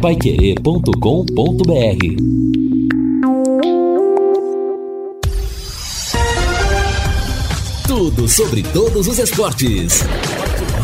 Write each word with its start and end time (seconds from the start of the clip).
paiquerê.com.br 0.00 0.90
Tudo 7.86 8.26
sobre 8.26 8.62
todos 8.62 9.06
os 9.06 9.18
esportes. 9.18 10.02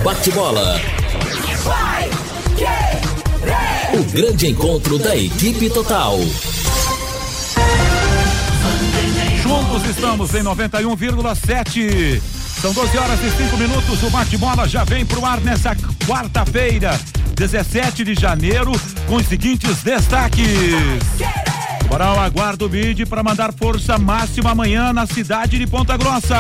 Bate-bola. 0.05 0.79
O 3.95 4.05
grande 4.13 4.49
encontro 4.49 4.99
da 4.99 5.17
equipe 5.17 5.71
total. 5.71 6.19
Juntos 9.43 9.89
estamos 9.89 10.35
em 10.35 10.43
91,7. 10.43 12.21
São 12.61 12.73
12 12.75 12.99
horas 12.99 13.19
e 13.23 13.31
5 13.31 13.57
minutos. 13.57 14.03
O 14.03 14.11
bate-bola 14.11 14.69
já 14.69 14.85
vem 14.85 15.07
pro 15.07 15.25
ar 15.25 15.41
nessa 15.41 15.75
quarta-feira, 16.07 17.01
17 17.37 18.03
de 18.03 18.15
janeiro, 18.15 18.73
com 19.07 19.17
os 19.17 19.27
seguintes 19.27 19.83
destaques. 19.83 20.47
Tubarão 21.81 22.19
aguarda 22.19 22.65
o 22.65 22.69
BID 22.69 23.05
para 23.07 23.23
mandar 23.23 23.53
força 23.53 23.99
máxima 23.99 24.51
amanhã 24.51 24.93
na 24.93 25.07
cidade 25.07 25.59
de 25.59 25.67
Ponta 25.67 25.97
Grossa. 25.99 26.35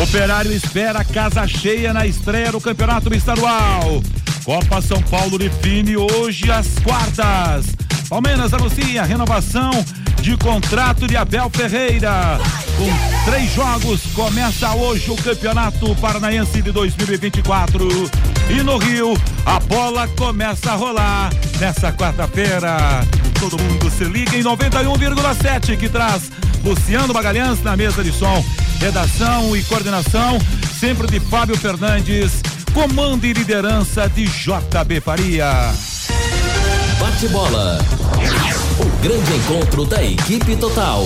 Operário 0.00 0.52
espera 0.52 1.04
casa 1.04 1.46
cheia 1.46 1.92
na 1.92 2.06
estreia 2.06 2.52
do 2.52 2.60
Campeonato 2.60 3.12
Estadual. 3.12 4.00
Copa 4.44 4.80
São 4.80 5.02
Paulo 5.02 5.36
define 5.36 5.96
hoje 5.96 6.50
às 6.50 6.78
quartas. 6.78 7.66
Palmeiras 8.08 8.54
anuncia 8.54 9.02
renovação 9.02 9.70
de 10.22 10.36
contrato 10.36 11.06
de 11.06 11.16
Abel 11.16 11.50
Ferreira. 11.50 12.38
Com 12.76 13.30
três 13.30 13.52
jogos, 13.52 14.02
começa 14.14 14.74
hoje 14.74 15.10
o 15.10 15.16
Campeonato 15.16 15.94
Paranaense 15.96 16.62
de 16.62 16.70
2024. 16.70 17.88
E 18.48 18.62
no 18.62 18.78
Rio, 18.78 19.14
a 19.44 19.58
bola 19.60 20.06
começa 20.08 20.72
a 20.72 20.74
rolar 20.74 21.32
nessa 21.58 21.92
quarta-feira. 21.92 22.76
Todo 23.40 23.60
mundo 23.60 23.90
se 23.90 24.04
liga 24.04 24.36
em 24.36 24.42
91,7 24.42 25.76
que 25.76 25.88
traz 25.88 26.30
Luciano 26.64 27.12
Magalhães 27.12 27.62
na 27.62 27.76
mesa 27.76 28.04
de 28.04 28.12
som. 28.12 28.44
Redação 28.80 29.56
e 29.56 29.62
coordenação 29.64 30.38
sempre 30.78 31.06
de 31.06 31.18
Fábio 31.18 31.56
Fernandes. 31.56 32.40
Comando 32.72 33.24
e 33.24 33.32
liderança 33.32 34.08
de 34.08 34.26
JB 34.26 35.00
Faria. 35.00 35.72
Bate 36.98 37.28
bola. 37.28 37.78
O 38.80 39.02
grande 39.02 39.34
encontro 39.34 39.84
da 39.84 40.02
equipe 40.02 40.56
total. 40.56 41.04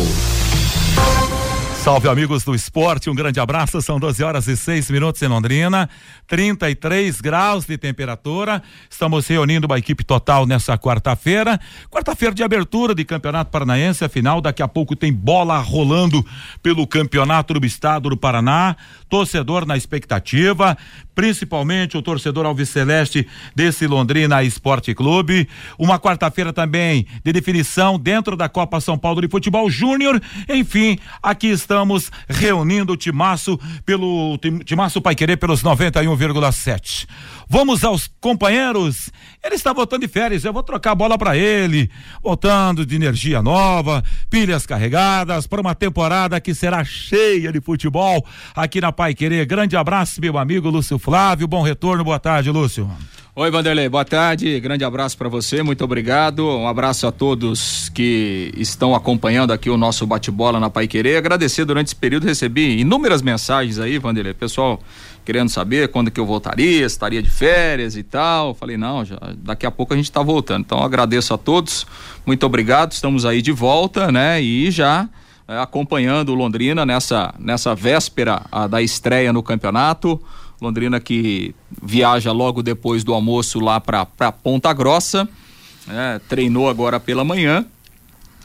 Salve 1.82 2.08
amigos 2.10 2.44
do 2.44 2.54
esporte, 2.54 3.08
um 3.08 3.14
grande 3.14 3.40
abraço. 3.40 3.80
São 3.80 3.98
12 3.98 4.22
horas 4.22 4.46
e 4.46 4.54
6 4.54 4.90
minutos 4.90 5.22
em 5.22 5.26
Londrina, 5.26 5.88
33 6.28 7.22
graus 7.22 7.64
de 7.64 7.78
temperatura. 7.78 8.62
Estamos 8.88 9.26
reunindo 9.26 9.66
uma 9.66 9.78
equipe 9.78 10.04
total 10.04 10.44
nessa 10.44 10.76
quarta-feira. 10.76 11.58
Quarta-feira 11.90 12.34
de 12.34 12.42
abertura 12.42 12.94
de 12.94 13.02
Campeonato 13.02 13.50
Paranaense, 13.50 14.04
afinal, 14.04 14.42
daqui 14.42 14.62
a 14.62 14.68
pouco 14.68 14.94
tem 14.94 15.10
bola 15.10 15.58
rolando 15.58 16.24
pelo 16.62 16.86
Campeonato 16.86 17.54
do 17.54 17.64
Estado 17.64 18.10
do 18.10 18.16
Paraná. 18.16 18.76
Torcedor 19.10 19.66
na 19.66 19.76
expectativa, 19.76 20.78
principalmente 21.14 21.98
o 21.98 22.02
torcedor 22.02 22.46
alviceleste 22.46 23.26
desse 23.54 23.86
Londrina 23.86 24.42
Esporte 24.44 24.94
Clube. 24.94 25.48
Uma 25.76 25.98
quarta-feira 25.98 26.52
também 26.52 27.06
de 27.24 27.32
definição 27.32 27.98
dentro 27.98 28.36
da 28.36 28.48
Copa 28.48 28.80
São 28.80 28.96
Paulo 28.96 29.20
de 29.20 29.28
Futebol 29.28 29.68
Júnior. 29.68 30.22
Enfim, 30.48 30.96
aqui 31.20 31.48
estamos 31.48 32.10
reunindo 32.28 32.92
o 32.92 32.96
Timaço 32.96 33.58
pelo 33.84 34.38
Timaço 34.64 35.02
Querer 35.16 35.36
pelos 35.36 35.62
91,7. 35.62 37.06
Vamos 37.52 37.82
aos 37.82 38.08
companheiros. 38.20 39.10
Ele 39.42 39.56
está 39.56 39.72
voltando 39.72 40.02
de 40.02 40.08
férias, 40.08 40.44
eu 40.44 40.52
vou 40.52 40.62
trocar 40.62 40.92
a 40.92 40.94
bola 40.94 41.18
para 41.18 41.36
ele. 41.36 41.90
Voltando 42.22 42.86
de 42.86 42.94
energia 42.94 43.42
nova, 43.42 44.04
pilhas 44.30 44.64
carregadas 44.64 45.48
para 45.48 45.60
uma 45.60 45.74
temporada 45.74 46.40
que 46.40 46.54
será 46.54 46.84
cheia 46.84 47.50
de 47.50 47.60
futebol 47.60 48.24
aqui 48.54 48.80
na 48.80 48.92
Pai 48.92 49.14
Querer. 49.14 49.44
Grande 49.46 49.76
abraço, 49.76 50.20
meu 50.20 50.38
amigo 50.38 50.70
Lúcio 50.70 50.96
Flávio. 50.96 51.48
Bom 51.48 51.62
retorno, 51.62 52.04
boa 52.04 52.20
tarde, 52.20 52.52
Lúcio. 52.52 52.88
Oi, 53.34 53.50
Vanderlei, 53.50 53.88
boa 53.88 54.04
tarde. 54.04 54.60
Grande 54.60 54.84
abraço 54.84 55.18
para 55.18 55.28
você, 55.28 55.60
muito 55.60 55.82
obrigado. 55.82 56.46
Um 56.46 56.68
abraço 56.68 57.06
a 57.06 57.10
todos 57.10 57.88
que 57.88 58.52
estão 58.56 58.94
acompanhando 58.94 59.52
aqui 59.52 59.70
o 59.70 59.76
nosso 59.76 60.06
bate-bola 60.06 60.60
na 60.60 60.70
Pai 60.70 60.86
Querer. 60.86 61.16
Agradecer 61.16 61.64
durante 61.64 61.88
esse 61.88 61.96
período, 61.96 62.26
recebi 62.26 62.78
inúmeras 62.78 63.22
mensagens 63.22 63.80
aí, 63.80 63.98
Vanderlei. 63.98 64.34
Pessoal 64.34 64.80
querendo 65.24 65.48
saber 65.48 65.88
quando 65.88 66.10
que 66.10 66.18
eu 66.18 66.26
voltaria, 66.26 66.84
estaria 66.84 67.22
de 67.22 67.30
férias 67.30 67.96
e 67.96 68.02
tal. 68.02 68.54
Falei, 68.54 68.76
não, 68.76 69.04
já, 69.04 69.18
daqui 69.36 69.66
a 69.66 69.70
pouco 69.70 69.92
a 69.92 69.96
gente 69.96 70.06
está 70.06 70.22
voltando. 70.22 70.62
Então 70.62 70.82
agradeço 70.82 71.34
a 71.34 71.38
todos, 71.38 71.86
muito 72.24 72.44
obrigado, 72.46 72.92
estamos 72.92 73.24
aí 73.24 73.42
de 73.42 73.52
volta, 73.52 74.10
né? 74.10 74.40
E 74.40 74.70
já 74.70 75.08
é, 75.46 75.58
acompanhando 75.58 76.30
o 76.30 76.34
Londrina 76.34 76.86
nessa, 76.86 77.34
nessa 77.38 77.74
véspera 77.74 78.42
a, 78.52 78.66
da 78.66 78.80
estreia 78.80 79.32
no 79.32 79.42
campeonato. 79.42 80.20
Londrina 80.60 81.00
que 81.00 81.54
viaja 81.82 82.30
logo 82.32 82.62
depois 82.62 83.02
do 83.02 83.14
almoço 83.14 83.58
lá 83.58 83.80
para 83.80 84.04
Ponta 84.30 84.72
Grossa, 84.72 85.28
né? 85.86 86.20
treinou 86.28 86.68
agora 86.68 87.00
pela 87.00 87.24
manhã. 87.24 87.64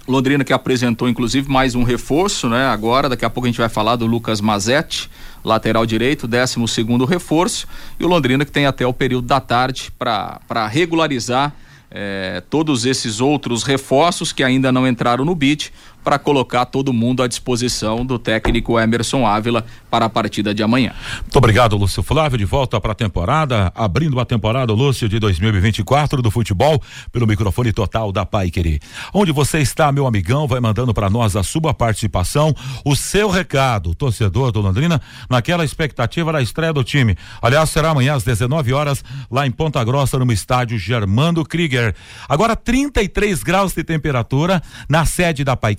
Londrina 0.07 0.43
que 0.43 0.53
apresentou 0.53 1.09
inclusive 1.09 1.49
mais 1.49 1.73
um 1.73 1.83
reforço, 1.83 2.47
né? 2.47 2.67
Agora, 2.67 3.09
daqui 3.09 3.25
a 3.25 3.29
pouco 3.29 3.47
a 3.47 3.49
gente 3.49 3.57
vai 3.57 3.69
falar 3.69 3.95
do 3.95 4.05
Lucas 4.05 4.39
Mazetti, 4.39 5.09
lateral 5.43 5.85
direito, 5.85 6.27
12 6.27 6.67
segundo 6.67 7.05
reforço, 7.05 7.67
e 7.99 8.05
o 8.05 8.07
Londrina 8.07 8.45
que 8.45 8.51
tem 8.51 8.65
até 8.65 8.85
o 8.85 8.93
período 8.93 9.27
da 9.27 9.39
tarde 9.39 9.91
para 9.97 10.67
regularizar 10.67 11.53
eh, 11.89 12.43
todos 12.49 12.85
esses 12.85 13.21
outros 13.21 13.63
reforços 13.63 14.31
que 14.31 14.43
ainda 14.43 14.71
não 14.71 14.87
entraram 14.87 15.23
no 15.23 15.33
bid 15.33 15.71
para 16.05 16.19
colocar 16.19 16.65
todo 16.65 16.93
mundo 16.93 17.23
à 17.23 17.27
disposição 17.27 18.05
do 18.05 18.19
técnico 18.19 18.79
Emerson 18.79 19.25
Ávila 19.25 19.65
para 19.89 20.05
a 20.05 20.09
partida 20.09 20.53
de 20.53 20.61
amanhã. 20.61 20.93
Muito 21.23 21.35
obrigado, 21.35 21.75
Lúcio 21.75 22.03
Flávio, 22.03 22.37
de 22.37 22.45
volta 22.45 22.79
para 22.79 22.91
a 22.91 22.95
temporada, 22.95 23.71
abrindo 23.73 24.19
a 24.19 24.25
temporada, 24.25 24.71
Lúcio, 24.71 25.09
de 25.09 25.17
2024 25.17 26.21
do 26.21 26.29
futebol, 26.29 26.79
pelo 27.11 27.25
microfone 27.25 27.73
total 27.73 28.11
da 28.11 28.23
Pai 28.23 28.51
Querer. 28.51 28.79
Onde 29.11 29.31
você 29.31 29.59
está, 29.59 29.91
meu 29.91 30.05
amigão, 30.05 30.47
vai 30.47 30.59
mandando 30.59 30.93
para 30.93 31.09
nós 31.09 31.35
a 31.35 31.41
sua 31.41 31.73
participação, 31.73 32.53
o 32.85 32.95
seu 32.95 33.27
recado, 33.27 33.95
torcedor 33.95 34.51
do 34.51 34.61
Londrina, 34.61 35.01
naquela 35.27 35.65
expectativa 35.65 36.31
da 36.31 36.41
estreia 36.41 36.71
do 36.71 36.83
time. 36.83 37.17
Aliás, 37.41 37.71
será 37.71 37.89
amanhã 37.89 38.13
às 38.13 38.23
19 38.23 38.73
horas, 38.73 39.03
lá 39.31 39.47
em 39.47 39.51
Ponta 39.51 39.83
Grossa, 39.83 40.19
no 40.19 40.31
estádio 40.31 40.77
Germando 40.77 41.43
Krieger. 41.43 41.95
Agora 42.29 42.55
33 42.55 43.41
graus 43.41 43.73
de 43.73 43.83
temperatura 43.83 44.61
na 44.87 45.03
sede 45.03 45.43
da 45.43 45.55
Pai 45.55 45.73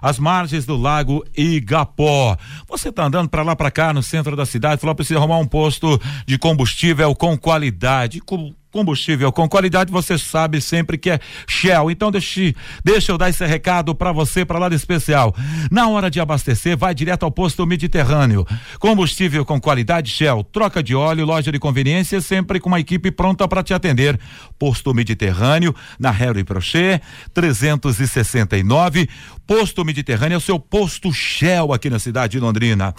As 0.00 0.18
margens 0.18 0.66
do 0.66 0.76
lago 0.76 1.24
Igapó. 1.36 2.36
Você 2.68 2.88
está 2.88 3.04
andando 3.04 3.28
para 3.28 3.42
lá 3.42 3.56
para 3.56 3.70
cá 3.70 3.92
no 3.92 4.02
centro 4.02 4.36
da 4.36 4.46
cidade, 4.46 4.80
falou 4.80 4.94
precisa 4.94 5.18
arrumar 5.18 5.38
um 5.38 5.46
posto 5.46 6.00
de 6.26 6.38
combustível 6.38 7.14
com 7.14 7.36
qualidade, 7.36 8.20
com 8.20 8.52
combustível 8.72 9.30
com 9.30 9.46
qualidade, 9.48 9.92
você 9.92 10.16
sabe 10.16 10.60
sempre 10.60 10.96
que 10.96 11.10
é 11.10 11.20
Shell. 11.46 11.90
Então 11.90 12.10
deixe, 12.10 12.56
deixa 12.82 13.12
eu 13.12 13.18
dar 13.18 13.28
esse 13.28 13.44
recado 13.44 13.94
para 13.94 14.10
você 14.10 14.44
para 14.44 14.58
lá 14.58 14.68
de 14.68 14.74
especial. 14.74 15.34
Na 15.70 15.88
hora 15.88 16.10
de 16.10 16.18
abastecer, 16.18 16.76
vai 16.76 16.94
direto 16.94 17.24
ao 17.24 17.30
posto 17.30 17.66
Mediterrâneo. 17.66 18.46
Combustível 18.80 19.44
com 19.44 19.60
qualidade 19.60 20.10
Shell, 20.10 20.42
troca 20.44 20.82
de 20.82 20.94
óleo, 20.94 21.26
loja 21.26 21.52
de 21.52 21.58
conveniência, 21.58 22.20
sempre 22.20 22.58
com 22.58 22.68
uma 22.68 22.80
equipe 22.80 23.10
pronta 23.10 23.46
para 23.46 23.62
te 23.62 23.74
atender. 23.74 24.18
Posto 24.58 24.94
Mediterrâneo, 24.94 25.74
na 25.98 26.10
Harry 26.10 26.42
Prochet, 26.42 27.02
369. 27.34 29.08
Posto 29.46 29.84
Mediterrâneo 29.84 30.36
é 30.36 30.38
o 30.38 30.40
seu 30.40 30.58
posto 30.58 31.12
Shell 31.12 31.72
aqui 31.72 31.90
na 31.90 31.98
cidade 31.98 32.32
de 32.32 32.40
Londrina. 32.40 32.94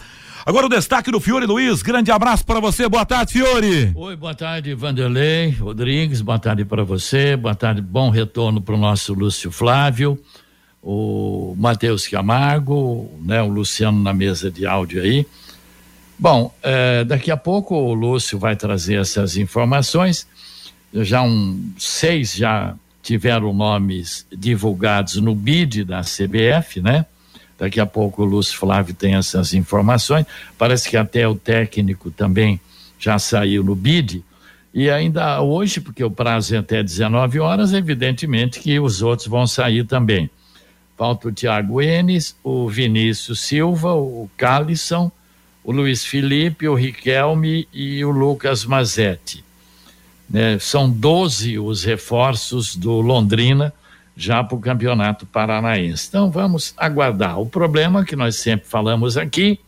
Agora 0.45 0.65
o 0.65 0.69
destaque 0.69 1.09
do 1.09 1.19
Fiore 1.19 1.45
Luiz. 1.45 1.81
Grande 1.81 2.11
abraço 2.11 2.45
para 2.45 2.59
você. 2.59 2.87
Boa 2.89 3.05
tarde, 3.05 3.31
Fiore. 3.33 3.91
Oi, 3.95 4.15
boa 4.15 4.35
tarde, 4.35 4.73
Vanderlei 4.73 5.51
Rodrigues. 5.51 6.21
Boa 6.21 6.37
tarde 6.37 6.65
para 6.65 6.83
você. 6.83 7.37
Boa 7.37 7.55
tarde, 7.55 7.81
bom 7.81 8.09
retorno 8.09 8.61
para 8.61 8.75
o 8.75 8.77
nosso 8.77 9.13
Lúcio 9.13 9.51
Flávio, 9.51 10.19
o 10.81 11.55
Matheus 11.57 12.07
Camargo, 12.07 13.09
né, 13.21 13.41
o 13.41 13.47
Luciano 13.47 14.01
na 14.03 14.13
mesa 14.13 14.51
de 14.51 14.65
áudio 14.65 15.01
aí. 15.01 15.25
Bom, 16.19 16.53
eh, 16.61 17.05
daqui 17.05 17.31
a 17.31 17.37
pouco 17.37 17.75
o 17.75 17.93
Lúcio 17.93 18.37
vai 18.37 18.55
trazer 18.55 18.99
essas 18.99 19.37
informações. 19.37 20.27
Já 20.93 21.21
um 21.21 21.73
seis 21.77 22.35
já 22.35 22.75
tiveram 23.03 23.53
nomes 23.53 24.25
divulgados 24.31 25.17
no 25.17 25.35
BID 25.35 25.83
da 25.83 26.01
CBF, 26.01 26.81
né? 26.81 27.05
Daqui 27.59 27.79
a 27.79 27.85
pouco 27.85 28.23
o 28.23 28.25
Lúcio 28.25 28.57
Flávio 28.57 28.95
tem 28.95 29.15
essas 29.15 29.53
informações. 29.53 30.25
Parece 30.57 30.89
que 30.89 30.97
até 30.97 31.27
o 31.27 31.35
técnico 31.35 32.09
também 32.09 32.59
já 32.97 33.19
saiu 33.19 33.63
no 33.63 33.75
BID. 33.75 34.23
E 34.73 34.89
ainda 34.89 35.41
hoje, 35.41 35.79
porque 35.79 36.03
o 36.03 36.09
prazo 36.09 36.55
é 36.55 36.57
até 36.57 36.81
19 36.81 37.39
horas, 37.39 37.73
evidentemente 37.73 38.59
que 38.59 38.79
os 38.79 39.01
outros 39.01 39.27
vão 39.27 39.45
sair 39.45 39.85
também. 39.85 40.29
Falta 40.97 41.27
o 41.27 41.31
Thiago 41.31 41.81
Enes, 41.81 42.35
o 42.43 42.67
Vinícius 42.69 43.41
Silva, 43.41 43.93
o 43.93 44.29
Calisson, 44.37 45.11
o 45.63 45.71
Luiz 45.71 46.05
Felipe, 46.05 46.67
o 46.67 46.75
Riquelme 46.75 47.67
e 47.73 48.03
o 48.03 48.09
Lucas 48.09 48.65
Mazetti. 48.65 49.43
Né? 50.29 50.57
São 50.59 50.89
12 50.89 51.59
os 51.59 51.83
reforços 51.83 52.75
do 52.75 53.01
Londrina 53.01 53.73
já 54.15 54.43
para 54.43 54.55
o 54.55 54.61
Campeonato 54.61 55.25
Paranaense. 55.25 56.07
Então 56.07 56.29
vamos 56.29 56.73
aguardar. 56.77 57.39
O 57.39 57.45
problema 57.45 58.05
que 58.05 58.15
nós 58.15 58.37
sempre 58.37 58.67
falamos 58.67 59.17
aqui 59.17 59.59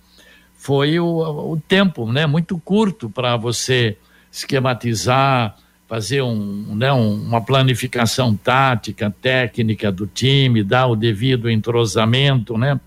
foi 0.56 1.00
o, 1.00 1.52
o 1.52 1.62
tempo, 1.68 2.12
né? 2.12 2.26
Muito 2.26 2.58
curto 2.60 3.10
para 3.10 3.38
você 3.38 3.98
esquematizar, 4.32 5.56
fazer 5.88 6.22
um, 6.22 6.76
né, 6.76 6.92
um, 6.92 7.14
uma 7.14 7.42
planificação 7.42 8.36
tática, 8.36 9.14
técnica 9.22 9.92
do 9.92 10.08
time, 10.08 10.64
dar 10.64 10.88
o 10.88 10.96
devido 10.96 11.50
entrosamento, 11.50 12.58
né? 12.58 12.80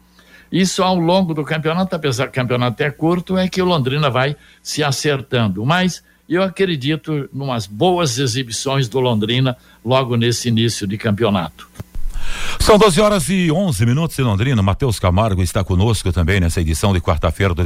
Isso 0.50 0.82
ao 0.82 0.96
longo 0.96 1.34
do 1.34 1.44
campeonato, 1.44 1.94
apesar 1.94 2.24
que 2.24 2.30
o 2.30 2.42
campeonato 2.42 2.82
é 2.82 2.90
curto, 2.90 3.36
é 3.36 3.48
que 3.48 3.60
o 3.60 3.66
Londrina 3.66 4.08
vai 4.08 4.34
se 4.62 4.82
acertando. 4.82 5.64
Mas 5.64 6.02
eu 6.28 6.42
acredito 6.42 7.28
em 7.32 7.40
umas 7.40 7.66
boas 7.66 8.18
exibições 8.18 8.88
do 8.88 9.00
Londrina 9.00 9.56
logo 9.84 10.16
nesse 10.16 10.48
início 10.48 10.86
de 10.86 10.98
campeonato. 10.98 11.67
São 12.60 12.76
12 12.76 13.00
horas 13.00 13.28
e 13.28 13.50
11 13.50 13.86
minutos 13.86 14.18
em 14.18 14.22
Londrina. 14.22 14.62
Matheus 14.62 14.98
Camargo 14.98 15.42
está 15.42 15.64
conosco 15.64 16.12
também 16.12 16.40
nessa 16.40 16.60
edição 16.60 16.92
de 16.92 17.00
quarta-feira 17.00 17.54
do, 17.54 17.64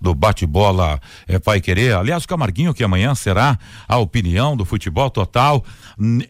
do 0.00 0.14
bate-bola 0.14 1.00
é, 1.28 1.38
Pai 1.38 1.60
Querer. 1.60 1.94
Aliás, 1.94 2.24
o 2.24 2.28
Camarguinho, 2.28 2.74
que 2.74 2.82
amanhã 2.82 3.14
será 3.14 3.58
a 3.86 3.98
opinião 3.98 4.56
do 4.56 4.64
futebol 4.64 5.08
total 5.10 5.64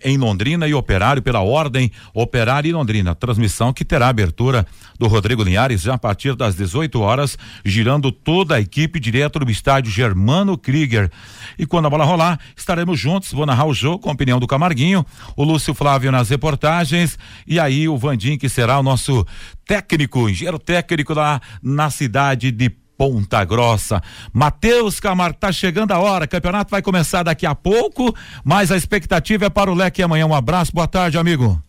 em 0.05 0.19
Londrina 0.19 0.69
e 0.69 0.75
Operário 0.75 1.23
pela 1.23 1.41
ordem 1.41 1.91
Operário 2.13 2.69
e 2.69 2.73
Londrina. 2.73 3.15
Transmissão 3.15 3.73
que 3.73 3.85
terá 3.85 4.09
abertura 4.09 4.67
do 4.99 5.07
Rodrigo 5.07 5.43
Linhares 5.43 5.83
já 5.83 5.95
a 5.95 5.99
partir 5.99 6.37
das 6.37 6.55
18 6.55 7.01
horas, 7.01 7.39
girando 7.65 8.13
toda 8.13 8.57
a 8.57 8.61
equipe 8.61 9.01
direto 9.01 9.39
do 9.39 9.51
estádio 9.51 9.91
Germano 9.91 10.59
Krieger. 10.59 11.11
E 11.59 11.67
quando 11.67 11.87
a 11.87 11.91
bola 11.91 12.05
rolar, 12.05 12.39
estaremos 12.57 12.99
juntos. 12.99 13.33
Vou 13.33 13.47
narrar 13.47 13.67
o 13.67 13.75
jogo 13.75 14.01
com 14.01 14.11
a 14.11 14.13
opinião 14.13 14.39
do 14.39 14.47
Camarguinho, 14.47 15.05
o 15.37 15.45
Lúcio 15.45 15.75
Flávio 15.75 16.13
nas 16.13 16.29
reportagens 16.29 17.19
e 17.47 17.54
aí 17.59 17.89
o 17.89 17.97
Vandim, 17.97 18.37
que 18.37 18.49
será 18.49 18.79
o 18.79 18.83
nosso 18.83 19.27
técnico, 19.67 20.29
engenheiro 20.29 20.59
técnico 20.59 21.15
lá 21.15 21.41
na 21.63 21.91
cidade 21.91 22.51
de 22.51 22.71
Ponta 22.97 23.45
Grossa. 23.45 24.01
Matheus 24.33 25.01
Camargo, 25.01 25.39
tá 25.39 25.53
chegando 25.53 25.93
a 25.93 25.99
hora, 25.99 26.27
campeonato 26.27 26.71
vai 26.71 26.83
começar 26.83 27.23
daqui 27.23 27.47
a 27.47 27.55
pouco, 27.55 28.15
mas 28.45 28.71
a 28.71 28.77
expectativa 28.77 29.47
é 29.47 29.51
para 29.51 29.71
o 29.71 29.75
leque 29.75 30.03
amanhã. 30.03 30.27
Um 30.27 30.35
abraço, 30.35 30.73
boa 30.73 30.87
tarde, 30.87 31.19
amigo. 31.19 31.61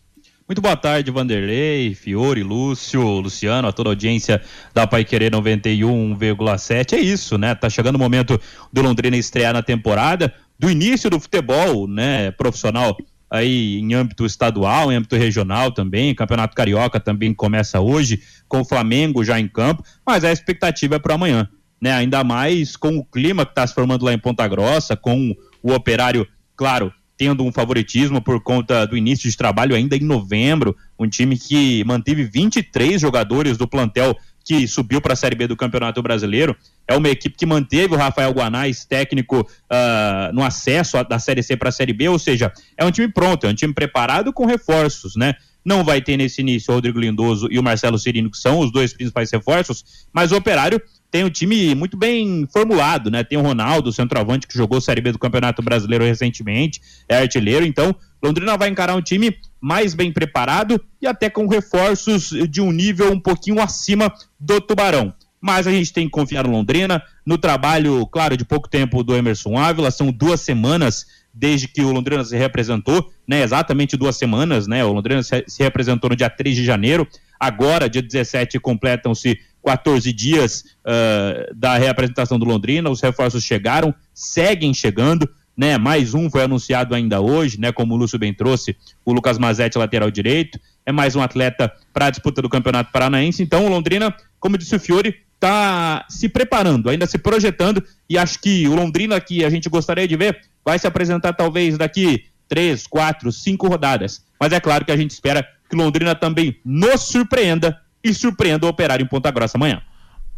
Muito 0.47 0.61
boa 0.61 0.77
tarde, 0.77 1.09
Vanderlei, 1.09 1.95
Fiore, 1.95 2.43
Lúcio, 2.43 3.01
Luciano, 3.01 3.67
a 3.67 3.71
toda 3.71 3.89
audiência 3.89 4.39
da 4.75 4.85
Pai 4.85 5.03
Querer 5.03 5.31
91,7. 5.31 6.93
É 6.93 6.99
isso, 6.99 7.35
né? 7.35 7.55
Tá 7.55 7.67
chegando 7.67 7.95
o 7.95 7.99
momento 7.99 8.39
do 8.71 8.81
Londrina 8.83 9.17
estrear 9.17 9.53
na 9.53 9.63
temporada, 9.63 10.31
do 10.59 10.69
início 10.69 11.09
do 11.09 11.19
futebol, 11.19 11.87
né, 11.87 12.29
profissional 12.29 12.95
aí 13.29 13.79
em 13.79 13.93
âmbito 13.93 14.25
estadual, 14.25 14.91
em 14.91 14.95
âmbito 14.95 15.15
regional 15.15 15.71
também, 15.71 16.15
Campeonato 16.15 16.55
Carioca 16.55 16.99
também 16.99 17.33
começa 17.33 17.79
hoje, 17.79 18.21
com 18.47 18.61
o 18.61 18.65
Flamengo 18.65 19.23
já 19.23 19.39
em 19.39 19.47
campo, 19.47 19.83
mas 20.05 20.23
a 20.23 20.31
expectativa 20.31 20.95
é 20.95 20.99
para 20.99 21.15
amanhã, 21.15 21.49
né? 21.81 21.91
Ainda 21.91 22.23
mais 22.23 22.75
com 22.75 22.97
o 22.97 23.05
clima 23.05 23.45
que 23.45 23.51
está 23.51 23.65
se 23.65 23.73
formando 23.73 24.05
lá 24.05 24.13
em 24.13 24.19
Ponta 24.19 24.47
Grossa, 24.47 24.95
com 24.95 25.35
o 25.61 25.73
operário, 25.73 26.27
claro, 26.55 26.93
tendo 27.17 27.43
um 27.43 27.51
favoritismo 27.51 28.21
por 28.21 28.41
conta 28.41 28.85
do 28.85 28.97
início 28.97 29.29
de 29.29 29.37
trabalho 29.37 29.75
ainda 29.75 29.95
em 29.95 30.01
novembro, 30.01 30.75
um 30.99 31.07
time 31.07 31.37
que 31.37 31.83
manteve 31.85 32.23
23 32.23 32.99
jogadores 32.99 33.57
do 33.57 33.67
plantel 33.67 34.15
que 34.45 34.67
subiu 34.67 35.01
para 35.01 35.13
a 35.13 35.15
Série 35.15 35.35
B 35.35 35.47
do 35.47 35.57
Campeonato 35.57 36.01
Brasileiro. 36.03 36.55
É 36.87 36.95
uma 36.95 37.09
equipe 37.09 37.35
que 37.35 37.47
manteve 37.47 37.95
o 37.95 37.97
Rafael 37.97 38.31
Guanais, 38.31 38.85
técnico, 38.85 39.41
uh, 39.41 40.33
no 40.33 40.43
acesso 40.43 41.03
da 41.03 41.17
Série 41.17 41.41
C 41.41 41.57
para 41.57 41.69
a 41.69 41.71
Série 41.71 41.93
B, 41.93 42.07
ou 42.07 42.19
seja, 42.19 42.53
é 42.77 42.85
um 42.85 42.91
time 42.91 43.07
pronto, 43.11 43.47
é 43.47 43.49
um 43.49 43.55
time 43.55 43.73
preparado 43.73 44.31
com 44.31 44.45
reforços, 44.45 45.15
né? 45.15 45.33
Não 45.65 45.83
vai 45.83 45.99
ter 45.99 46.15
nesse 46.15 46.41
início 46.41 46.71
o 46.71 46.75
Rodrigo 46.75 46.99
Lindoso 46.99 47.47
e 47.49 47.57
o 47.57 47.63
Marcelo 47.63 47.97
Cirino, 47.97 48.29
que 48.29 48.37
são 48.37 48.59
os 48.59 48.71
dois 48.71 48.93
principais 48.93 49.31
reforços, 49.31 49.83
mas 50.13 50.31
o 50.31 50.35
Operário 50.35 50.79
tem 51.15 51.23
um 51.23 51.29
time 51.29 51.73
muito 51.75 51.95
bem 51.95 52.45
formulado, 52.51 53.09
né? 53.09 53.23
Tem 53.23 53.37
o 53.37 53.41
Ronaldo, 53.41 53.93
centroavante, 53.93 54.45
que 54.45 54.57
jogou 54.57 54.81
Série 54.81 54.99
B 54.99 55.13
do 55.13 55.17
Campeonato 55.17 55.61
Brasileiro 55.61 56.03
recentemente, 56.03 56.81
é 57.07 57.15
artilheiro, 57.15 57.65
então 57.65 57.95
Londrina 58.21 58.57
vai 58.57 58.67
encarar 58.67 58.95
um 58.95 59.01
time 59.01 59.33
mais 59.61 59.93
bem 59.93 60.11
preparado 60.11 60.77
e 61.01 61.07
até 61.07 61.29
com 61.29 61.47
reforços 61.47 62.31
de 62.49 62.59
um 62.59 62.69
nível 62.69 63.13
um 63.13 63.19
pouquinho 63.19 63.61
acima 63.61 64.13
do 64.37 64.59
Tubarão. 64.59 65.13
Mas 65.39 65.67
a 65.67 65.71
gente 65.71 65.93
tem 65.93 66.03
que 66.03 66.11
confiar 66.11 66.43
no 66.43 66.51
Londrina, 66.51 67.01
no 67.25 67.37
trabalho, 67.37 68.05
claro, 68.07 68.35
de 68.35 68.43
pouco 68.43 68.67
tempo 68.67 69.01
do 69.01 69.15
Emerson 69.15 69.57
Ávila, 69.57 69.91
são 69.91 70.11
duas 70.11 70.41
semanas 70.41 71.05
desde 71.33 71.69
que 71.69 71.81
o 71.81 71.93
Londrina 71.93 72.25
se 72.25 72.35
representou, 72.35 73.09
né? 73.25 73.41
Exatamente 73.41 73.95
duas 73.95 74.17
semanas, 74.17 74.67
né? 74.67 74.83
O 74.83 74.91
Londrina 74.91 75.23
se 75.23 75.63
representou 75.63 76.09
no 76.09 76.15
dia 76.17 76.29
3 76.29 76.57
de 76.57 76.65
janeiro, 76.65 77.07
agora, 77.39 77.89
dia 77.89 78.01
17, 78.01 78.59
completam-se 78.59 79.39
14 79.65 80.13
dias 80.13 80.63
uh, 80.85 81.53
da 81.55 81.75
reapresentação 81.75 82.37
do 82.37 82.45
Londrina, 82.45 82.89
os 82.89 83.01
reforços 83.01 83.43
chegaram, 83.43 83.93
seguem 84.13 84.73
chegando, 84.73 85.27
né? 85.57 85.77
Mais 85.77 86.13
um 86.13 86.29
foi 86.29 86.43
anunciado 86.43 86.93
ainda 86.93 87.19
hoje, 87.19 87.59
né? 87.59 87.71
Como 87.71 87.95
o 87.95 87.97
Lúcio 87.97 88.19
bem 88.19 88.33
trouxe, 88.33 88.77
o 89.03 89.11
Lucas 89.11 89.37
Mazetti, 89.37 89.77
lateral 89.77 90.11
direito. 90.11 90.59
É 90.85 90.91
mais 90.91 91.15
um 91.15 91.21
atleta 91.21 91.71
para 91.91 92.07
a 92.07 92.09
disputa 92.11 92.41
do 92.41 92.49
Campeonato 92.49 92.91
Paranaense. 92.91 93.41
Então, 93.41 93.65
o 93.65 93.69
Londrina, 93.69 94.15
como 94.39 94.57
disse 94.57 94.75
o 94.75 94.79
Fiore, 94.79 95.15
está 95.33 96.05
se 96.09 96.29
preparando, 96.29 96.89
ainda 96.89 97.07
se 97.07 97.17
projetando. 97.17 97.83
E 98.07 98.17
acho 98.17 98.39
que 98.39 98.67
o 98.67 98.75
Londrina, 98.75 99.19
que 99.19 99.43
a 99.43 99.49
gente 99.49 99.67
gostaria 99.67 100.07
de 100.07 100.15
ver, 100.15 100.41
vai 100.63 100.77
se 100.77 100.85
apresentar 100.85 101.33
talvez 101.33 101.77
daqui 101.77 102.25
três, 102.47 102.85
quatro, 102.85 103.31
cinco 103.31 103.67
rodadas. 103.67 104.23
Mas 104.39 104.53
é 104.53 104.59
claro 104.59 104.85
que 104.85 104.91
a 104.91 104.97
gente 104.97 105.11
espera 105.11 105.47
que 105.69 105.75
Londrina 105.75 106.13
também 106.13 106.59
nos 106.63 107.01
surpreenda 107.03 107.79
e 108.05 108.13
surpreenda 108.13 108.67
o 108.67 108.69
operário 108.69 109.03
em 109.03 109.07
Ponta 109.07 109.31
Grossa 109.31 109.57
amanhã. 109.57 109.81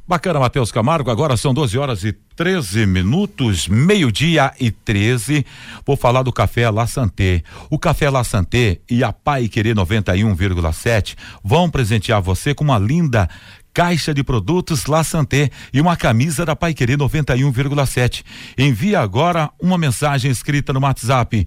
Bacana, 0.07 0.39
Matheus 0.39 0.71
Camargo. 0.71 1.11
Agora 1.11 1.35
são 1.35 1.53
12 1.53 1.77
horas 1.77 2.05
e 2.05 2.13
13 2.13 2.85
minutos, 2.85 3.67
meio-dia 3.67 4.53
e 4.57 4.71
13. 4.71 5.45
Vou 5.85 5.97
falar 5.97 6.23
do 6.23 6.31
Café 6.31 6.69
La 6.69 6.87
Santé. 6.87 7.43
O 7.69 7.77
Café 7.77 8.09
La 8.09 8.23
Santé 8.23 8.79
e 8.89 9.03
a 9.03 9.11
Pai 9.11 9.49
Querer 9.49 9.75
91,7 9.75 11.17
vão 11.43 11.69
presentear 11.69 12.21
você 12.21 12.55
com 12.55 12.63
uma 12.63 12.79
linda 12.79 13.29
caixa 13.73 14.13
de 14.13 14.23
produtos 14.23 14.85
La 14.85 15.03
Santé 15.03 15.51
e 15.73 15.81
uma 15.81 15.97
camisa 15.97 16.45
da 16.45 16.55
Pai 16.55 16.73
Querer 16.73 16.97
91,7. 16.97 18.23
Envie 18.57 18.95
agora 18.95 19.49
uma 19.61 19.77
mensagem 19.77 20.31
escrita 20.31 20.71
no 20.71 20.79
WhatsApp 20.79 21.45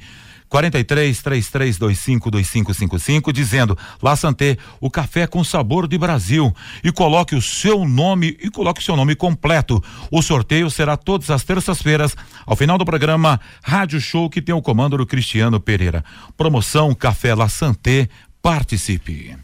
43 0.51 1.23
3325 1.23 2.31
2555 2.31 3.33
dizendo 3.33 3.79
La 4.03 4.17
Santé, 4.17 4.59
o 4.81 4.91
café 4.91 5.27
com 5.27 5.43
sabor 5.45 5.87
de 5.87 5.97
Brasil 5.97 6.55
e 6.85 6.91
coloque 6.91 7.37
o 7.37 7.41
seu 7.41 7.87
nome 7.89 8.37
e 8.43 8.51
coloque 8.51 8.81
o 8.81 8.85
seu 8.85 8.97
nome 8.97 9.15
completo. 9.15 9.83
O 10.11 10.21
sorteio 10.21 10.69
será 10.69 10.97
todas 10.97 11.31
as 11.31 11.45
terças-feiras 11.45 12.17
ao 12.45 12.57
final 12.57 12.77
do 12.77 12.85
programa 12.85 13.41
Rádio 13.63 14.01
Show 14.01 14.29
que 14.29 14.43
tem 14.43 14.55
o 14.55 14.61
comando 14.61 14.99
do 14.99 15.07
Cristiano 15.07 15.61
Pereira. 15.61 16.05
Promoção 16.37 16.95
Café 16.95 17.35
La 17.35 17.49
Santé, 17.49 18.09
participe. 18.43 19.37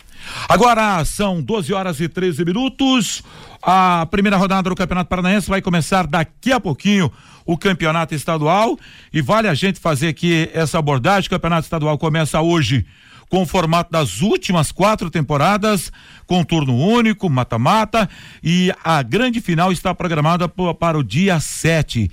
Agora 0.49 1.04
são 1.04 1.42
12 1.42 1.73
horas 1.73 2.00
e 2.00 2.08
13 2.08 2.44
minutos. 2.44 3.23
A 3.62 4.06
primeira 4.11 4.37
rodada 4.37 4.68
do 4.70 4.76
Campeonato 4.76 5.08
Paranaense 5.08 5.49
vai 5.49 5.61
começar 5.61 6.06
daqui 6.06 6.52
a 6.52 6.61
pouquinho 6.61 7.12
o 7.44 7.56
campeonato 7.56 8.14
estadual 8.14 8.78
e 9.12 9.23
vale 9.23 9.49
a 9.49 9.54
gente 9.54 9.80
fazer 9.80 10.08
aqui 10.08 10.50
essa 10.52 10.78
abordagem. 10.78 11.26
O 11.26 11.30
campeonato 11.30 11.64
estadual 11.64 11.96
começa 11.96 12.40
hoje 12.40 12.87
com 13.28 13.42
o 13.42 13.46
formato 13.46 13.90
das 13.90 14.20
últimas 14.20 14.70
quatro 14.70 15.11
temporadas, 15.11 15.90
com 16.26 16.44
turno 16.44 16.76
único, 16.76 17.28
mata-mata, 17.28 18.08
e 18.42 18.73
a 18.85 19.02
grande 19.02 19.40
final 19.40 19.73
está 19.73 19.94
programada 19.94 20.49
para 20.49 20.99
o 20.99 21.02
dia 21.02 21.40
7. 21.40 22.11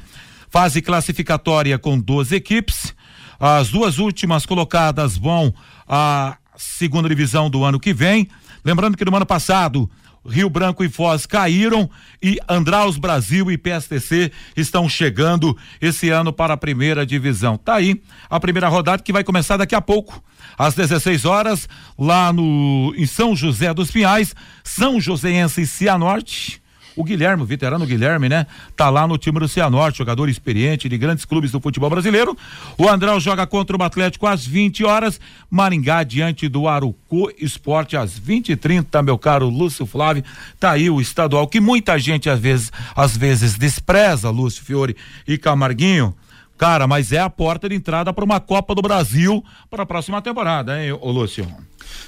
Fase 0.49 0.81
classificatória 0.81 1.77
com 1.77 1.99
12 1.99 2.35
equipes. 2.35 2.95
As 3.39 3.69
duas 3.69 3.97
últimas 3.97 4.45
colocadas 4.45 5.17
vão 5.17 5.53
à 5.87 6.37
segunda 6.57 7.09
divisão 7.09 7.49
do 7.49 7.63
ano 7.63 7.79
que 7.79 7.93
vem. 7.93 8.27
Lembrando 8.63 8.97
que 8.97 9.05
no 9.05 9.15
ano 9.15 9.25
passado 9.25 9.89
Rio 10.25 10.49
Branco 10.49 10.83
e 10.83 10.89
Foz 10.89 11.25
caíram 11.25 11.89
e 12.21 12.39
Andraus 12.47 12.97
Brasil 12.97 13.51
e 13.51 13.57
PSTC 13.57 14.31
estão 14.55 14.87
chegando 14.87 15.57
esse 15.81 16.09
ano 16.09 16.31
para 16.31 16.53
a 16.53 16.57
primeira 16.57 17.05
divisão. 17.05 17.57
Tá 17.57 17.75
aí 17.75 18.01
a 18.29 18.39
primeira 18.39 18.69
rodada 18.69 19.03
que 19.03 19.11
vai 19.11 19.23
começar 19.23 19.57
daqui 19.57 19.75
a 19.75 19.81
pouco, 19.81 20.23
às 20.57 20.75
16 20.75 21.25
horas, 21.25 21.67
lá 21.97 22.31
no 22.31 22.93
em 22.95 23.05
São 23.05 23.35
José 23.35 23.73
dos 23.73 23.91
Pinhais, 23.91 24.33
São 24.63 24.99
Joséense 24.99 25.61
e 25.61 25.67
Cianorte 25.67 26.62
o 26.95 27.03
Guilherme, 27.03 27.43
o 27.43 27.45
veterano 27.45 27.85
Guilherme, 27.85 28.29
né? 28.29 28.45
Tá 28.75 28.89
lá 28.89 29.07
no 29.07 29.17
time 29.17 29.39
do 29.39 29.47
Cianorte, 29.47 29.97
jogador 29.97 30.29
experiente 30.29 30.87
de 30.87 30.97
grandes 30.97 31.25
clubes 31.25 31.51
do 31.51 31.59
futebol 31.59 31.89
brasileiro. 31.89 32.37
O 32.77 32.87
Andrão 32.87 33.19
joga 33.19 33.45
contra 33.45 33.75
o 33.75 33.83
Atlético 33.83 34.27
às 34.27 34.45
20 34.45 34.83
horas. 34.83 35.19
Maringá 35.49 36.03
diante 36.03 36.47
do 36.47 36.67
Arucu 36.67 37.31
Esporte 37.39 37.97
às 37.97 38.17
20 38.17 38.49
e 38.49 38.55
30 38.55 39.01
meu 39.01 39.17
caro 39.17 39.49
Lúcio 39.49 39.85
Flávio. 39.85 40.23
Tá 40.59 40.71
aí 40.71 40.89
o 40.89 41.01
estadual 41.01 41.47
que 41.47 41.59
muita 41.59 41.97
gente 41.97 42.29
às 42.29 42.39
vezes, 42.39 42.71
às 42.95 43.15
vezes 43.15 43.55
despreza, 43.57 44.29
Lúcio 44.29 44.63
Fiore 44.63 44.95
e 45.27 45.37
Camarguinho. 45.37 46.15
Cara, 46.63 46.87
mas 46.87 47.11
é 47.11 47.19
a 47.19 47.29
porta 47.29 47.67
de 47.67 47.75
entrada 47.75 48.13
para 48.13 48.23
uma 48.23 48.39
Copa 48.39 48.73
do 48.73 48.81
Brasil 48.81 49.43
para 49.69 49.83
a 49.83 49.85
próxima 49.85 50.21
temporada, 50.21 50.81
hein, 50.81 50.93
ô 50.93 51.11
Lúcio? 51.11 51.45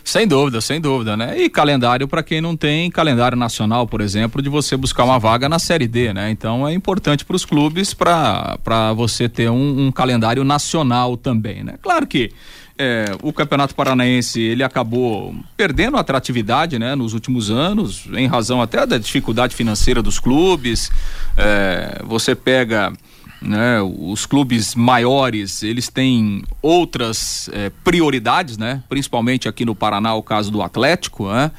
Sem 0.01 0.25
dúvida, 0.25 0.61
sem 0.61 0.79
dúvida, 0.79 1.17
né? 1.17 1.37
E 1.37 1.49
calendário 1.49 2.07
para 2.07 2.23
quem 2.23 2.39
não 2.39 2.55
tem 2.55 2.89
calendário 2.89 3.37
nacional, 3.37 3.85
por 3.85 3.99
exemplo, 3.99 4.41
de 4.41 4.47
você 4.47 4.77
buscar 4.77 5.03
uma 5.03 5.19
vaga 5.19 5.49
na 5.49 5.59
Série 5.59 5.89
D, 5.89 6.13
né? 6.13 6.31
Então 6.31 6.65
é 6.65 6.73
importante 6.73 7.25
para 7.25 7.35
os 7.35 7.43
clubes 7.43 7.93
para 7.93 8.93
você 8.95 9.27
ter 9.27 9.49
um, 9.49 9.87
um, 9.87 9.91
calendário 9.91 10.45
nacional 10.45 11.17
também, 11.17 11.61
né? 11.61 11.73
Claro 11.81 12.07
que 12.07 12.31
é, 12.77 13.07
o 13.21 13.33
Campeonato 13.33 13.75
Paranaense 13.75 14.39
ele 14.39 14.63
acabou 14.63 15.35
perdendo 15.57 15.97
atratividade, 15.97 16.79
né? 16.79 16.95
Nos 16.95 17.13
últimos 17.13 17.51
anos, 17.51 18.07
em 18.13 18.25
razão 18.25 18.61
até 18.61 18.85
da 18.85 18.97
dificuldade 18.97 19.53
financeira 19.53 20.01
dos 20.01 20.17
clubes. 20.17 20.89
É, 21.35 22.01
você 22.05 22.33
pega 22.33 22.93
né? 23.45 23.81
Os 23.81 24.25
clubes 24.25 24.75
maiores, 24.75 25.63
eles 25.63 25.87
têm 25.89 26.43
outras 26.61 27.49
é, 27.53 27.71
prioridades, 27.83 28.57
né? 28.57 28.83
Principalmente 28.89 29.47
aqui 29.47 29.63
no 29.63 29.75
Paraná, 29.75 30.13
o 30.15 30.23
caso 30.23 30.51
do 30.51 30.61
Atlético, 30.61 31.29
né? 31.31 31.51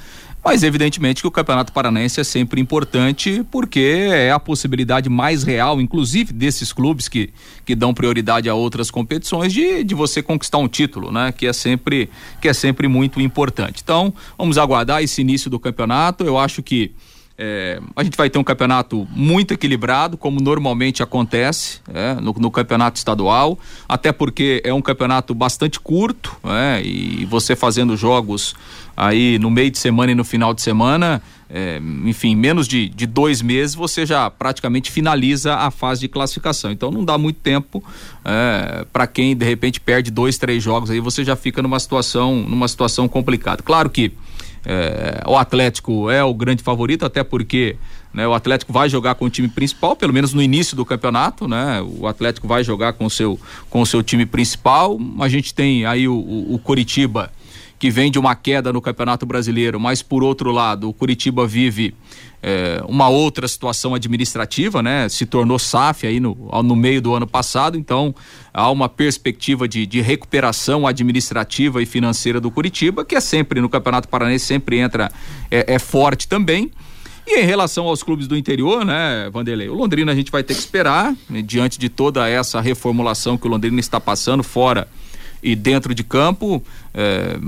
Mas 0.47 0.63
evidentemente 0.63 1.23
que 1.23 1.27
o 1.27 1.31
Campeonato 1.31 1.73
Paranaense 1.73 2.21
é 2.21 2.25
sempre 2.25 2.61
importante 2.61 3.45
porque 3.51 3.81
é 4.13 4.31
a 4.31 4.39
possibilidade 4.39 5.09
mais 5.09 5.43
real, 5.43 5.81
inclusive 5.81 6.33
desses 6.33 6.73
clubes 6.73 7.09
que, 7.09 7.31
que 7.65 7.75
dão 7.75 7.93
prioridade 7.93 8.49
a 8.49 8.55
outras 8.55 8.89
competições, 8.89 9.53
de, 9.53 9.83
de 9.83 9.93
você 9.93 10.23
conquistar 10.23 10.59
um 10.59 10.69
título, 10.69 11.11
né? 11.11 11.33
Que 11.33 11.49
é 11.49 11.53
sempre 11.53 12.09
que 12.41 12.47
é 12.47 12.53
sempre 12.53 12.87
muito 12.87 13.21
importante. 13.21 13.81
Então, 13.83 14.15
vamos 14.39 14.57
aguardar 14.57 15.03
esse 15.03 15.21
início 15.21 15.51
do 15.51 15.59
campeonato. 15.59 16.23
Eu 16.23 16.39
acho 16.39 16.63
que 16.63 16.93
é, 17.39 17.81
a 17.95 18.03
gente 18.03 18.17
vai 18.17 18.31
ter 18.31 18.39
um 18.39 18.45
campeonato 18.45 19.07
muito 19.11 19.53
equilibrado, 19.53 20.17
como 20.17 20.41
normalmente 20.41 21.03
acontece 21.03 21.81
é, 21.93 22.15
no, 22.15 22.33
no, 22.33 22.51
campeonato 22.51 22.97
estadual, 22.97 23.59
até 23.89 24.11
porque 24.11 24.63
é 24.65 24.73
um 24.73 24.81
campeonato 24.81 25.35
bastante 25.35 25.79
curto, 25.79 26.35
é, 26.45 26.83
e 26.83 27.27
você 27.27 27.55
fazendo 27.55 27.97
jogos 27.97 28.55
aí 28.97 29.39
no 29.39 29.51
meio 29.51 29.71
de 29.71 29.79
semana 29.79 30.13
e 30.13 30.15
no 30.15 30.25
final 30.25 30.55
de 30.55 30.63
semana, 30.63 31.21
é, 31.51 31.79
enfim, 32.05 32.35
menos 32.35 32.67
de, 32.67 32.89
de 32.89 33.07
dois 33.07 33.43
meses 33.43 33.75
você 33.75 34.07
já 34.07 34.31
praticamente 34.31 34.91
finaliza 34.91 35.55
a 35.57 35.71
fase 35.71 36.01
de 36.01 36.09
classificação. 36.09 36.73
Então 36.73 36.91
não 36.91 37.05
dá 37.05 37.19
muito 37.19 37.39
tempo 37.41 37.85
é, 38.25 38.87
para 38.91 39.07
quem 39.07 39.37
de 39.37 39.45
repente 39.45 39.79
perde 39.79 40.11
dois, 40.11 40.39
três 40.39 40.63
jogos 40.63 40.91
aí 40.91 41.01
você 41.01 41.23
já 41.23 41.37
fica 41.37 41.63
numa 41.63 41.79
situação, 41.79 42.37
numa 42.37 42.67
situação 42.67 43.07
complicada. 43.07 43.63
Claro 43.63 43.91
que 43.91 44.13
é, 44.69 45.23
o 45.27 45.37
Atlético 45.37 46.11
é 46.11 46.25
o 46.25 46.35
grande 46.35 46.61
favorito, 46.61 47.07
até 47.07 47.23
porque 47.23 47.77
né, 48.13 48.27
o 48.27 48.35
Atlético 48.35 48.73
vai 48.73 48.89
jogar 48.89 49.15
com 49.15 49.27
o 49.27 49.31
time 49.31 49.47
principal, 49.47 49.95
pelo 49.95 50.13
menos 50.13 50.35
no 50.35 50.43
início 50.43 50.77
do 50.77 50.85
campeonato, 50.85 51.47
né? 51.47 51.81
O 51.83 52.07
Atlético 52.07 52.49
vai 52.49 52.65
jogar 52.65 52.95
com 52.95 53.05
o 53.05 53.11
seu, 53.11 53.39
com 53.71 53.81
o 53.81 53.87
seu 53.87 54.03
time 54.03 54.27
principal. 54.27 54.99
A 55.21 55.29
gente 55.29 55.55
tem 55.55 55.87
aí 55.87 56.09
o, 56.09 56.15
o, 56.15 56.55
o 56.55 56.59
Coritiba 56.59 57.31
que 57.79 57.91
vem 57.91 58.11
de 58.11 58.19
uma 58.19 58.35
queda 58.35 58.73
no 58.73 58.81
Campeonato 58.81 59.27
Brasileiro, 59.27 59.79
mas 59.79 60.03
por 60.03 60.23
outro 60.23 60.51
lado, 60.51 60.89
o 60.89 60.95
Curitiba 60.95 61.47
vive 61.47 61.95
é, 62.43 62.83
uma 62.89 63.09
outra 63.09 63.47
situação 63.47 63.95
administrativa, 63.95 64.83
né? 64.83 65.09
Se 65.09 65.27
tornou 65.27 65.59
SAF 65.59 66.07
aí 66.07 66.19
no, 66.19 66.35
no 66.65 66.77
meio 66.77 67.03
do 67.03 67.15
ano 67.15 67.27
passado, 67.27 67.77
então 67.77 68.15
há 68.53 68.71
uma 68.71 68.89
perspectiva 68.89 69.69
de, 69.69 69.87
de 69.87 70.01
recuperação 70.01 70.87
administrativa 70.87 71.83
e 71.83 71.87
financeira 71.87 72.41
do 72.41 72.51
Curitiba, 72.51 73.05
que 73.05 73.15
é 73.15 73.21
sempre 73.21 73.61
no 73.61 73.69
Campeonato 73.69 74.09
Paranense, 74.09 74.47
sempre 74.47 74.79
entra, 74.79 75.13
é, 75.51 75.75
é 75.75 75.79
forte 75.79 76.29
também. 76.29 76.71
E 77.27 77.41
em 77.41 77.45
relação 77.45 77.87
aos 77.87 78.05
clubes 78.05 78.29
do 78.29 78.37
interior, 78.37 78.85
né, 78.85 79.29
Vanderlei? 79.33 79.69
O 79.69 79.75
Londrina 79.75 80.13
a 80.13 80.15
gente 80.15 80.31
vai 80.31 80.45
ter 80.45 80.55
que 80.55 80.61
esperar, 80.61 81.13
né, 81.29 81.43
diante 81.43 81.77
de 81.77 81.89
toda 81.89 82.29
essa 82.29 82.61
reformulação 82.61 83.37
que 83.37 83.47
o 83.49 83.51
Londrina 83.51 83.81
está 83.81 84.01
passando, 84.01 84.45
fora 84.45 84.87
e 85.47 85.55
dentro 85.55 85.95
de 85.95 86.03
campo. 86.03 86.61
É, 86.93 87.39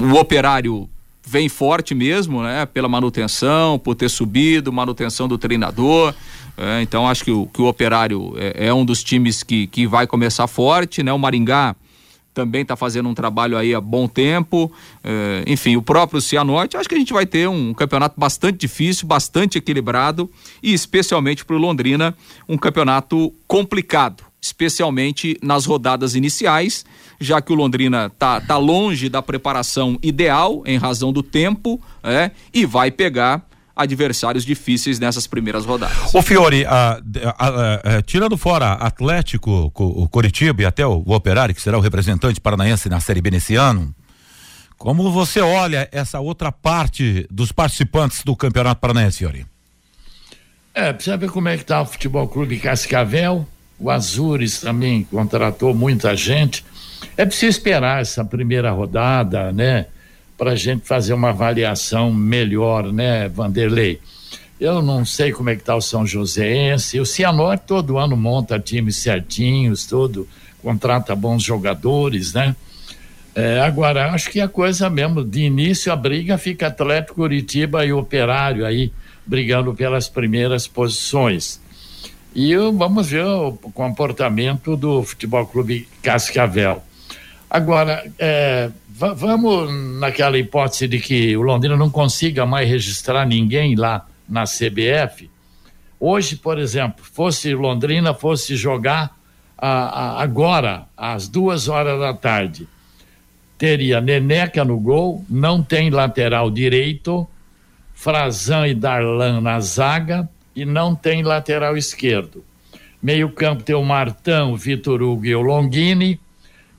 o 0.00 0.18
operário 0.18 0.88
vem 1.26 1.48
forte 1.48 1.94
mesmo, 1.94 2.42
né? 2.42 2.66
Pela 2.66 2.88
manutenção, 2.88 3.78
por 3.78 3.94
ter 3.94 4.10
subido, 4.10 4.70
manutenção 4.70 5.26
do 5.26 5.38
treinador. 5.38 6.14
É, 6.56 6.82
então 6.82 7.08
acho 7.08 7.24
que 7.24 7.30
o, 7.30 7.46
que 7.46 7.62
o 7.62 7.66
operário 7.66 8.34
é, 8.36 8.66
é, 8.66 8.74
um 8.74 8.84
dos 8.84 9.02
times 9.02 9.42
que, 9.42 9.66
que 9.66 9.86
vai 9.86 10.06
começar 10.06 10.46
forte, 10.46 11.02
né? 11.02 11.10
O 11.10 11.18
Maringá 11.18 11.74
também 12.34 12.62
está 12.62 12.76
fazendo 12.76 13.08
um 13.08 13.14
trabalho 13.14 13.56
aí 13.56 13.74
há 13.74 13.80
bom 13.80 14.06
tempo. 14.06 14.70
É, 15.02 15.42
enfim, 15.46 15.74
o 15.74 15.82
próprio 15.82 16.20
Cianorte, 16.20 16.76
acho 16.76 16.88
que 16.88 16.94
a 16.94 16.98
gente 16.98 17.14
vai 17.14 17.24
ter 17.24 17.48
um 17.48 17.72
campeonato 17.72 18.14
bastante 18.20 18.58
difícil, 18.58 19.08
bastante 19.08 19.56
equilibrado 19.56 20.30
e 20.62 20.74
especialmente 20.74 21.46
para 21.46 21.56
o 21.56 21.58
Londrina, 21.58 22.14
um 22.46 22.58
campeonato 22.58 23.32
complicado, 23.46 24.22
especialmente 24.40 25.38
nas 25.42 25.64
rodadas 25.64 26.14
iniciais 26.14 26.84
já 27.20 27.40
que 27.40 27.52
o 27.52 27.56
Londrina 27.56 28.10
tá, 28.10 28.40
tá 28.40 28.56
longe 28.56 29.08
da 29.08 29.20
preparação 29.20 29.98
ideal 30.02 30.62
em 30.66 30.78
razão 30.78 31.12
do 31.12 31.22
tempo, 31.22 31.80
é, 32.02 32.30
e 32.52 32.64
vai 32.64 32.90
pegar 32.90 33.46
adversários 33.74 34.44
difíceis 34.44 34.98
nessas 34.98 35.26
primeiras 35.26 35.64
rodadas. 35.64 36.12
O 36.12 36.20
Fiore, 36.20 36.64
a, 36.66 37.00
a, 37.38 37.96
a, 37.96 38.02
tirando 38.02 38.36
fora 38.36 38.72
Atlético, 38.72 39.72
o 39.72 40.08
Coritiba 40.08 40.62
e 40.62 40.64
até 40.64 40.84
o, 40.84 41.02
o 41.06 41.14
Operário, 41.14 41.54
que 41.54 41.62
será 41.62 41.78
o 41.78 41.80
representante 41.80 42.40
paranaense 42.40 42.88
na 42.88 42.98
Série 42.98 43.20
B 43.20 43.30
nesse 43.30 43.54
ano, 43.54 43.94
como 44.76 45.10
você 45.10 45.40
olha 45.40 45.88
essa 45.92 46.20
outra 46.20 46.50
parte 46.50 47.26
dos 47.30 47.52
participantes 47.52 48.22
do 48.24 48.34
Campeonato 48.36 48.80
Paranaense, 48.80 49.18
Fiore? 49.18 49.46
É, 50.74 50.92
precisa 50.92 51.16
ver 51.16 51.30
como 51.30 51.48
é 51.48 51.56
que 51.56 51.64
tá 51.64 51.82
o 51.82 51.86
Futebol 51.86 52.28
Clube 52.28 52.58
Cascavel, 52.58 53.46
o 53.78 53.90
Azures 53.90 54.60
também 54.60 55.04
contratou 55.04 55.74
muita 55.74 56.16
gente. 56.16 56.64
É 57.16 57.24
preciso 57.24 57.50
esperar 57.50 58.00
essa 58.00 58.24
primeira 58.24 58.70
rodada, 58.70 59.52
né? 59.52 59.86
Para 60.36 60.52
a 60.52 60.56
gente 60.56 60.86
fazer 60.86 61.12
uma 61.14 61.30
avaliação 61.30 62.12
melhor, 62.12 62.92
né, 62.92 63.28
Vanderlei? 63.28 64.00
Eu 64.60 64.82
não 64.82 65.04
sei 65.04 65.32
como 65.32 65.50
é 65.50 65.54
que 65.54 65.62
está 65.62 65.76
o 65.76 65.80
São 65.80 66.06
Joséense. 66.06 66.98
O 66.98 67.06
Cianorte 67.06 67.64
todo 67.66 67.98
ano 67.98 68.16
monta 68.16 68.58
times 68.58 68.96
certinhos, 68.96 69.86
todo 69.86 70.28
contrata 70.60 71.14
bons 71.14 71.42
jogadores, 71.42 72.32
né? 72.32 72.56
É, 73.34 73.60
agora, 73.60 74.10
acho 74.10 74.30
que 74.30 74.40
a 74.40 74.48
coisa 74.48 74.90
mesmo, 74.90 75.24
de 75.24 75.42
início 75.42 75.92
a 75.92 75.96
briga 75.96 76.36
fica 76.36 76.66
Atlético 76.66 77.14
Curitiba 77.14 77.84
e 77.86 77.92
Operário 77.92 78.66
aí 78.66 78.92
brigando 79.24 79.72
pelas 79.74 80.08
primeiras 80.08 80.66
posições. 80.66 81.60
E 82.34 82.56
vamos 82.56 83.08
ver 83.08 83.24
o 83.24 83.52
comportamento 83.52 84.76
do 84.76 85.04
Futebol 85.04 85.46
Clube 85.46 85.86
Cascavel. 86.02 86.82
Agora, 87.50 88.04
é, 88.18 88.70
vamos 88.88 89.72
naquela 89.98 90.36
hipótese 90.36 90.86
de 90.86 90.98
que 91.00 91.36
o 91.36 91.40
Londrina 91.40 91.76
não 91.76 91.88
consiga 91.88 92.44
mais 92.44 92.68
registrar 92.68 93.26
ninguém 93.26 93.74
lá 93.74 94.06
na 94.28 94.44
CBF. 94.44 95.30
Hoje, 95.98 96.36
por 96.36 96.58
exemplo, 96.58 97.04
fosse 97.04 97.54
Londrina, 97.54 98.12
fosse 98.12 98.54
jogar 98.54 99.16
a, 99.56 99.68
a, 99.68 100.22
agora, 100.22 100.86
às 100.96 101.26
duas 101.26 101.68
horas 101.68 101.98
da 101.98 102.12
tarde, 102.12 102.68
teria 103.56 104.00
Neneca 104.00 104.64
no 104.64 104.78
gol, 104.78 105.24
não 105.28 105.62
tem 105.62 105.90
lateral 105.90 106.50
direito, 106.50 107.26
Frazan 107.94 108.68
e 108.68 108.74
Darlan 108.74 109.40
na 109.40 109.58
zaga 109.58 110.28
e 110.54 110.64
não 110.64 110.94
tem 110.94 111.22
lateral 111.22 111.76
esquerdo. 111.76 112.44
Meio 113.02 113.30
campo 113.30 113.62
tem 113.62 113.74
o 113.74 113.82
Martão, 113.82 114.52
o 114.52 114.56
Vitor 114.56 115.02
Hugo 115.02 115.24
e 115.24 115.34
o 115.34 115.40
Longini 115.40 116.20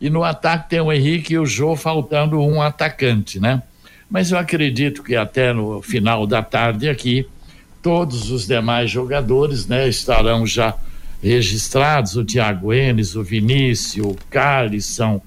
e 0.01 0.09
no 0.09 0.23
ataque 0.23 0.69
tem 0.69 0.79
o 0.79 0.91
Henrique 0.91 1.33
e 1.33 1.39
o 1.39 1.45
Jô 1.45 1.75
faltando 1.75 2.39
um 2.39 2.61
atacante, 2.61 3.39
né? 3.39 3.61
Mas 4.09 4.31
eu 4.31 4.37
acredito 4.37 5.03
que 5.03 5.15
até 5.15 5.53
no 5.53 5.81
final 5.81 6.25
da 6.25 6.41
tarde 6.41 6.89
aqui, 6.89 7.27
todos 7.81 8.31
os 8.31 8.47
demais 8.47 8.89
jogadores, 8.89 9.67
né, 9.67 9.87
estarão 9.87 10.47
já 10.47 10.75
registrados, 11.21 12.15
o 12.15 12.25
Thiago 12.25 12.73
Enes, 12.73 13.15
o 13.15 13.23
Vinícius, 13.23 14.05
o 14.05 14.15
Carlisson, 14.29 15.21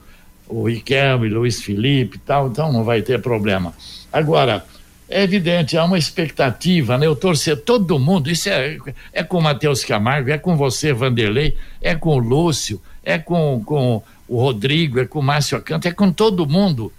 o 0.49 0.69
Riquelme, 0.69 1.29
Luiz 1.29 1.63
Felipe 1.63 2.17
e 2.17 2.21
tal, 2.21 2.49
então 2.49 2.73
não 2.73 2.83
vai 2.83 3.03
ter 3.03 3.21
problema. 3.21 3.73
Agora, 4.13 4.65
é 5.09 5.23
evidente, 5.23 5.77
há 5.77 5.85
uma 5.85 5.99
expectativa, 5.99 6.97
né? 6.97 7.07
Eu 7.07 7.15
torcer 7.15 7.59
todo 7.59 7.99
mundo, 7.99 8.31
isso 8.31 8.49
é, 8.49 8.79
é 9.13 9.23
com 9.23 9.39
o 9.39 9.43
Matheus 9.43 9.85
Camargo, 9.85 10.31
é 10.31 10.39
com 10.39 10.57
você, 10.57 10.93
Vanderlei, 10.93 11.55
é 11.81 11.95
com 11.95 12.17
o 12.17 12.19
Lúcio, 12.19 12.81
é 13.05 13.19
com, 13.19 13.63
com 13.65 14.03
o 14.33 14.41
Rodrigo, 14.41 14.99
é 14.99 15.05
com 15.05 15.19
o 15.19 15.23
Márcio 15.23 15.59
Acanto, 15.59 15.87
é 15.87 15.93
com 15.93 16.11
todo 16.11 16.49
mundo. 16.49 16.91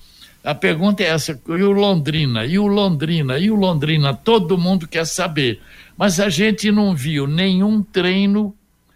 A 0.43 0.53
pergunta 0.53 1.01
é 1.01 1.07
essa: 1.07 1.41
e 1.47 1.63
o 1.63 1.71
Londrina? 1.71 2.45
E 2.45 2.59
o 2.59 2.67
Londrina? 2.67 3.39
E 3.39 3.49
o 3.49 3.55
Londrina? 3.55 4.13
Todo 4.13 4.55
mundo 4.55 4.87
quer 4.87 5.05
saber. 5.05 5.59
Mas 5.97 6.19
a 6.19 6.29
gente 6.29 6.71
não 6.71 6.95
viu 6.95 7.25
nenhum 7.25 7.81
treino, 7.81 8.53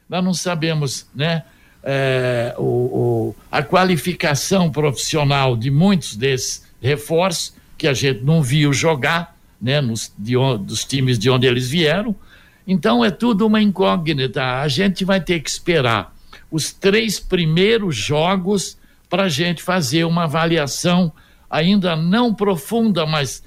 nós 0.07 0.23
não 0.23 0.35
sabemos, 0.35 1.07
né? 1.15 1.43
É, 1.83 2.53
o, 2.59 2.61
o, 2.63 3.35
a 3.51 3.63
qualificação 3.63 4.69
profissional 4.69 5.55
de 5.55 5.71
muitos 5.71 6.15
desses 6.15 6.63
reforços 6.79 7.55
que 7.77 7.87
a 7.87 7.93
gente 7.93 8.23
não 8.23 8.43
viu 8.43 8.71
jogar, 8.71 9.35
né? 9.59 9.81
Nos, 9.81 10.13
de, 10.15 10.33
dos 10.59 10.85
times 10.85 11.17
de 11.17 11.27
onde 11.27 11.47
eles 11.47 11.67
vieram. 11.67 12.15
Então 12.67 13.03
é 13.03 13.09
tudo 13.09 13.47
uma 13.47 13.59
incógnita. 13.59 14.61
A 14.61 14.67
gente 14.67 15.03
vai 15.03 15.19
ter 15.19 15.39
que 15.39 15.49
esperar 15.49 16.15
os 16.51 16.71
três 16.71 17.19
primeiros 17.19 17.95
jogos 17.95 18.77
para 19.09 19.23
a 19.23 19.29
gente 19.29 19.61
fazer 19.63 20.03
uma 20.03 20.23
avaliação 20.23 21.11
ainda 21.49 21.95
não 21.95 22.33
profunda, 22.33 23.05
mas 23.05 23.43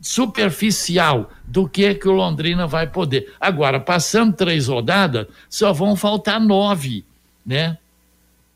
superficial 0.00 1.30
do 1.44 1.68
que 1.68 1.94
que 1.94 2.08
o 2.08 2.12
Londrina 2.12 2.66
vai 2.66 2.86
poder. 2.86 3.34
Agora, 3.40 3.80
passando 3.80 4.34
três 4.34 4.68
rodadas, 4.68 5.26
só 5.48 5.72
vão 5.72 5.96
faltar 5.96 6.40
nove, 6.40 7.04
né? 7.44 7.76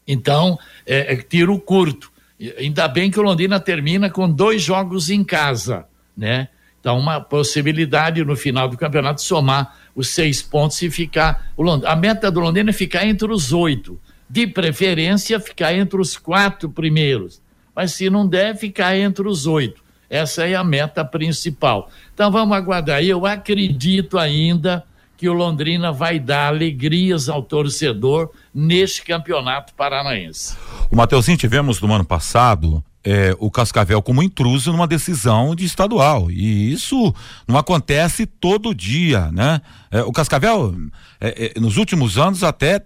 Então, 0.07 0.59
é, 0.87 1.15
é 1.15 1.17
tiro 1.17 1.59
curto. 1.59 2.11
Ainda 2.59 2.89
bem 2.89 3.11
que 3.11 3.21
o 3.21 3.23
Londrina 3.23 3.61
termina 3.61 4.09
com 4.09 4.31
dois 4.31 4.63
jogos 4.63 5.11
em 5.11 5.23
casa, 5.23 5.87
né? 6.17 6.49
Então, 6.81 6.99
uma 6.99 7.21
possibilidade 7.21 8.25
no 8.25 8.35
final 8.35 8.67
do 8.67 8.77
campeonato 8.77 9.23
somar 9.23 9.77
os 9.95 10.09
seis 10.09 10.41
pontos 10.41 10.81
e 10.81 10.91
ficar. 10.91 11.51
O 11.57 11.63
Londrina, 11.63 11.93
a 11.93 11.97
meta 11.97 12.31
do 12.31 12.41
Londrina 12.41 12.71
é 12.71 12.73
ficar 12.73 13.07
entre 13.07 13.31
os 13.31 13.53
oito. 13.53 14.01
De 14.29 14.47
preferência, 14.47 15.39
ficar 15.39 15.75
entre 15.75 16.01
os 16.01 16.17
quatro 16.17 16.71
primeiros. 16.71 17.43
Mas 17.75 17.93
se 17.93 18.09
não 18.09 18.27
der, 18.27 18.57
ficar 18.57 18.97
entre 18.97 19.29
os 19.29 19.47
oito. 19.47 19.83
Essa 20.09 20.47
é 20.47 20.55
a 20.55 20.65
meta 20.65 21.05
principal. 21.05 21.91
Então 22.15 22.31
vamos 22.33 22.57
aguardar. 22.57 23.03
Eu 23.03 23.27
acredito 23.27 24.19
ainda 24.19 24.85
que 25.17 25.29
o 25.29 25.35
Londrina 25.35 25.93
vai 25.93 26.19
dar 26.19 26.47
alegrias 26.47 27.29
ao 27.29 27.43
torcedor 27.43 28.31
neste 28.55 29.05
campeonato 29.05 29.75
paranaense. 29.75 30.57
O 30.91 30.97
Mateuzinho, 30.97 31.37
tivemos 31.37 31.79
no 31.81 31.93
ano 31.93 32.05
passado 32.05 32.83
é, 33.05 33.35
o 33.39 33.51
Cascavel 33.51 34.03
como 34.03 34.23
intruso 34.23 34.73
numa 34.73 34.87
decisão 34.87 35.55
de 35.55 35.65
estadual. 35.65 36.31
E 36.31 36.73
isso 36.73 37.15
não 37.49 37.57
acontece 37.57 38.27
todo 38.27 38.75
dia, 38.75 39.31
né? 39.33 39.61
É, 39.91 40.03
o 40.03 40.13
Cascavel, 40.13 40.75
é, 41.21 41.53
é 41.57 41.61
nos 41.61 41.77
últimos 41.77 42.19
anos, 42.19 42.43
até 42.43 42.83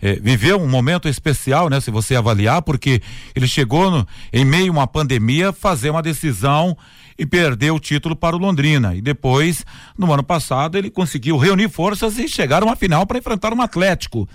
é, 0.00 0.14
viveu 0.14 0.60
um 0.60 0.68
momento 0.68 1.08
especial, 1.08 1.68
né? 1.68 1.80
Se 1.80 1.90
você 1.90 2.16
avaliar, 2.16 2.62
porque 2.62 3.02
ele 3.34 3.46
chegou 3.46 3.90
no, 3.90 4.06
em 4.32 4.44
meio 4.44 4.72
a 4.72 4.76
uma 4.76 4.86
pandemia 4.86 5.52
fazer 5.52 5.90
uma 5.90 6.02
decisão 6.02 6.76
e 7.18 7.26
perdeu 7.26 7.74
o 7.74 7.80
título 7.80 8.16
para 8.16 8.34
o 8.34 8.38
Londrina. 8.38 8.94
E 8.94 9.02
depois, 9.02 9.64
no 9.98 10.10
ano 10.12 10.22
passado, 10.22 10.78
ele 10.78 10.90
conseguiu 10.90 11.36
reunir 11.36 11.68
forças 11.68 12.18
e 12.18 12.26
chegar 12.26 12.62
a 12.62 12.66
uma 12.66 12.74
final 12.74 13.06
para 13.06 13.18
enfrentar 13.18 13.52
um 13.52 13.60
Atlético. 13.60 14.28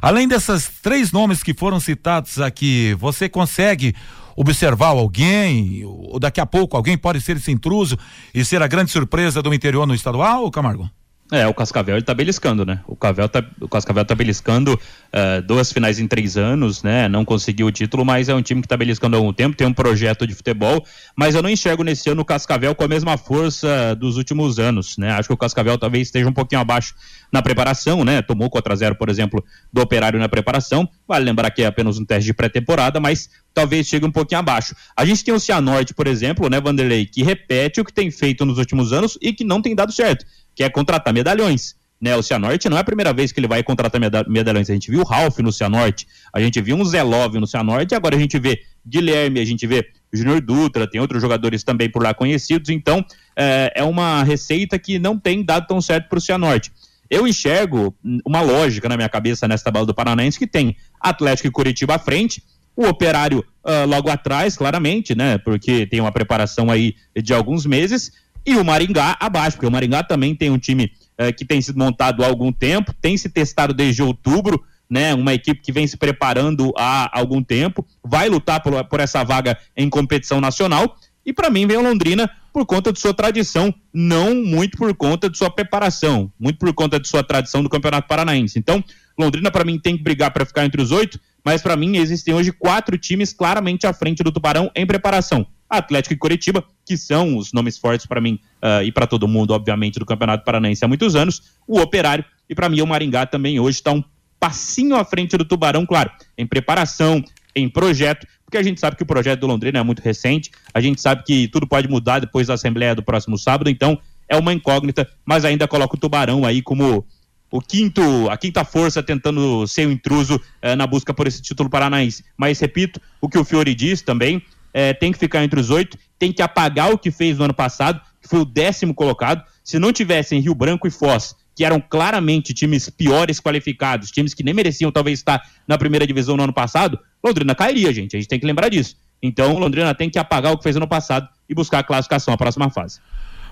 Além 0.00 0.26
dessas 0.26 0.68
três 0.82 1.12
nomes 1.12 1.42
que 1.42 1.54
foram 1.54 1.78
citados 1.78 2.40
aqui, 2.40 2.96
você 2.98 3.28
consegue 3.28 3.94
observar 4.36 4.88
alguém, 4.88 5.84
ou 5.84 6.18
daqui 6.18 6.40
a 6.40 6.46
pouco 6.46 6.76
alguém 6.76 6.96
pode 6.96 7.20
ser 7.20 7.36
esse 7.36 7.50
intruso 7.50 7.98
e 8.34 8.44
ser 8.44 8.62
a 8.62 8.66
grande 8.66 8.90
surpresa 8.90 9.42
do 9.42 9.52
interior 9.52 9.86
no 9.86 9.94
estadual, 9.94 10.50
Camargo? 10.50 10.90
É, 11.32 11.46
o 11.46 11.54
Cascavel 11.54 11.96
ele 11.96 12.04
tá 12.04 12.12
beliscando, 12.12 12.62
né? 12.66 12.80
O, 12.86 12.94
Cavel 12.94 13.26
tá, 13.26 13.42
o 13.58 13.66
Cascavel 13.66 14.04
tá 14.04 14.14
beliscando 14.14 14.74
uh, 14.74 15.40
duas 15.46 15.72
finais 15.72 15.98
em 15.98 16.06
três 16.06 16.36
anos, 16.36 16.82
né? 16.82 17.08
Não 17.08 17.24
conseguiu 17.24 17.68
o 17.68 17.72
título, 17.72 18.04
mas 18.04 18.28
é 18.28 18.34
um 18.34 18.42
time 18.42 18.60
que 18.60 18.68
tá 18.68 18.76
beliscando 18.76 19.16
há 19.16 19.18
algum 19.18 19.32
tempo, 19.32 19.56
tem 19.56 19.66
um 19.66 19.72
projeto 19.72 20.26
de 20.26 20.34
futebol, 20.34 20.84
mas 21.16 21.34
eu 21.34 21.42
não 21.42 21.48
enxergo 21.48 21.82
nesse 21.82 22.10
ano 22.10 22.20
o 22.20 22.24
Cascavel 22.24 22.74
com 22.74 22.84
a 22.84 22.88
mesma 22.88 23.16
força 23.16 23.94
dos 23.94 24.18
últimos 24.18 24.58
anos, 24.58 24.98
né? 24.98 25.10
Acho 25.12 25.28
que 25.28 25.32
o 25.32 25.36
Cascavel 25.38 25.78
talvez 25.78 26.08
esteja 26.08 26.28
um 26.28 26.34
pouquinho 26.34 26.60
abaixo 26.60 26.94
na 27.32 27.40
preparação, 27.40 28.04
né? 28.04 28.20
Tomou 28.20 28.50
4 28.50 28.70
a 28.70 28.76
0 28.76 28.96
por 28.96 29.08
exemplo, 29.08 29.42
do 29.72 29.80
Operário 29.80 30.18
na 30.18 30.28
preparação. 30.28 30.86
Vale 31.08 31.24
lembrar 31.24 31.50
que 31.50 31.62
é 31.62 31.66
apenas 31.66 31.98
um 31.98 32.04
teste 32.04 32.26
de 32.26 32.34
pré-temporada, 32.34 33.00
mas 33.00 33.30
talvez 33.54 33.86
chegue 33.86 34.04
um 34.04 34.12
pouquinho 34.12 34.40
abaixo. 34.40 34.76
A 34.94 35.06
gente 35.06 35.24
tem 35.24 35.32
o 35.32 35.40
Cianorte, 35.40 35.94
por 35.94 36.06
exemplo, 36.06 36.50
né, 36.50 36.60
Vanderlei, 36.60 37.06
que 37.06 37.22
repete 37.22 37.80
o 37.80 37.84
que 37.86 37.92
tem 37.92 38.10
feito 38.10 38.44
nos 38.44 38.58
últimos 38.58 38.92
anos 38.92 39.16
e 39.22 39.32
que 39.32 39.44
não 39.44 39.62
tem 39.62 39.74
dado 39.74 39.92
certo 39.92 40.26
que 40.54 40.62
é 40.62 40.70
contratar 40.70 41.12
medalhões. 41.12 41.74
Né, 42.00 42.16
o 42.16 42.22
Cianorte 42.22 42.68
não 42.68 42.76
é 42.76 42.80
a 42.80 42.84
primeira 42.84 43.12
vez 43.12 43.30
que 43.30 43.38
ele 43.38 43.46
vai 43.46 43.62
contratar 43.62 44.00
medalhões. 44.26 44.68
A 44.68 44.72
gente 44.72 44.90
viu 44.90 45.02
o 45.02 45.04
Ralph 45.04 45.38
no 45.38 45.52
Cianorte, 45.52 46.08
a 46.32 46.40
gente 46.40 46.60
viu 46.60 46.74
um 46.76 46.84
Zelov 46.84 47.36
no 47.36 47.46
Cianorte, 47.46 47.94
agora 47.94 48.16
a 48.16 48.18
gente 48.18 48.40
vê 48.40 48.60
Guilherme, 48.84 49.38
a 49.38 49.44
gente 49.44 49.64
vê 49.68 49.88
Júnior 50.12 50.40
Dutra, 50.40 50.90
tem 50.90 51.00
outros 51.00 51.22
jogadores 51.22 51.62
também 51.62 51.88
por 51.88 52.02
lá 52.02 52.12
conhecidos. 52.12 52.70
Então, 52.70 53.04
é, 53.36 53.72
é 53.76 53.84
uma 53.84 54.24
receita 54.24 54.80
que 54.80 54.98
não 54.98 55.16
tem 55.16 55.44
dado 55.44 55.68
tão 55.68 55.80
certo 55.80 56.08
para 56.08 56.18
o 56.18 56.20
Cianorte. 56.20 56.72
Eu 57.08 57.26
enxergo 57.28 57.94
uma 58.24 58.40
lógica 58.40 58.88
na 58.88 58.96
minha 58.96 59.08
cabeça 59.08 59.46
nessa 59.46 59.64
tabela 59.64 59.86
do 59.86 59.94
Paranaense 59.94 60.38
que 60.38 60.46
tem 60.46 60.76
Atlético 61.00 61.46
e 61.46 61.50
Curitiba 61.50 61.94
à 61.94 61.98
frente, 61.98 62.42
o 62.74 62.86
Operário 62.86 63.44
uh, 63.64 63.86
logo 63.86 64.08
atrás, 64.08 64.56
claramente, 64.56 65.14
né? 65.14 65.38
Porque 65.38 65.86
tem 65.86 66.00
uma 66.00 66.10
preparação 66.10 66.70
aí 66.70 66.94
de 67.14 67.34
alguns 67.34 67.66
meses, 67.66 68.12
e 68.44 68.56
o 68.56 68.64
Maringá 68.64 69.16
abaixo, 69.20 69.56
porque 69.56 69.66
o 69.66 69.70
Maringá 69.70 70.02
também 70.02 70.34
tem 70.34 70.50
um 70.50 70.58
time 70.58 70.92
eh, 71.18 71.32
que 71.32 71.44
tem 71.44 71.60
sido 71.60 71.78
montado 71.78 72.24
há 72.24 72.26
algum 72.26 72.52
tempo, 72.52 72.92
tem 73.00 73.16
se 73.16 73.28
testado 73.28 73.72
desde 73.72 74.02
outubro, 74.02 74.62
né? 74.90 75.14
Uma 75.14 75.32
equipe 75.32 75.60
que 75.60 75.72
vem 75.72 75.86
se 75.86 75.96
preparando 75.96 76.72
há 76.76 77.18
algum 77.18 77.42
tempo, 77.42 77.86
vai 78.04 78.28
lutar 78.28 78.62
por, 78.62 78.84
por 78.84 79.00
essa 79.00 79.24
vaga 79.24 79.56
em 79.76 79.88
competição 79.88 80.40
nacional. 80.40 80.96
E 81.24 81.32
para 81.32 81.48
mim 81.48 81.66
vem 81.66 81.76
o 81.76 81.82
Londrina 81.82 82.30
por 82.52 82.66
conta 82.66 82.92
de 82.92 83.00
sua 83.00 83.14
tradição, 83.14 83.72
não 83.94 84.34
muito 84.34 84.76
por 84.76 84.94
conta 84.94 85.30
de 85.30 85.38
sua 85.38 85.48
preparação, 85.48 86.30
muito 86.38 86.58
por 86.58 86.72
conta 86.74 87.00
de 87.00 87.08
sua 87.08 87.22
tradição 87.22 87.62
do 87.62 87.70
Campeonato 87.70 88.06
Paranaense. 88.06 88.58
Então, 88.58 88.84
Londrina 89.18 89.50
para 89.50 89.64
mim 89.64 89.78
tem 89.78 89.96
que 89.96 90.02
brigar 90.02 90.30
para 90.30 90.44
ficar 90.44 90.64
entre 90.64 90.82
os 90.82 90.90
oito, 90.90 91.18
mas 91.44 91.62
para 91.62 91.76
mim 91.76 91.96
existem 91.96 92.34
hoje 92.34 92.52
quatro 92.52 92.98
times 92.98 93.32
claramente 93.32 93.86
à 93.86 93.92
frente 93.92 94.22
do 94.22 94.30
Tubarão 94.30 94.70
em 94.74 94.86
preparação. 94.86 95.46
Atlético 95.78 96.14
e 96.14 96.16
Curitiba, 96.16 96.64
que 96.84 96.96
são 96.96 97.36
os 97.36 97.52
nomes 97.52 97.78
fortes 97.78 98.06
para 98.06 98.20
mim 98.20 98.38
uh, 98.62 98.82
e 98.84 98.92
para 98.92 99.06
todo 99.06 99.26
mundo, 99.26 99.52
obviamente, 99.52 99.98
do 99.98 100.04
Campeonato 100.04 100.44
Paranaense 100.44 100.84
há 100.84 100.88
muitos 100.88 101.16
anos, 101.16 101.42
o 101.66 101.80
Operário 101.80 102.24
e 102.48 102.54
para 102.54 102.68
mim 102.68 102.82
o 102.82 102.86
Maringá 102.86 103.24
também 103.24 103.58
hoje 103.58 103.78
está 103.78 103.92
um 103.92 104.04
passinho 104.38 104.96
à 104.96 105.04
frente 105.04 105.36
do 105.36 105.44
Tubarão, 105.44 105.86
claro, 105.86 106.10
em 106.36 106.46
preparação, 106.46 107.24
em 107.54 107.68
projeto, 107.68 108.26
porque 108.44 108.58
a 108.58 108.62
gente 108.62 108.80
sabe 108.80 108.96
que 108.96 109.02
o 109.02 109.06
projeto 109.06 109.40
do 109.40 109.46
Londrina 109.46 109.78
é 109.78 109.82
muito 109.82 110.00
recente, 110.00 110.50
a 110.74 110.80
gente 110.80 111.00
sabe 111.00 111.22
que 111.24 111.48
tudo 111.48 111.66
pode 111.66 111.88
mudar 111.88 112.18
depois 112.18 112.48
da 112.48 112.54
Assembleia 112.54 112.94
do 112.94 113.02
próximo 113.02 113.38
sábado, 113.38 113.70
então 113.70 113.98
é 114.28 114.36
uma 114.36 114.52
incógnita, 114.52 115.08
mas 115.24 115.44
ainda 115.44 115.66
coloca 115.66 115.94
o 115.96 115.98
Tubarão 115.98 116.44
aí 116.44 116.60
como 116.60 117.06
o 117.50 117.60
quinto, 117.60 118.02
a 118.30 118.36
quinta 118.36 118.64
força 118.64 119.02
tentando 119.02 119.66
ser 119.66 119.86
o 119.86 119.92
intruso 119.92 120.40
eh, 120.60 120.74
na 120.74 120.86
busca 120.86 121.12
por 121.12 121.26
esse 121.26 121.42
título 121.42 121.68
paranaense. 121.68 122.24
Mas 122.36 122.58
repito, 122.58 122.98
o 123.20 123.28
que 123.28 123.38
o 123.38 123.44
Fiore 123.44 123.74
diz 123.74 124.00
também, 124.00 124.42
é, 124.72 124.92
tem 124.92 125.12
que 125.12 125.18
ficar 125.18 125.44
entre 125.44 125.58
os 125.60 125.70
oito, 125.70 125.98
tem 126.18 126.32
que 126.32 126.42
apagar 126.42 126.90
o 126.92 126.98
que 126.98 127.10
fez 127.10 127.38
no 127.38 127.44
ano 127.44 127.54
passado, 127.54 128.00
que 128.20 128.28
foi 128.28 128.40
o 128.40 128.44
décimo 128.44 128.94
colocado. 128.94 129.44
Se 129.62 129.78
não 129.78 129.92
tivessem 129.92 130.40
Rio 130.40 130.54
Branco 130.54 130.86
e 130.86 130.90
Foz, 130.90 131.34
que 131.54 131.64
eram 131.64 131.80
claramente 131.80 132.54
times 132.54 132.88
piores 132.88 133.40
qualificados, 133.40 134.10
times 134.10 134.34
que 134.34 134.42
nem 134.42 134.54
mereciam 134.54 134.90
talvez 134.90 135.18
estar 135.18 135.42
na 135.66 135.76
primeira 135.76 136.06
divisão 136.06 136.36
no 136.36 136.44
ano 136.44 136.52
passado, 136.52 136.98
Londrina 137.22 137.54
cairia, 137.54 137.92
gente. 137.92 138.16
A 138.16 138.20
gente 138.20 138.28
tem 138.28 138.40
que 138.40 138.46
lembrar 138.46 138.68
disso. 138.68 138.96
Então, 139.22 139.56
Londrina 139.58 139.94
tem 139.94 140.10
que 140.10 140.18
apagar 140.18 140.52
o 140.52 140.56
que 140.56 140.62
fez 140.62 140.74
no 140.74 140.80
ano 140.80 140.88
passado 140.88 141.28
e 141.48 141.54
buscar 141.54 141.80
a 141.80 141.82
classificação, 141.84 142.34
a 142.34 142.36
próxima 142.36 142.70
fase. 142.70 143.00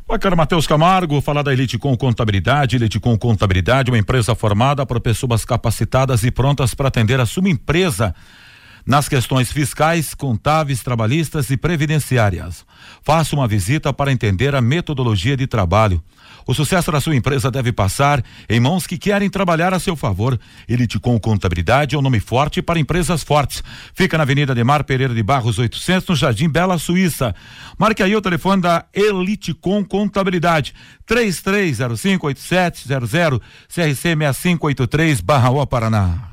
Bacana, 0.08 0.34
Matheus 0.34 0.66
Camargo, 0.66 1.20
falar 1.20 1.42
da 1.42 1.52
Elite 1.52 1.78
com 1.78 1.96
Contabilidade. 1.96 2.74
Elite 2.74 2.98
com 2.98 3.16
Contabilidade, 3.16 3.92
uma 3.92 3.98
empresa 3.98 4.34
formada 4.34 4.84
por 4.84 5.00
pessoas 5.00 5.44
capacitadas 5.44 6.24
e 6.24 6.32
prontas 6.32 6.74
para 6.74 6.88
atender 6.88 7.20
a 7.20 7.26
sua 7.26 7.48
empresa 7.48 8.12
nas 8.86 9.08
questões 9.08 9.50
fiscais, 9.52 10.14
contábeis, 10.14 10.82
trabalhistas 10.82 11.50
e 11.50 11.56
previdenciárias. 11.56 12.64
Faça 13.02 13.34
uma 13.34 13.48
visita 13.48 13.92
para 13.92 14.12
entender 14.12 14.54
a 14.54 14.60
metodologia 14.60 15.36
de 15.36 15.46
trabalho. 15.46 16.02
O 16.46 16.54
sucesso 16.54 16.90
da 16.90 17.00
sua 17.00 17.14
empresa 17.14 17.50
deve 17.50 17.70
passar 17.72 18.24
em 18.48 18.58
mãos 18.58 18.86
que 18.86 18.96
querem 18.98 19.28
trabalhar 19.30 19.74
a 19.74 19.78
seu 19.78 19.94
favor. 19.94 20.40
Elite 20.68 20.98
com 20.98 21.20
Contabilidade 21.20 21.94
é 21.94 21.98
um 21.98 22.02
nome 22.02 22.18
forte 22.18 22.60
para 22.62 22.80
empresas 22.80 23.22
fortes. 23.22 23.62
Fica 23.94 24.16
na 24.16 24.24
Avenida 24.24 24.54
Demar 24.54 24.82
Pereira 24.84 25.14
de 25.14 25.22
Barros 25.22 25.58
800, 25.58 26.08
no 26.08 26.16
Jardim 26.16 26.48
Bela 26.48 26.78
Suíça. 26.78 27.34
Marque 27.78 28.02
aí 28.02 28.16
o 28.16 28.22
telefone 28.22 28.62
da 28.62 28.86
Elite 28.92 29.54
com 29.54 29.84
Contabilidade: 29.84 30.74
33058700 31.06 33.40
CRC 33.68 33.94
6583 33.94 35.20
Barra 35.20 35.50
O 35.50 35.64
Paraná. 35.66 36.29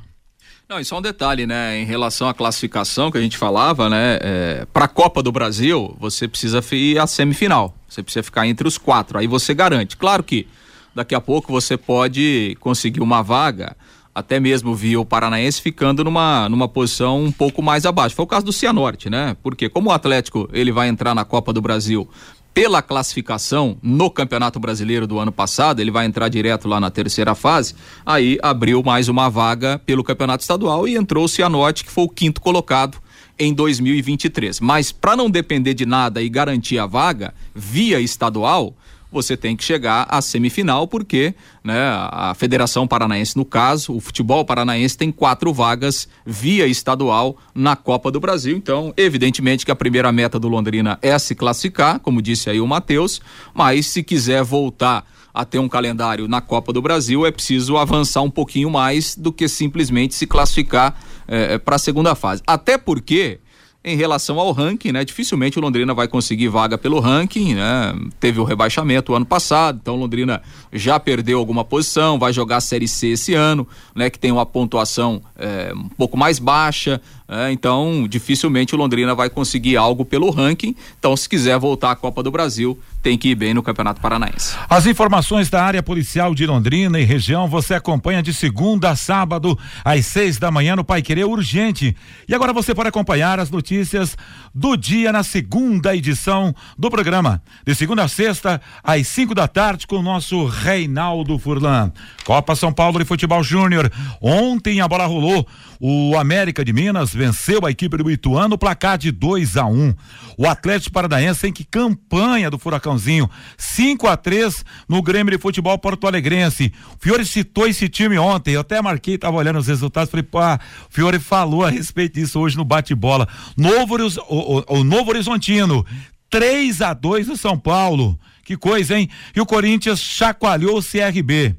Não, 0.70 0.82
e 0.82 0.84
só 0.84 0.98
um 0.98 1.02
detalhe, 1.02 1.48
né? 1.48 1.80
Em 1.80 1.86
relação 1.86 2.28
à 2.28 2.34
classificação 2.34 3.10
que 3.10 3.18
a 3.18 3.22
gente 3.22 3.38
falava, 3.38 3.90
né? 3.90 4.20
É, 4.22 4.68
para 4.74 4.84
a 4.84 4.88
Copa 4.90 5.24
do 5.24 5.32
Brasil, 5.32 5.96
você 5.98 6.28
precisa 6.28 6.62
ir 6.76 7.00
à 7.00 7.08
semifinal. 7.08 7.74
Você 7.88 8.04
precisa 8.04 8.22
ficar 8.22 8.46
entre 8.46 8.68
os 8.68 8.78
quatro. 8.78 9.18
Aí 9.18 9.28
você 9.28 9.54
garante. 9.54 9.96
Claro 9.96 10.22
que 10.24 10.46
daqui 10.94 11.16
a 11.16 11.22
pouco 11.22 11.54
você 11.54 11.78
pode 11.78 12.58
conseguir 12.60 13.00
uma 13.00 13.22
vaga, 13.22 13.78
até 14.14 14.42
mesmo 14.42 14.76
via 14.76 15.00
o 15.00 15.06
Paranaense 15.06 15.62
ficando 15.62 16.04
numa, 16.04 16.50
numa 16.50 16.68
posição 16.68 17.24
um 17.24 17.32
pouco 17.32 17.62
mais 17.62 17.86
abaixo. 17.86 18.14
Foi 18.14 18.26
o 18.26 18.28
caso 18.28 18.46
do 18.46 18.52
Cianorte, 18.52 19.10
né? 19.10 19.38
Porque 19.42 19.70
como 19.70 19.90
o 19.90 19.94
Atlético 19.94 20.50
ele 20.52 20.74
vai 20.74 20.90
entrar 20.90 21.16
na 21.16 21.24
Copa 21.24 21.54
do 21.54 21.62
Brasil 21.62 22.10
pela 22.58 22.82
classificação 22.82 23.78
no 23.84 24.10
Campeonato 24.10 24.60
Brasileiro 24.60 25.06
do 25.06 25.20
ano 25.20 25.32
passado, 25.32 25.80
ele 25.80 25.92
vai 25.92 26.08
entrar 26.08 26.28
direto 26.28 26.68
lá 26.68 26.80
na 26.80 26.90
terceira 26.90 27.36
fase, 27.36 27.76
aí 28.04 28.40
abriu 28.42 28.82
mais 28.82 29.08
uma 29.08 29.30
vaga 29.30 29.78
pelo 29.86 30.04
Campeonato 30.04 30.42
Estadual 30.42 30.88
e 30.88 30.96
entrou 30.96 31.26
o 31.26 31.30
Cianorte, 31.30 31.84
que 31.84 31.92
foi 31.92 32.06
o 32.06 32.10
quinto 32.10 32.42
colocado 32.42 32.98
em 33.38 33.54
2023. 33.54 34.60
Mas 34.60 34.92
para 34.92 35.16
não 35.16 35.30
depender 35.30 35.76
de 35.76 35.86
nada 35.86 36.20
e 36.20 36.28
garantir 36.28 36.80
a 36.80 36.88
vaga 36.88 37.32
via 37.54 38.00
estadual, 38.00 38.76
você 39.18 39.36
tem 39.36 39.56
que 39.56 39.64
chegar 39.64 40.06
à 40.10 40.22
semifinal, 40.22 40.88
porque 40.88 41.34
né, 41.64 41.78
a 42.12 42.34
Federação 42.36 42.88
Paranaense, 42.88 43.36
no 43.36 43.44
caso, 43.44 43.96
o 43.96 44.00
futebol 44.00 44.46
paranaense 44.46 44.98
tem 44.98 45.12
quatro 45.12 45.52
vagas 45.52 46.08
via 46.26 46.68
estadual 46.68 47.38
na 47.54 47.76
Copa 47.76 48.12
do 48.12 48.20
Brasil. 48.20 48.56
Então, 48.56 48.94
evidentemente 48.96 49.66
que 49.66 49.72
a 49.72 49.76
primeira 49.76 50.12
meta 50.12 50.40
do 50.40 50.48
Londrina 50.48 51.00
é 51.02 51.18
se 51.18 51.34
classificar, 51.34 52.00
como 52.00 52.22
disse 52.22 52.50
aí 52.50 52.62
o 52.62 52.68
Matheus, 52.68 53.20
mas 53.54 53.88
se 53.88 54.04
quiser 54.04 54.44
voltar 54.44 55.06
a 55.34 55.44
ter 55.44 55.60
um 55.60 55.70
calendário 55.70 56.28
na 56.28 56.42
Copa 56.42 56.72
do 56.72 56.82
Brasil, 56.82 57.26
é 57.26 57.32
preciso 57.32 57.78
avançar 57.78 58.22
um 58.22 58.30
pouquinho 58.30 58.70
mais 58.70 59.16
do 59.16 59.32
que 59.32 59.48
simplesmente 59.48 60.16
se 60.16 60.26
classificar 60.26 61.00
eh, 61.28 61.58
para 61.58 61.76
a 61.76 61.80
segunda 61.80 62.16
fase. 62.16 62.42
Até 62.46 62.78
porque 62.78 63.40
em 63.88 63.96
relação 63.96 64.38
ao 64.38 64.52
ranking, 64.52 64.92
né? 64.92 65.06
Dificilmente 65.06 65.58
o 65.58 65.62
Londrina 65.62 65.94
vai 65.94 66.10
conseguir 66.10 66.50
vaga 66.50 66.78
pelo 66.78 67.00
ranking, 67.00 67.56
né? 67.56 67.96
Teve 68.20 68.38
o 68.38 68.44
rebaixamento 68.44 69.14
o 69.14 69.16
ano 69.16 69.26
passado, 69.26 69.80
então 69.82 69.96
o 69.96 69.98
Londrina 69.98 70.42
já 70.74 71.00
perdeu 71.00 71.40
alguma 71.40 71.64
posição, 71.64 72.20
vai 72.20 72.34
jogar 72.34 72.58
a 72.58 72.62
Série 72.62 72.88
C 72.88 73.08
esse 73.08 73.34
ano, 73.34 73.66
né? 73.96 74.10
Que 74.10 74.20
tem 74.20 74.30
uma 74.30 74.46
pontuação 74.46 75.22
é, 75.38 75.72
um 75.74 75.88
pouco 75.88 76.18
mais 76.18 76.38
baixa, 76.38 77.02
é, 77.30 77.50
então 77.50 78.06
dificilmente 78.10 78.76
o 78.76 78.78
Londrina 78.78 79.16
vai 79.16 79.30
conseguir 79.30 79.78
algo 79.78 80.04
pelo 80.04 80.30
ranking. 80.32 80.76
Então, 81.00 81.16
se 81.16 81.30
quiser 81.30 81.58
voltar 81.58 81.92
à 81.92 81.96
Copa 81.96 82.22
do 82.22 82.30
Brasil, 82.30 82.78
tem 83.08 83.18
que 83.18 83.30
ir 83.30 83.36
bem 83.36 83.54
no 83.54 83.64
Campeonato 83.64 84.02
Paranaense. 84.02 84.54
As 84.70 84.86
informações 84.86 85.50
da 85.50 85.64
área 85.64 85.82
policial 85.82 86.36
de 86.36 86.46
Londrina 86.46 87.00
e 87.00 87.06
região 87.06 87.48
você 87.48 87.74
acompanha 87.74 88.22
de 88.22 88.34
segunda 88.34 88.90
a 88.90 88.98
sábado 88.98 89.58
às 89.86 90.06
seis 90.08 90.38
da 90.38 90.52
manhã 90.52 90.76
no 90.76 90.84
Pai 90.84 91.02
Querer 91.02 91.24
Urgente. 91.24 91.96
E 92.28 92.36
agora 92.36 92.52
você 92.52 92.76
pode 92.76 92.90
acompanhar 92.90 93.40
as 93.40 93.50
notícias 93.50 94.18
do 94.54 94.76
dia 94.76 95.14
na 95.14 95.24
segunda 95.24 95.96
edição 95.96 96.54
do 96.78 96.92
programa, 96.92 97.42
de 97.66 97.74
segunda 97.76 98.04
a 98.04 98.08
sexta 98.10 98.60
às 98.84 99.08
cinco 99.08 99.34
da 99.34 99.48
tarde 99.48 99.88
com 99.88 99.96
o 99.96 100.04
nosso 100.04 100.46
Reinaldo 100.46 101.40
Furlan. 101.40 101.94
Copa 102.26 102.58
São 102.58 102.74
Paulo 102.74 103.00
de 103.00 103.06
Futebol 103.06 103.42
Júnior. 103.42 103.90
Ontem 104.22 104.82
a 104.82 104.88
bola 104.88 105.06
rolou. 105.06 105.48
O 105.80 106.18
América 106.18 106.66
de 106.66 106.74
Minas 106.74 107.14
venceu 107.14 107.66
a 107.66 107.72
equipe 107.72 107.96
do 107.96 108.10
Ituano, 108.10 108.58
placar 108.58 108.98
de 108.98 109.12
2 109.12 109.56
a 109.58 109.66
1 109.66 109.72
um. 109.72 109.96
O 110.38 110.48
Atlético 110.48 110.94
Paranaense 110.94 111.48
em 111.48 111.54
que 111.54 111.64
campanha 111.64 112.50
do 112.50 112.58
Furacãozinho, 112.98 113.30
5 113.58 114.08
a 114.08 114.18
3 114.18 114.66
no 114.90 115.02
Grêmio 115.02 115.32
de 115.32 115.42
Futebol 115.42 115.78
Porto 115.78 116.08
Alegrense. 116.08 116.74
O 116.96 116.98
Fiore 117.00 117.26
citou 117.26 117.68
esse 117.68 117.88
time 117.88 118.18
ontem, 118.18 118.56
eu 118.56 118.62
até 118.62 118.82
marquei, 118.82 119.18
tava 119.18 119.38
olhando 119.38 119.60
os 119.60 119.68
resultados, 119.68 120.10
falei, 120.10 120.24
pá, 120.24 120.60
o 120.90 120.94
Fiore 120.94 121.20
falou 121.20 121.64
a 121.64 121.70
respeito 121.70 122.16
disso 122.16 122.40
hoje 122.40 122.58
no 122.58 122.66
bate-bola. 122.66 123.28
Novo, 123.56 123.96
o, 123.96 124.58
o, 124.58 124.80
o 124.80 124.84
Novo 124.84 125.12
Horizontino, 125.12 125.86
3 126.30 126.82
a 126.82 126.94
2 126.94 127.28
no 127.28 127.38
São 127.38 127.58
Paulo. 127.58 128.20
Que 128.44 128.58
coisa, 128.58 128.98
hein? 128.98 129.10
E 129.36 129.42
o 129.42 129.46
Corinthians 129.46 130.00
chacoalhou 130.00 130.78
o 130.78 130.84
CRB 130.84 131.56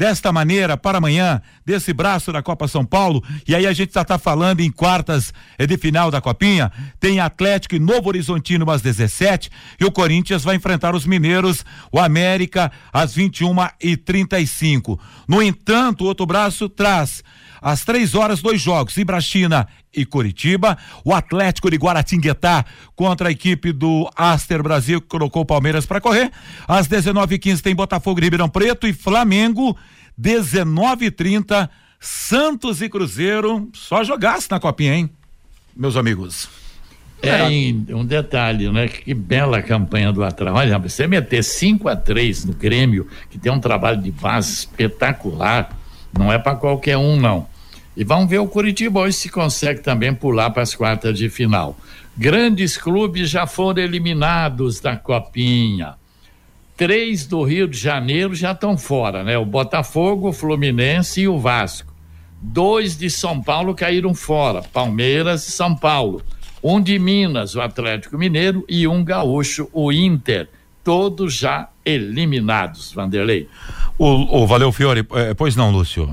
desta 0.00 0.32
maneira 0.32 0.78
para 0.78 0.96
amanhã, 0.96 1.42
desse 1.62 1.92
braço 1.92 2.32
da 2.32 2.42
Copa 2.42 2.66
São 2.66 2.86
Paulo, 2.86 3.22
e 3.46 3.54
aí 3.54 3.66
a 3.66 3.72
gente 3.74 3.92
já 3.92 4.00
está 4.00 4.18
falando 4.18 4.60
em 4.60 4.70
quartas 4.70 5.30
eh, 5.58 5.66
de 5.66 5.76
final 5.76 6.10
da 6.10 6.22
Copinha, 6.22 6.72
tem 6.98 7.20
Atlético 7.20 7.74
e 7.74 7.78
Novo 7.78 8.08
Horizontino 8.08 8.70
às 8.70 8.80
17 8.80 9.50
e 9.78 9.84
o 9.84 9.92
Corinthians 9.92 10.42
vai 10.42 10.56
enfrentar 10.56 10.94
os 10.94 11.04
mineiros, 11.04 11.66
o 11.92 12.00
América 12.00 12.72
às 12.90 13.14
21 13.14 13.54
e 13.78 13.94
35. 13.94 14.98
No 15.28 15.42
entanto, 15.42 16.02
o 16.02 16.06
outro 16.06 16.24
braço 16.24 16.66
traz 16.70 17.22
às 17.60 17.84
três 17.84 18.14
horas, 18.14 18.40
dois 18.40 18.58
jogos, 18.58 18.96
Ibrachina 18.96 19.68
e 19.94 20.04
Curitiba. 20.04 20.76
O 21.04 21.14
Atlético 21.14 21.70
de 21.70 21.76
Guaratinguetá 21.76 22.64
contra 22.94 23.28
a 23.28 23.32
equipe 23.32 23.72
do 23.72 24.10
Aster 24.16 24.62
Brasil, 24.62 25.00
que 25.00 25.08
colocou 25.08 25.42
o 25.42 25.46
Palmeiras 25.46 25.86
para 25.86 26.00
correr. 26.00 26.30
Às 26.66 26.88
19h15 26.88 27.60
tem 27.60 27.74
Botafogo 27.74 28.20
de 28.20 28.26
Ribeirão 28.26 28.48
Preto 28.48 28.86
e 28.86 28.92
Flamengo, 28.92 29.76
19h30, 30.20 31.68
Santos 31.98 32.80
e 32.80 32.88
Cruzeiro. 32.88 33.68
Só 33.72 34.04
jogasse 34.04 34.50
na 34.50 34.60
copinha, 34.60 34.94
hein, 34.94 35.10
meus 35.76 35.96
amigos? 35.96 36.48
É, 37.22 37.44
um 37.94 38.04
detalhe, 38.04 38.70
né? 38.70 38.88
Que 38.88 39.12
bela 39.12 39.60
campanha 39.60 40.10
do 40.10 40.24
Atlético. 40.24 40.58
Olha, 40.58 40.78
você 40.78 41.06
meter 41.06 41.44
5 41.44 41.86
a 41.88 41.94
3 41.94 42.46
no 42.46 42.54
Grêmio, 42.54 43.06
que 43.28 43.38
tem 43.38 43.52
um 43.52 43.60
trabalho 43.60 44.00
de 44.00 44.10
base 44.10 44.50
espetacular, 44.50 45.76
não 46.16 46.32
é 46.32 46.38
para 46.38 46.56
qualquer 46.56 46.96
um, 46.96 47.20
não. 47.20 47.46
E 48.00 48.04
vamos 48.04 48.30
ver 48.30 48.38
o 48.38 48.46
Curitiba 48.46 49.00
hoje 49.00 49.14
se 49.14 49.28
consegue 49.28 49.82
também 49.82 50.14
pular 50.14 50.48
para 50.48 50.62
as 50.62 50.74
quartas 50.74 51.18
de 51.18 51.28
final. 51.28 51.76
Grandes 52.16 52.78
clubes 52.78 53.28
já 53.28 53.46
foram 53.46 53.82
eliminados 53.82 54.80
da 54.80 54.96
Copinha. 54.96 55.96
Três 56.78 57.26
do 57.26 57.42
Rio 57.42 57.68
de 57.68 57.76
Janeiro 57.76 58.34
já 58.34 58.52
estão 58.52 58.78
fora, 58.78 59.22
né? 59.22 59.36
O 59.36 59.44
Botafogo, 59.44 60.30
o 60.30 60.32
Fluminense 60.32 61.20
e 61.20 61.28
o 61.28 61.38
Vasco. 61.38 61.92
Dois 62.40 62.96
de 62.96 63.10
São 63.10 63.42
Paulo 63.42 63.74
caíram 63.74 64.14
fora, 64.14 64.62
Palmeiras 64.62 65.46
e 65.46 65.50
São 65.50 65.76
Paulo. 65.76 66.22
Um 66.64 66.80
de 66.80 66.98
Minas, 66.98 67.54
o 67.54 67.60
Atlético 67.60 68.16
Mineiro, 68.16 68.64
e 68.66 68.88
um 68.88 69.04
gaúcho, 69.04 69.68
o 69.74 69.92
Inter. 69.92 70.48
Todos 70.82 71.34
já 71.34 71.68
eliminados, 71.84 72.94
Vanderlei. 72.94 73.46
O, 73.98 74.38
o 74.40 74.46
Valeu 74.46 74.72
Fiore, 74.72 75.06
é, 75.12 75.34
pois 75.34 75.54
não, 75.54 75.70
Lúcio? 75.70 76.08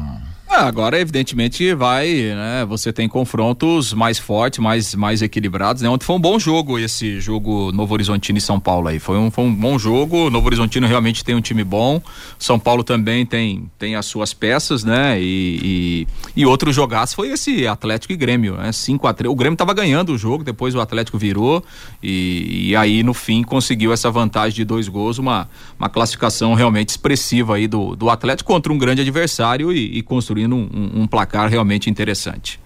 Ah, 0.49 0.65
agora, 0.65 0.97
evidentemente, 0.97 1.73
vai, 1.73 2.07
né? 2.07 2.65
Você 2.69 2.93
tem 2.93 3.07
confrontos 3.09 3.93
mais 3.93 4.17
fortes, 4.17 4.59
mais, 4.59 4.95
mais 4.95 5.21
equilibrados, 5.21 5.81
né? 5.81 5.89
Ontem 5.89 6.05
foi 6.05 6.15
um 6.15 6.19
bom 6.19 6.39
jogo 6.39 6.79
esse 6.79 7.19
jogo 7.19 7.69
Novo 7.73 7.93
Horizontino 7.93 8.37
e 8.37 8.41
São 8.41 8.57
Paulo 8.57 8.87
aí. 8.87 8.97
Foi 8.97 9.17
um, 9.17 9.29
foi 9.29 9.43
um 9.43 9.53
bom 9.53 9.77
jogo. 9.77 10.29
Novo 10.29 10.47
Horizontino 10.47 10.87
realmente 10.87 11.23
tem 11.23 11.35
um 11.35 11.41
time 11.41 11.65
bom. 11.65 12.01
São 12.39 12.57
Paulo 12.57 12.81
também 12.81 13.25
tem, 13.25 13.69
tem 13.77 13.95
as 13.95 14.05
suas 14.05 14.33
peças, 14.33 14.85
né? 14.85 15.21
E, 15.21 16.07
e, 16.35 16.41
e 16.41 16.45
outro 16.45 16.71
jogaço 16.71 17.17
foi 17.17 17.27
esse 17.29 17.67
Atlético 17.67 18.13
e 18.13 18.15
Grêmio, 18.15 18.55
né? 18.55 18.71
5 18.71 19.05
a 19.05 19.13
3 19.13 19.29
O 19.29 19.35
Grêmio 19.35 19.57
tava 19.57 19.73
ganhando 19.73 20.13
o 20.13 20.17
jogo, 20.17 20.45
depois 20.45 20.73
o 20.73 20.79
Atlético 20.79 21.17
virou 21.17 21.61
e, 22.01 22.69
e 22.69 22.75
aí 22.75 23.03
no 23.03 23.13
fim 23.13 23.43
conseguiu 23.43 23.91
essa 23.91 24.09
vantagem 24.09 24.55
de 24.55 24.63
dois 24.63 24.87
gols, 24.87 25.17
uma, 25.17 25.49
uma 25.77 25.89
classificação 25.89 26.53
realmente 26.53 26.89
expressiva 26.89 27.55
aí 27.55 27.67
do, 27.67 27.97
do 27.97 28.09
Atlético 28.09 28.53
contra 28.53 28.71
um 28.71 28.77
grande 28.77 29.01
adversário 29.01 29.73
e, 29.73 29.97
e 29.97 30.01
construindo 30.37 30.55
um, 30.55 31.01
um 31.01 31.07
placar 31.07 31.49
realmente 31.49 31.89
interessante. 31.89 32.59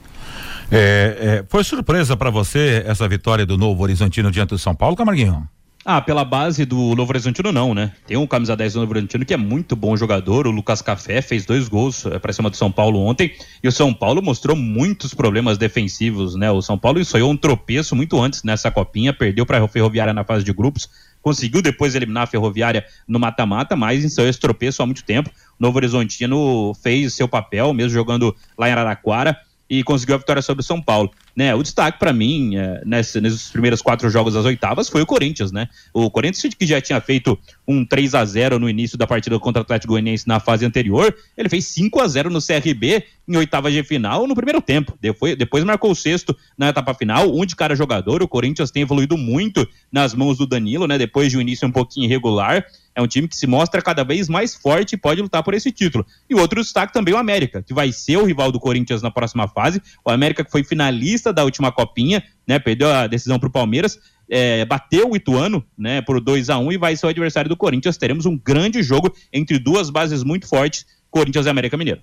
É, 0.69 1.39
é, 1.41 1.45
foi 1.49 1.63
surpresa 1.63 2.15
para 2.17 2.29
você 2.29 2.83
essa 2.85 3.07
vitória 3.07 3.45
do 3.45 3.57
Novo 3.57 3.83
Horizontino 3.83 4.31
diante 4.31 4.49
do 4.49 4.57
São 4.57 4.75
Paulo, 4.75 4.95
Camarguinho? 4.95 5.47
Ah, 5.83 5.99
pela 5.99 6.23
base 6.23 6.63
do 6.63 6.93
Novo 6.95 7.11
Horizontino 7.11 7.51
não, 7.51 7.73
né? 7.73 7.91
Tem 8.05 8.15
um 8.15 8.27
camisa 8.27 8.55
10 8.55 8.73
do 8.73 8.79
Novo 8.81 8.91
Horizontino 8.91 9.25
que 9.25 9.33
é 9.33 9.37
muito 9.37 9.75
bom 9.75 9.97
jogador, 9.97 10.45
o 10.45 10.51
Lucas 10.51 10.79
Café 10.81 11.23
fez 11.23 11.43
dois 11.43 11.67
gols 11.67 12.05
é, 12.05 12.19
para 12.19 12.31
cima 12.31 12.51
do 12.51 12.55
São 12.55 12.71
Paulo 12.71 12.99
ontem, 12.99 13.33
e 13.63 13.67
o 13.67 13.71
São 13.71 13.91
Paulo 13.91 14.21
mostrou 14.21 14.55
muitos 14.55 15.13
problemas 15.13 15.57
defensivos, 15.57 16.35
né? 16.35 16.51
O 16.51 16.61
São 16.61 16.77
Paulo 16.77 16.99
ensaiou 16.99 17.31
um 17.31 17.37
tropeço 17.37 17.95
muito 17.95 18.21
antes 18.21 18.43
nessa 18.43 18.69
copinha, 18.69 19.11
perdeu 19.11 19.45
para 19.45 19.63
a 19.63 19.67
Ferroviária 19.67 20.13
na 20.13 20.23
fase 20.23 20.45
de 20.45 20.53
grupos, 20.53 20.87
conseguiu 21.21 21.61
depois 21.61 21.95
eliminar 21.95 22.23
a 22.23 22.27
Ferroviária 22.27 22.85
no 23.07 23.19
mata-mata, 23.19 23.75
mas 23.75 24.03
ensaiou 24.03 24.29
esse 24.29 24.39
tropeço 24.39 24.81
há 24.81 24.85
muito 24.85 25.03
tempo. 25.03 25.29
Novo 25.59 25.77
Horizontino 25.77 26.73
fez 26.81 27.13
seu 27.13 27.27
papel, 27.27 27.73
mesmo 27.73 27.91
jogando 27.91 28.35
lá 28.57 28.67
em 28.67 28.71
Araraquara, 28.71 29.37
e 29.71 29.85
conseguiu 29.85 30.15
a 30.15 30.17
vitória 30.17 30.41
sobre 30.41 30.59
o 30.61 30.65
São 30.65 30.81
Paulo. 30.81 31.09
Né, 31.33 31.55
o 31.55 31.63
destaque 31.63 31.97
para 31.97 32.11
mim, 32.11 32.57
é, 32.57 32.83
nesses 32.85 33.49
primeiros 33.51 33.81
quatro 33.81 34.09
jogos 34.09 34.33
das 34.33 34.43
oitavas, 34.43 34.89
foi 34.89 35.01
o 35.01 35.05
Corinthians, 35.05 35.49
né? 35.49 35.69
O 35.93 36.11
Corinthians, 36.11 36.53
que 36.53 36.65
já 36.67 36.81
tinha 36.81 36.99
feito 36.99 37.39
um 37.65 37.85
3 37.85 38.13
a 38.15 38.25
0 38.25 38.59
no 38.59 38.69
início 38.69 38.97
da 38.97 39.07
partida 39.07 39.39
contra 39.39 39.61
o 39.61 39.63
Atlético 39.63 39.93
Goianiense 39.93 40.27
na 40.27 40.41
fase 40.41 40.65
anterior, 40.65 41.15
ele 41.37 41.47
fez 41.47 41.63
5 41.67 42.01
a 42.01 42.07
0 42.09 42.29
no 42.29 42.39
CRB 42.41 43.05
em 43.25 43.37
oitavas 43.37 43.71
de 43.71 43.81
final 43.81 44.27
no 44.27 44.35
primeiro 44.35 44.61
tempo. 44.61 44.97
Depois, 44.99 45.37
depois 45.37 45.63
marcou 45.63 45.91
o 45.91 45.95
sexto 45.95 46.35
na 46.57 46.67
etapa 46.67 46.93
final, 46.93 47.33
um 47.33 47.45
de 47.45 47.55
cada 47.55 47.73
jogador. 47.73 48.21
O 48.21 48.27
Corinthians 48.27 48.71
tem 48.71 48.81
evoluído 48.81 49.17
muito 49.17 49.65
nas 49.89 50.13
mãos 50.13 50.37
do 50.37 50.45
Danilo, 50.45 50.85
né? 50.85 50.97
Depois 50.97 51.31
de 51.31 51.37
um 51.37 51.41
início 51.41 51.65
um 51.65 51.71
pouquinho 51.71 52.07
irregular. 52.07 52.65
É 52.95 53.01
um 53.01 53.07
time 53.07 53.27
que 53.27 53.35
se 53.35 53.47
mostra 53.47 53.81
cada 53.81 54.03
vez 54.03 54.27
mais 54.27 54.55
forte 54.55 54.93
e 54.93 54.97
pode 54.97 55.21
lutar 55.21 55.43
por 55.43 55.53
esse 55.53 55.71
título. 55.71 56.05
E 56.29 56.35
outro 56.35 56.61
destaque 56.61 56.93
também 56.93 57.13
o 57.13 57.17
América, 57.17 57.63
que 57.63 57.73
vai 57.73 57.91
ser 57.91 58.17
o 58.17 58.25
rival 58.25 58.51
do 58.51 58.59
Corinthians 58.59 59.01
na 59.01 59.09
próxima 59.09 59.47
fase. 59.47 59.81
O 60.05 60.11
América 60.11 60.43
que 60.43 60.51
foi 60.51 60.63
finalista 60.63 61.31
da 61.31 61.43
última 61.43 61.71
copinha, 61.71 62.23
né? 62.45 62.59
Perdeu 62.59 62.91
a 62.91 63.07
decisão 63.07 63.39
para 63.39 63.47
o 63.47 63.51
Palmeiras. 63.51 63.97
É, 64.29 64.63
bateu 64.63 65.09
o 65.09 65.15
Ituano, 65.15 65.61
né, 65.77 66.01
por 66.01 66.21
2 66.21 66.49
a 66.49 66.57
1 66.57 66.65
um, 66.65 66.71
e 66.71 66.77
vai 66.77 66.95
ser 66.95 67.05
o 67.05 67.09
adversário 67.09 67.49
do 67.49 67.57
Corinthians. 67.57 67.97
Teremos 67.97 68.25
um 68.25 68.37
grande 68.37 68.81
jogo 68.81 69.13
entre 69.33 69.59
duas 69.59 69.89
bases 69.89 70.23
muito 70.23 70.47
fortes, 70.47 70.85
Corinthians 71.09 71.45
e 71.47 71.49
América 71.49 71.75
Mineiro. 71.75 72.01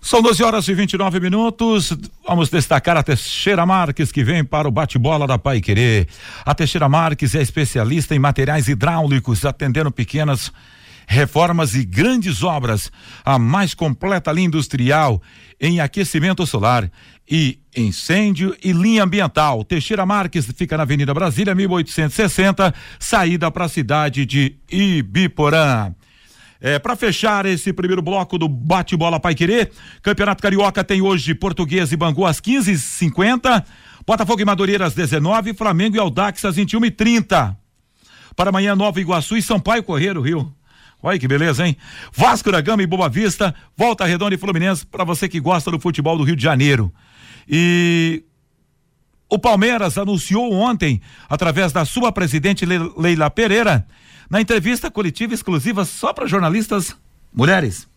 São 0.00 0.22
12 0.22 0.42
horas 0.42 0.66
e 0.66 0.74
29 0.74 1.20
minutos. 1.20 1.96
Vamos 2.26 2.48
destacar 2.48 2.96
a 2.96 3.02
Teixeira 3.02 3.66
Marques, 3.66 4.10
que 4.10 4.24
vem 4.24 4.42
para 4.42 4.66
o 4.66 4.70
bate-bola 4.70 5.26
da 5.26 5.38
Pai 5.38 5.60
Querer. 5.60 6.08
A 6.44 6.54
Teixeira 6.54 6.88
Marques 6.88 7.34
é 7.34 7.42
especialista 7.42 8.14
em 8.14 8.18
materiais 8.18 8.66
hidráulicos, 8.66 9.44
atendendo 9.44 9.90
pequenas 9.90 10.50
reformas 11.06 11.74
e 11.74 11.84
grandes 11.84 12.42
obras. 12.42 12.90
A 13.22 13.38
mais 13.38 13.74
completa 13.74 14.32
linha 14.32 14.46
industrial 14.46 15.20
em 15.60 15.80
aquecimento 15.80 16.46
solar 16.46 16.90
e 17.30 17.58
incêndio 17.76 18.56
e 18.64 18.72
linha 18.72 19.04
ambiental. 19.04 19.62
Teixeira 19.64 20.06
Marques 20.06 20.46
fica 20.56 20.78
na 20.78 20.84
Avenida 20.84 21.12
Brasília, 21.12 21.54
1860, 21.54 22.74
saída 22.98 23.50
para 23.50 23.66
a 23.66 23.68
cidade 23.68 24.24
de 24.24 24.56
Ibiporã. 24.72 25.92
É, 26.60 26.78
para 26.78 26.94
fechar 26.94 27.46
esse 27.46 27.72
primeiro 27.72 28.02
bloco 28.02 28.36
do 28.36 28.46
bate-bola 28.46 29.18
Pai 29.18 29.34
Querer, 29.34 29.70
Campeonato 30.02 30.42
Carioca 30.42 30.84
tem 30.84 31.00
hoje 31.00 31.34
Português 31.34 31.90
e 31.90 31.96
Bangu 31.96 32.26
às 32.26 32.38
15h50, 32.38 33.64
Botafogo 34.06 34.42
e 34.42 34.44
Madureira 34.44 34.84
às 34.84 34.92
19 34.92 35.54
Flamengo 35.54 35.96
e 35.96 35.98
Aldax 35.98 36.44
às 36.44 36.56
21h30. 36.56 37.56
Para 38.36 38.50
amanhã, 38.50 38.76
Nova 38.76 39.00
Iguaçu 39.00 39.36
e 39.36 39.42
Sampaio 39.42 39.82
Correio 39.82 40.20
Rio. 40.20 40.54
Olha 41.02 41.18
que 41.18 41.26
beleza, 41.26 41.66
hein? 41.66 41.76
Vasco 42.12 42.52
da 42.52 42.60
Gama 42.60 42.82
e 42.82 42.86
Boa 42.86 43.08
Vista, 43.08 43.54
Volta 43.74 44.04
Redonda 44.04 44.34
e 44.34 44.38
Fluminense 44.38 44.84
para 44.84 45.02
você 45.02 45.28
que 45.28 45.40
gosta 45.40 45.70
do 45.70 45.80
futebol 45.80 46.18
do 46.18 46.24
Rio 46.24 46.36
de 46.36 46.42
Janeiro. 46.42 46.92
E 47.48 48.22
o 49.30 49.38
Palmeiras 49.38 49.96
anunciou 49.96 50.52
ontem, 50.52 51.00
através 51.28 51.72
da 51.72 51.86
sua 51.86 52.12
presidente 52.12 52.66
Leila 52.66 53.30
Pereira, 53.30 53.86
na 54.30 54.40
entrevista 54.40 54.90
coletiva 54.90 55.34
exclusiva 55.34 55.84
só 55.84 56.12
para 56.12 56.28
jornalistas 56.28 56.96
mulheres. 57.34 57.88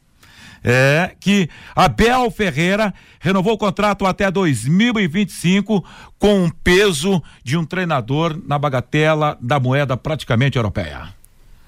É 0.66 1.14
que 1.20 1.50
Abel 1.76 2.32
Ferreira 2.32 2.94
renovou 3.20 3.54
o 3.54 3.58
contrato 3.58 4.06
até 4.06 4.32
2025 4.32 5.84
com 6.18 6.46
um 6.46 6.50
peso 6.50 7.22
de 7.44 7.58
um 7.58 7.66
treinador 7.66 8.42
na 8.48 8.58
bagatela 8.58 9.38
da 9.42 9.60
moeda 9.60 9.98
praticamente 9.98 10.58
europeia. 10.58 11.14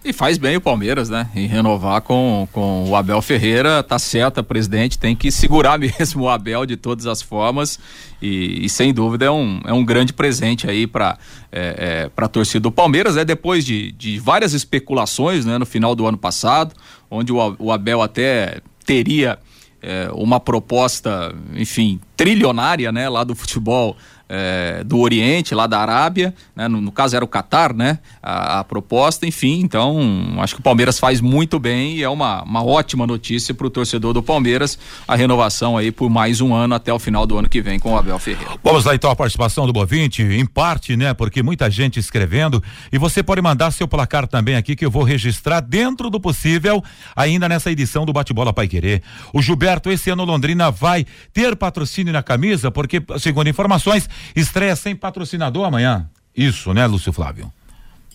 E 0.06 0.14
faz 0.14 0.38
bem 0.38 0.56
o 0.56 0.62
Palmeiras, 0.62 1.10
né? 1.10 1.28
Em 1.36 1.48
renovar 1.48 2.00
com, 2.00 2.48
com 2.52 2.88
o 2.88 2.96
Abel 2.96 3.20
Ferreira, 3.24 3.82
tá 3.82 3.98
certo, 3.98 4.44
presidente 4.44 5.00
tem 5.00 5.16
que 5.16 5.32
segurar 5.32 5.80
mesmo 5.82 6.26
o 6.26 6.30
Abel 6.30 6.64
de 6.64 6.78
todas 6.78 7.08
as 7.08 7.24
formas 7.24 7.80
e, 8.22 8.64
e 8.64 8.70
sem 8.70 8.94
dúvida 8.94 9.26
é 9.26 9.32
um, 9.32 9.60
é 9.66 9.74
um 9.74 9.84
grande 9.84 10.14
presente 10.14 10.70
aí 10.70 10.86
para 10.86 11.18
é, 11.52 12.04
é, 12.04 12.10
para 12.10 12.28
a 12.28 12.30
torcida 12.30 12.60
do 12.60 12.72
Palmeiras, 12.72 13.16
né? 13.16 13.26
Depois 13.26 13.66
de, 13.66 13.94
de 13.94 14.20
várias 14.20 14.54
especulações, 14.54 15.44
né? 15.44 15.58
No 15.58 15.66
final 15.66 15.96
do 15.96 16.06
ano 16.06 16.20
passado, 16.20 16.76
onde 17.10 17.34
o, 17.34 17.56
o 17.58 17.72
Abel 17.72 18.00
até 18.00 18.62
teria 18.86 19.40
é, 19.82 20.10
uma 20.14 20.40
proposta, 20.40 21.34
enfim, 21.56 22.00
trilionária, 22.16 22.92
né? 22.92 23.10
Lá 23.10 23.24
do 23.24 23.34
futebol 23.34 23.98
é, 24.28 24.84
do 24.84 25.00
Oriente, 25.00 25.54
lá 25.54 25.68
da 25.68 25.80
Arábia, 25.80 26.34
né? 26.56 26.68
no, 26.68 26.82
no, 26.82 26.92
caso 26.92 27.16
era 27.16 27.24
o 27.24 27.28
Catar, 27.28 27.74
né? 27.74 28.00
A, 28.22 28.60
a, 28.60 28.64
proposta, 28.64 29.28
enfim, 29.28 29.60
então 29.62 30.00
acho 30.40 30.56
que 30.56 30.62
o 30.62 30.64
Palmeiras 30.64 30.98
faz 31.00 31.22
muito 31.22 31.60
bem 31.60 31.98
e 31.98 32.04
é 32.04 32.10
uma, 32.10 32.42
uma 32.44 32.64
ótima 32.64 33.06
notícia 33.06 33.54
para 33.54 33.68
o 33.68 33.70
torcedor 33.70 34.14
do 34.14 34.24
Palmeiras 34.24 34.80
a 35.08 35.16
renovação 35.16 35.78
aí 35.78 35.92
por 35.92 36.10
mais 36.10 36.42
um 36.42 36.54
ano 36.54 36.74
até 36.74 36.92
o 36.92 36.98
final 36.98 37.26
do 37.26 37.38
ano 37.38 37.48
que 37.48 37.62
vem 37.62 37.80
com 37.80 37.94
o 37.94 37.98
Abel 37.98 38.18
Ferreira. 38.18 38.54
Vamos 38.64 38.86
lá 38.86 38.96
então 38.96 39.12
a 39.12 39.16
participação 39.16 39.68
do 39.68 39.74
Bovinte, 39.74 40.24
em 40.24 40.46
parte, 40.46 40.98
né? 40.98 41.14
Porque 41.14 41.44
muita 41.44 41.70
gente 41.70 42.00
escrevendo 42.00 42.64
e 42.92 42.98
você 42.98 43.22
pode 43.22 43.42
mandar 43.42 43.72
seu 43.72 43.88
placar 43.88 44.28
também 44.28 44.56
aqui 44.56 44.76
que 44.76 44.86
eu 44.86 44.92
vou 44.92 45.04
registrar 45.04 45.60
dentro 45.60 46.10
do 46.10 46.20
possível 46.20 46.84
ainda 47.16 47.48
nessa 47.48 47.72
edição 47.72 48.06
do 48.06 48.14
Bate-Bola 48.14 48.54
Pai 48.54 48.68
Querer. 48.68 49.04
O 49.34 49.42
Gilberto, 49.42 49.92
esse 49.92 50.10
ano 50.10 50.26
Londrina 50.26 50.72
vai 50.72 51.06
ter 51.34 51.56
patrocínio 51.56 52.12
na 52.12 52.24
camisa 52.24 52.72
porque, 52.72 53.02
segundo 53.20 53.48
informações, 53.48 54.10
Estreia 54.36 54.76
sem 54.76 54.96
patrocinador 54.96 55.66
amanhã. 55.66 56.10
Isso, 56.36 56.74
né, 56.74 56.86
Lúcio 56.86 57.14
Flávio? 57.14 57.52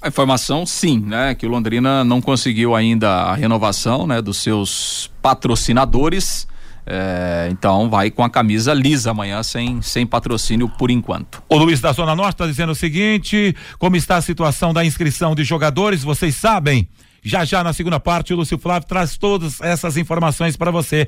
A 0.03 0.09
informação, 0.09 0.65
sim, 0.65 0.99
né? 0.99 1.35
Que 1.35 1.47
o 1.47 1.49
Londrina 1.51 2.03
não 2.05 2.21
conseguiu 2.23 2.75
ainda 2.75 3.09
a 3.09 3.35
renovação, 3.35 4.07
né? 4.07 4.23
Dos 4.23 4.39
seus 4.39 5.11
patrocinadores. 5.21 6.49
É, 6.87 7.49
então 7.53 7.91
vai 7.91 8.11
com 8.11 8.25
a 8.25 8.31
camisa 8.31 8.73
lisa 8.73 9.11
amanhã, 9.11 9.43
sem, 9.43 9.83
sem 9.83 10.07
patrocínio 10.07 10.69
por 10.69 10.91
enquanto. 10.91 11.43
O 11.49 11.57
Luiz 11.57 11.81
da 11.81 11.93
Zona 11.93 12.17
Norte 12.17 12.35
está 12.35 12.47
dizendo 12.47 12.73
o 12.73 12.75
seguinte: 12.75 13.55
como 13.79 13.95
está 13.95 14.17
a 14.17 14.23
situação 14.23 14.73
da 14.73 14.85
inscrição 14.85 15.35
de 15.35 15.45
jogadores? 15.45 16.03
Vocês 16.03 16.35
sabem? 16.35 16.89
Já 17.23 17.45
já 17.45 17.63
na 17.63 17.73
segunda 17.73 18.01
parte, 18.01 18.33
o 18.33 18.37
Lúcio 18.37 18.59
Flávio 18.59 18.89
traz 18.89 19.19
todas 19.19 19.61
essas 19.61 19.97
informações 19.97 20.57
para 20.57 20.71
você. 20.71 21.07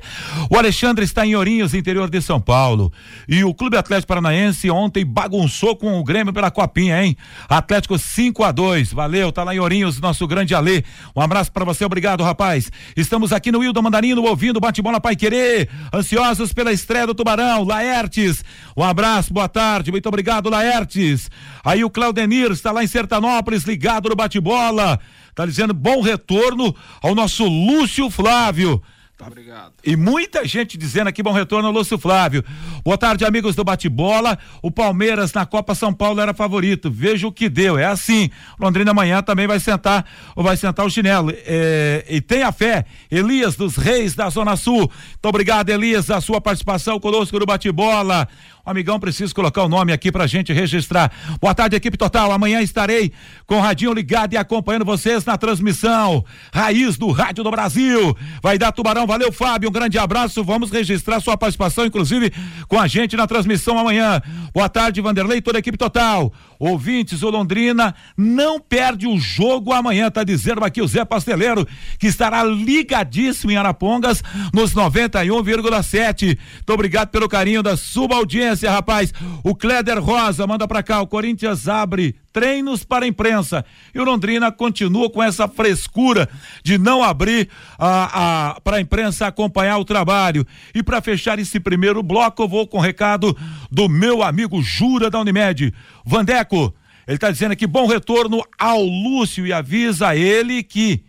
O 0.49 0.57
Alexandre 0.57 1.03
está 1.03 1.25
em 1.25 1.35
Ourinhos, 1.35 1.73
interior 1.73 2.09
de 2.09 2.21
São 2.21 2.39
Paulo. 2.39 2.91
E 3.27 3.43
o 3.43 3.53
Clube 3.53 3.77
Atlético 3.77 4.09
Paranaense 4.09 4.69
ontem 4.69 5.03
bagunçou 5.05 5.75
com 5.75 5.99
o 5.99 6.03
Grêmio 6.03 6.31
pela 6.31 6.51
Copinha, 6.51 7.03
hein? 7.03 7.17
Atlético 7.49 7.97
5 7.97 8.43
a 8.43 8.51
2 8.51 8.93
Valeu, 8.93 9.31
tá 9.31 9.43
lá 9.43 9.55
em 9.55 9.59
Ourinhos, 9.59 9.99
nosso 9.99 10.27
grande 10.27 10.53
Alê. 10.53 10.83
Um 11.15 11.21
abraço 11.21 11.51
para 11.51 11.65
você, 11.65 11.83
obrigado, 11.83 12.23
rapaz. 12.23 12.71
Estamos 12.95 13.33
aqui 13.33 13.51
no 13.51 13.59
Wildo 13.59 13.81
Mandarino, 13.81 14.23
ouvindo 14.23 14.59
Bate-Bola 14.59 15.01
Pai 15.01 15.15
Querer. 15.15 15.69
Ansiosos 15.91 16.53
pela 16.53 16.71
estreia 16.71 17.07
do 17.07 17.15
Tubarão, 17.15 17.63
Laertes. 17.63 18.43
Um 18.77 18.83
abraço, 18.83 19.33
boa 19.33 19.49
tarde, 19.49 19.91
muito 19.91 20.07
obrigado, 20.07 20.49
Laertes. 20.49 21.29
Aí 21.63 21.83
o 21.83 21.89
Claudenir 21.89 22.51
está 22.51 22.71
lá 22.71 22.83
em 22.83 22.87
Sertanópolis, 22.87 23.63
ligado 23.63 24.09
no 24.09 24.15
Bate-Bola. 24.15 24.99
Tá 25.35 25.45
dizendo 25.45 25.73
bom 25.73 26.01
retorno 26.01 26.75
ao 27.01 27.15
nosso 27.15 27.45
Lúcio 27.45 28.09
Flávio. 28.09 28.81
Tá. 29.17 29.27
Obrigado. 29.27 29.73
E 29.85 29.95
muita 29.95 30.45
gente 30.45 30.77
dizendo 30.77 31.07
aqui, 31.07 31.21
bom 31.21 31.31
retorno 31.31 31.67
ao 31.67 31.73
Lúcio 31.73 31.97
Flávio. 31.97 32.43
Boa 32.83 32.97
tarde, 32.97 33.23
amigos 33.23 33.55
do 33.55 33.63
Bate-Bola. 33.63 34.37
O 34.61 34.71
Palmeiras 34.71 35.31
na 35.33 35.45
Copa 35.45 35.75
São 35.75 35.93
Paulo 35.93 36.19
era 36.19 36.33
favorito. 36.33 36.91
Veja 36.91 37.27
o 37.27 37.31
que 37.31 37.47
deu. 37.47 37.77
É 37.77 37.85
assim. 37.85 38.29
Londrina 38.59 38.91
amanhã 38.91 39.21
também 39.21 39.47
vai 39.47 39.59
sentar, 39.59 40.05
ou 40.35 40.43
vai 40.43 40.57
sentar 40.57 40.85
o 40.85 40.89
chinelo. 40.89 41.31
É, 41.31 42.05
e 42.09 42.21
tenha 42.21 42.51
fé. 42.51 42.85
Elias 43.09 43.55
dos 43.55 43.75
Reis 43.75 44.15
da 44.15 44.29
Zona 44.29 44.55
Sul. 44.55 44.79
Muito 44.79 45.25
obrigado, 45.25 45.69
Elias, 45.69 46.09
a 46.09 46.19
sua 46.19 46.41
participação 46.41 46.99
conosco 46.99 47.39
no 47.39 47.45
Bate-Bola. 47.45 48.27
O 48.65 48.69
amigão 48.69 48.97
precisa 48.97 49.33
colocar 49.33 49.61
o 49.63 49.67
nome 49.67 49.91
aqui 49.91 50.09
pra 50.09 50.25
gente 50.25 50.53
registrar. 50.53 51.11
Boa 51.41 51.53
tarde, 51.53 51.75
equipe 51.75 51.97
total. 51.97 52.31
Amanhã 52.31 52.61
estarei 52.61 53.11
com 53.45 53.57
o 53.57 53.59
radinho 53.59 53.91
ligado 53.91 54.35
e 54.35 54.37
acompanhando 54.37 54.85
vocês 54.85 55.25
na 55.25 55.37
transmissão. 55.37 56.23
Raiz 56.53 56.97
do 56.97 57.11
Rádio 57.11 57.43
do 57.43 57.51
Brasil. 57.51 58.15
Vai 58.41 58.57
dar 58.57 58.71
Tubarão. 58.71 59.05
Valeu, 59.05 59.33
Fábio. 59.33 59.67
Um 59.67 59.71
grande 59.71 59.99
abraço. 59.99 60.41
Vamos 60.45 60.71
registrar 60.71 61.19
sua 61.19 61.35
participação, 61.35 61.85
inclusive, 61.85 62.31
com 62.69 62.79
a 62.79 62.87
gente 62.87 63.17
na 63.17 63.27
transmissão 63.27 63.77
amanhã. 63.77 64.21
Boa 64.53 64.69
tarde, 64.69 65.01
Vanderlei, 65.01 65.41
toda 65.41 65.57
a 65.57 65.59
equipe 65.59 65.77
total. 65.77 66.31
Ouvintes, 66.59 67.23
o 67.23 67.29
Londrina 67.29 67.95
não 68.17 68.59
perde 68.59 69.07
o 69.07 69.17
jogo 69.17 69.73
amanhã, 69.73 70.09
tá 70.09 70.23
dizendo 70.23 70.63
aqui 70.63 70.81
o 70.81 70.87
Zé 70.87 71.03
Pasteleiro, 71.05 71.67
que 71.99 72.07
estará 72.07 72.43
ligadíssimo 72.43 73.51
em 73.51 73.57
Arapongas 73.57 74.23
nos 74.53 74.73
91,7. 74.73 76.37
Muito 76.37 76.73
obrigado 76.73 77.09
pelo 77.09 77.29
carinho 77.29 77.63
da 77.63 77.77
sua 77.77 78.15
audiência, 78.15 78.71
rapaz. 78.71 79.13
O 79.43 79.55
Cléder 79.55 79.99
Rosa 80.01 80.47
manda 80.47 80.67
pra 80.67 80.83
cá, 80.83 81.01
o 81.01 81.07
Corinthians 81.07 81.67
abre 81.67 82.15
treinos 82.33 82.83
para 82.83 83.05
a 83.05 83.07
imprensa. 83.07 83.63
E 83.93 83.99
o 83.99 84.03
Londrina 84.03 84.51
continua 84.51 85.09
com 85.09 85.21
essa 85.21 85.47
frescura 85.47 86.27
de 86.63 86.77
não 86.79 87.03
abrir 87.03 87.47
a, 87.77 88.55
a 88.55 88.61
para 88.61 88.77
a 88.77 88.81
imprensa 88.81 89.27
acompanhar 89.27 89.77
o 89.77 89.85
trabalho. 89.85 90.45
E 90.73 90.81
para 90.81 91.01
fechar 91.01 91.37
esse 91.37 91.59
primeiro 91.59 92.01
bloco, 92.01 92.41
eu 92.41 92.47
vou 92.47 92.67
com 92.67 92.79
o 92.79 92.81
recado 92.81 93.37
do 93.71 93.87
meu 93.87 94.23
amigo 94.23 94.61
Jura 94.61 95.09
da 95.09 95.19
Unimed. 95.19 95.71
Vandeco, 96.03 96.73
ele 97.07 97.15
está 97.15 97.29
dizendo 97.29 97.51
aqui 97.51 97.67
bom 97.67 97.85
retorno 97.85 98.41
ao 98.57 98.83
Lúcio 98.83 99.45
e 99.45 99.53
avisa 99.53 100.15
ele 100.15 100.63
que 100.63 101.03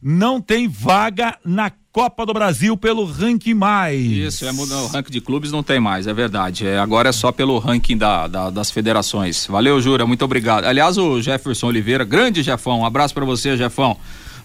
não 0.00 0.40
tem 0.40 0.68
vaga 0.68 1.36
na 1.44 1.72
Copa 1.94 2.26
do 2.26 2.32
Brasil 2.32 2.76
pelo 2.76 3.04
ranking 3.04 3.54
mais. 3.54 4.04
Isso, 4.04 4.44
é, 4.44 4.50
o 4.50 4.86
ranking 4.88 5.12
de 5.12 5.20
clubes 5.20 5.52
não 5.52 5.62
tem 5.62 5.78
mais, 5.78 6.08
é 6.08 6.12
verdade. 6.12 6.66
É, 6.66 6.76
agora 6.76 7.10
é 7.10 7.12
só 7.12 7.30
pelo 7.30 7.56
ranking 7.60 7.96
da, 7.96 8.26
da, 8.26 8.50
das 8.50 8.68
federações. 8.68 9.46
Valeu, 9.46 9.80
Jura, 9.80 10.04
muito 10.04 10.24
obrigado. 10.24 10.64
Aliás, 10.64 10.98
o 10.98 11.22
Jefferson 11.22 11.68
Oliveira, 11.68 12.02
grande 12.02 12.42
Jefão, 12.42 12.80
um 12.80 12.84
abraço 12.84 13.14
para 13.14 13.24
você, 13.24 13.56
Jefão. 13.56 13.96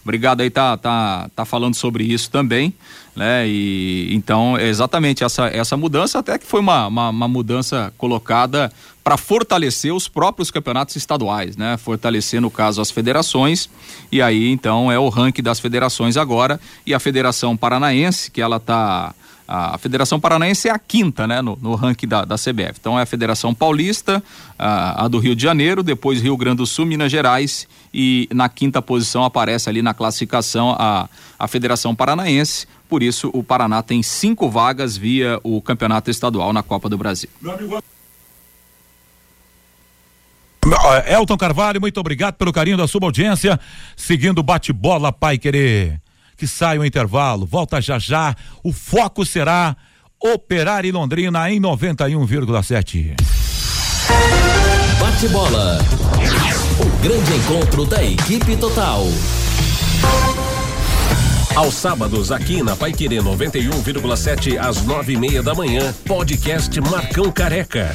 Obrigado 0.04 0.42
aí, 0.42 0.52
tá, 0.52 0.78
tá, 0.78 1.28
tá 1.36 1.44
falando 1.44 1.74
sobre 1.74 2.04
isso 2.04 2.30
também, 2.30 2.72
né? 3.16 3.48
E 3.48 4.10
então, 4.14 4.58
exatamente 4.58 5.24
essa, 5.24 5.48
essa 5.48 5.76
mudança, 5.76 6.20
até 6.20 6.38
que 6.38 6.46
foi 6.46 6.60
uma, 6.60 6.88
uma, 6.88 7.10
uma 7.10 7.28
mudança 7.28 7.94
colocada 7.98 8.72
para 9.04 9.18
fortalecer 9.18 9.94
os 9.94 10.08
próprios 10.08 10.52
campeonatos 10.52 10.96
estaduais, 10.96 11.58
né? 11.58 11.78
Fortalecer, 11.78 12.40
no 12.40 12.52
caso, 12.52 12.82
as 12.82 12.92
federações. 12.92 13.70
E 14.12 14.22
aí, 14.22 14.52
então, 14.52 14.92
é 14.92 15.00
o 15.00 15.10
ranking 15.10 15.42
das 15.42 15.60
federações 15.60 16.18
agora. 16.18 16.60
E 16.86 16.94
a 16.94 17.00
Federação 17.00 17.58
Paranaense, 17.58 18.30
que 18.30 18.42
ela 18.42 18.58
está 18.58 19.14
a 19.52 19.80
Federação 19.80 20.20
Paranaense 20.20 20.68
é 20.68 20.72
a 20.72 20.78
quinta, 20.78 21.26
né, 21.26 21.42
no, 21.42 21.58
no 21.60 21.74
ranking 21.74 22.08
da, 22.08 22.24
da 22.24 22.36
CBF. 22.36 22.76
Então 22.80 23.00
é 23.00 23.02
a 23.02 23.06
Federação 23.06 23.52
Paulista, 23.52 24.24
a, 24.60 25.06
a, 25.06 25.08
do 25.08 25.18
Rio 25.18 25.36
de 25.36 25.42
Janeiro, 25.42 25.82
depois 25.82 26.22
Rio 26.22 26.38
Grande 26.38 26.58
do 26.58 26.68
Sul, 26.68 26.86
Minas 26.86 27.12
Gerais 27.12 27.68
e 27.92 28.30
na 28.32 28.48
quinta 28.48 28.80
posição 28.80 29.24
aparece 29.24 29.68
ali 29.68 29.82
na 29.82 29.92
classificação 29.92 30.76
a, 30.78 31.10
a 31.40 31.48
Federação 31.48 31.96
Paranaense. 31.96 32.68
Por 32.90 33.04
isso 33.04 33.30
o 33.34 33.44
Paraná 33.44 33.84
tem 33.84 34.02
cinco 34.02 34.50
vagas 34.50 34.98
via 34.98 35.40
o 35.44 35.62
campeonato 35.62 36.10
estadual 36.10 36.52
na 36.52 36.64
Copa 36.64 36.90
do 36.90 36.98
Brasil. 36.98 37.30
Elton 41.08 41.38
Carvalho, 41.38 41.80
muito 41.80 42.00
obrigado 42.00 42.34
pelo 42.34 42.52
carinho 42.52 42.78
da 42.78 42.88
sua 42.88 43.02
audiência. 43.04 43.60
Seguindo 43.96 44.42
bate-bola, 44.42 45.14
Pai 45.14 45.38
Querer. 45.38 46.02
Que 46.36 46.48
sai 46.48 46.80
o 46.80 46.86
intervalo, 46.86 47.46
volta 47.46 47.80
já 47.80 48.00
já. 48.00 48.36
O 48.64 48.74
foco 48.74 49.26
será 49.26 49.78
Operário 50.20 50.92
Londrina 50.92 51.50
em 51.52 51.62
91,7. 51.62 53.16
Bate 55.00 55.28
bola. 55.30 55.80
O 56.80 57.02
grande 57.04 57.34
encontro 57.36 57.86
da 57.86 58.04
equipe 58.04 58.58
total. 58.58 59.06
Aos 61.56 61.74
sábados, 61.74 62.32
aqui 62.32 62.64
na 62.64 62.76
Pai 62.76 62.94
Querer 62.94 63.22
91,7 63.22 64.58
às 64.58 64.84
nove 64.84 65.14
e 65.14 65.18
meia 65.18 65.44
da 65.44 65.54
manhã, 65.54 65.94
podcast 66.06 66.80
Marcão 66.82 67.32
Careca. 67.32 67.94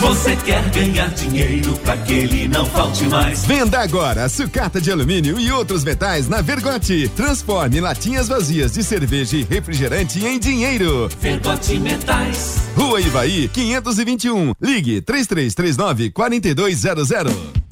Você 0.00 0.36
quer 0.36 0.68
ganhar 0.70 1.08
dinheiro 1.14 1.74
para 1.78 1.96
que 1.96 2.12
ele 2.12 2.48
não 2.48 2.66
falte 2.66 3.04
mais? 3.04 3.44
Venda 3.46 3.78
agora 3.78 4.28
sucata 4.28 4.80
de 4.80 4.90
alumínio 4.90 5.38
e 5.38 5.50
outros 5.50 5.82
metais 5.84 6.28
na 6.28 6.42
Vergote. 6.42 7.08
Transforme 7.16 7.80
latinhas 7.80 8.28
vazias 8.28 8.72
de 8.72 8.82
cerveja 8.82 9.36
e 9.36 9.44
refrigerante 9.44 10.22
em 10.24 10.38
dinheiro. 10.38 11.08
Vergote 11.20 11.78
Metais. 11.78 12.56
Rua 12.76 13.00
Ivaí, 13.00 13.48
521. 13.48 14.52
Ligue 14.60 15.00
3339 15.00 16.10
4200. 16.10 17.63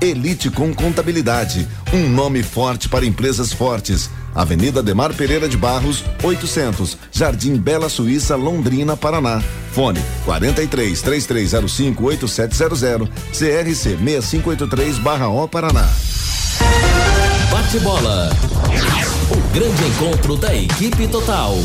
Elite 0.00 0.50
com 0.50 0.74
Contabilidade, 0.74 1.66
um 1.92 2.08
nome 2.08 2.42
forte 2.42 2.88
para 2.88 3.06
empresas 3.06 3.52
fortes. 3.52 4.10
Avenida 4.34 4.82
Demar 4.82 5.14
Pereira 5.14 5.48
de 5.48 5.56
Barros, 5.56 6.04
800, 6.22 6.98
Jardim 7.10 7.56
Bela 7.56 7.88
Suíça, 7.88 8.36
Londrina, 8.36 8.96
Paraná. 8.96 9.42
Fone 9.72 10.00
43 10.26 11.00
3305 11.00 12.04
8700, 12.04 13.08
CRC 13.32 13.96
6583/O 13.96 15.48
Paraná. 15.48 15.88
Bate 17.50 17.78
bola. 17.80 18.30
O 19.30 19.54
grande 19.54 19.84
encontro 19.84 20.36
da 20.36 20.54
equipe 20.54 21.08
total. 21.08 21.56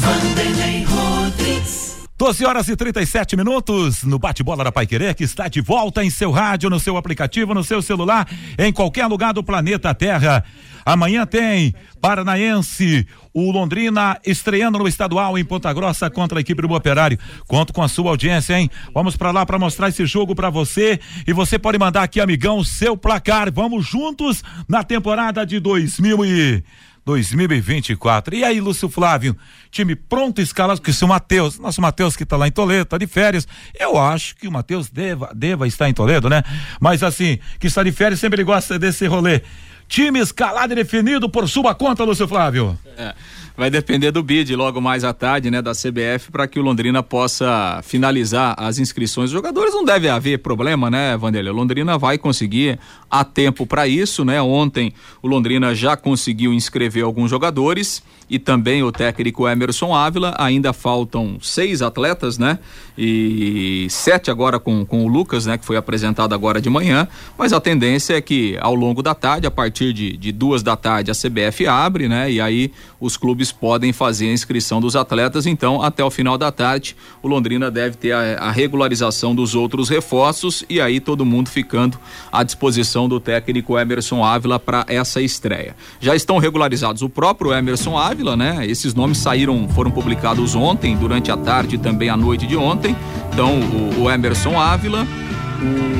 Vanderlei 0.00 0.84
Rodrigues. 0.84 1.83
12 2.16 2.44
horas 2.44 2.68
e 2.68 2.76
37 2.76 3.36
minutos 3.36 4.04
no 4.04 4.20
bate-bola 4.20 4.62
da 4.62 4.70
Pai 4.70 4.86
Querer, 4.86 5.16
que 5.16 5.24
está 5.24 5.48
de 5.48 5.60
volta 5.60 6.04
em 6.04 6.10
seu 6.10 6.30
rádio, 6.30 6.70
no 6.70 6.78
seu 6.78 6.96
aplicativo, 6.96 7.52
no 7.52 7.64
seu 7.64 7.82
celular, 7.82 8.28
em 8.56 8.72
qualquer 8.72 9.06
lugar 9.08 9.34
do 9.34 9.42
planeta 9.42 9.92
Terra. 9.92 10.44
Amanhã 10.86 11.26
tem 11.26 11.74
Paranaense, 12.00 13.04
o 13.32 13.50
Londrina 13.50 14.16
estreando 14.24 14.78
no 14.78 14.86
estadual 14.86 15.36
em 15.36 15.44
Ponta 15.44 15.72
Grossa 15.72 16.08
contra 16.08 16.38
a 16.38 16.40
equipe 16.40 16.62
do 16.62 16.72
Operário. 16.72 17.18
Conto 17.48 17.72
com 17.72 17.82
a 17.82 17.88
sua 17.88 18.10
audiência, 18.10 18.60
hein? 18.60 18.70
Vamos 18.94 19.16
para 19.16 19.32
lá 19.32 19.44
para 19.44 19.58
mostrar 19.58 19.88
esse 19.88 20.06
jogo 20.06 20.36
para 20.36 20.50
você 20.50 21.00
e 21.26 21.32
você 21.32 21.58
pode 21.58 21.78
mandar 21.78 22.04
aqui, 22.04 22.20
amigão, 22.20 22.62
seu 22.62 22.96
placar. 22.96 23.52
Vamos 23.52 23.88
juntos 23.88 24.44
na 24.68 24.84
temporada 24.84 25.44
de 25.44 25.58
2000 25.58 26.24
e 26.24 26.64
2024. 27.04 28.34
E 28.34 28.44
aí, 28.44 28.60
Lúcio 28.60 28.88
Flávio, 28.88 29.36
time 29.70 29.94
pronto 29.94 30.40
escalado, 30.40 30.80
porque 30.80 30.92
se 30.92 31.04
o 31.04 31.08
Matheus, 31.08 31.58
nosso 31.58 31.80
Matheus 31.80 32.16
que 32.16 32.22
está 32.22 32.36
lá 32.36 32.48
em 32.48 32.52
Toledo, 32.52 32.84
tá 32.86 32.98
de 32.98 33.06
férias, 33.06 33.46
eu 33.78 33.98
acho 33.98 34.36
que 34.36 34.48
o 34.48 34.52
Matheus 34.52 34.90
deva, 34.90 35.30
deva 35.34 35.66
estar 35.66 35.88
em 35.88 35.94
Toledo, 35.94 36.28
né? 36.28 36.42
Mas 36.80 37.02
assim, 37.02 37.38
que 37.58 37.66
está 37.66 37.82
de 37.82 37.92
férias, 37.92 38.20
sempre 38.20 38.36
ele 38.36 38.44
gosta 38.44 38.78
desse 38.78 39.06
rolê. 39.06 39.42
Time 39.86 40.18
escalado 40.18 40.72
e 40.72 40.76
definido 40.76 41.28
por 41.28 41.48
sua 41.48 41.74
conta, 41.74 42.04
Lúcio 42.04 42.26
Flávio. 42.26 42.78
É 42.96 43.14
vai 43.56 43.70
depender 43.70 44.10
do 44.10 44.22
bid 44.22 44.54
logo 44.56 44.80
mais 44.80 45.04
à 45.04 45.12
tarde, 45.12 45.50
né, 45.50 45.62
da 45.62 45.72
CBF, 45.72 46.30
para 46.30 46.46
que 46.46 46.58
o 46.58 46.62
Londrina 46.62 47.02
possa 47.02 47.80
finalizar 47.82 48.54
as 48.58 48.78
inscrições. 48.78 49.26
Os 49.26 49.32
jogadores 49.32 49.72
não 49.72 49.84
deve 49.84 50.08
haver 50.08 50.38
problema, 50.38 50.90
né, 50.90 51.16
Vanderlei? 51.16 51.52
O 51.52 51.56
Londrina 51.56 51.96
vai 51.96 52.18
conseguir 52.18 52.78
a 53.10 53.22
tempo 53.22 53.64
para 53.64 53.86
isso, 53.86 54.24
né? 54.24 54.42
Ontem 54.42 54.92
o 55.22 55.28
Londrina 55.28 55.72
já 55.72 55.96
conseguiu 55.96 56.52
inscrever 56.52 57.04
alguns 57.04 57.30
jogadores 57.30 58.02
e 58.28 58.40
também 58.40 58.82
o 58.82 58.90
técnico 58.90 59.46
Emerson 59.46 59.94
Ávila. 59.94 60.34
Ainda 60.36 60.72
faltam 60.72 61.38
seis 61.40 61.80
atletas, 61.80 62.38
né? 62.38 62.58
E 62.98 63.86
sete 63.88 64.32
agora 64.32 64.58
com, 64.58 64.84
com 64.84 65.04
o 65.04 65.08
Lucas, 65.08 65.46
né? 65.46 65.56
Que 65.56 65.64
foi 65.64 65.76
apresentado 65.76 66.34
agora 66.34 66.60
de 66.60 66.68
manhã. 66.68 67.06
Mas 67.38 67.52
a 67.52 67.60
tendência 67.60 68.14
é 68.14 68.20
que 68.20 68.58
ao 68.60 68.74
longo 68.74 69.00
da 69.00 69.14
tarde, 69.14 69.46
a 69.46 69.50
partir 69.50 69.92
de, 69.92 70.16
de 70.16 70.32
duas 70.32 70.62
da 70.62 70.74
tarde, 70.74 71.12
a 71.12 71.14
CBF 71.14 71.68
abre, 71.68 72.08
né? 72.08 72.30
E 72.32 72.40
aí 72.40 72.72
os 73.00 73.16
clubes 73.16 73.43
podem 73.52 73.92
fazer 73.92 74.28
a 74.28 74.32
inscrição 74.32 74.80
dos 74.80 74.96
atletas. 74.96 75.46
Então, 75.46 75.82
até 75.82 76.04
o 76.04 76.10
final 76.10 76.36
da 76.36 76.50
tarde, 76.50 76.96
o 77.22 77.28
Londrina 77.28 77.70
deve 77.70 77.96
ter 77.96 78.12
a, 78.12 78.38
a 78.38 78.50
regularização 78.50 79.34
dos 79.34 79.54
outros 79.54 79.88
reforços 79.88 80.64
e 80.68 80.80
aí 80.80 81.00
todo 81.00 81.24
mundo 81.24 81.48
ficando 81.48 81.98
à 82.30 82.42
disposição 82.42 83.08
do 83.08 83.20
técnico 83.20 83.78
Emerson 83.78 84.24
Ávila 84.24 84.58
para 84.58 84.84
essa 84.88 85.20
estreia. 85.20 85.76
Já 86.00 86.14
estão 86.14 86.38
regularizados 86.38 87.02
o 87.02 87.08
próprio 87.08 87.52
Emerson 87.52 87.96
Ávila, 87.96 88.36
né? 88.36 88.66
Esses 88.66 88.94
nomes 88.94 89.18
saíram, 89.18 89.68
foram 89.68 89.90
publicados 89.90 90.54
ontem, 90.54 90.96
durante 90.96 91.30
a 91.30 91.36
tarde 91.36 91.76
e 91.76 91.78
também 91.78 92.08
à 92.08 92.16
noite 92.16 92.46
de 92.46 92.56
ontem. 92.56 92.96
Então, 93.32 93.60
o, 93.60 94.02
o 94.02 94.10
Emerson 94.10 94.58
Ávila, 94.58 95.06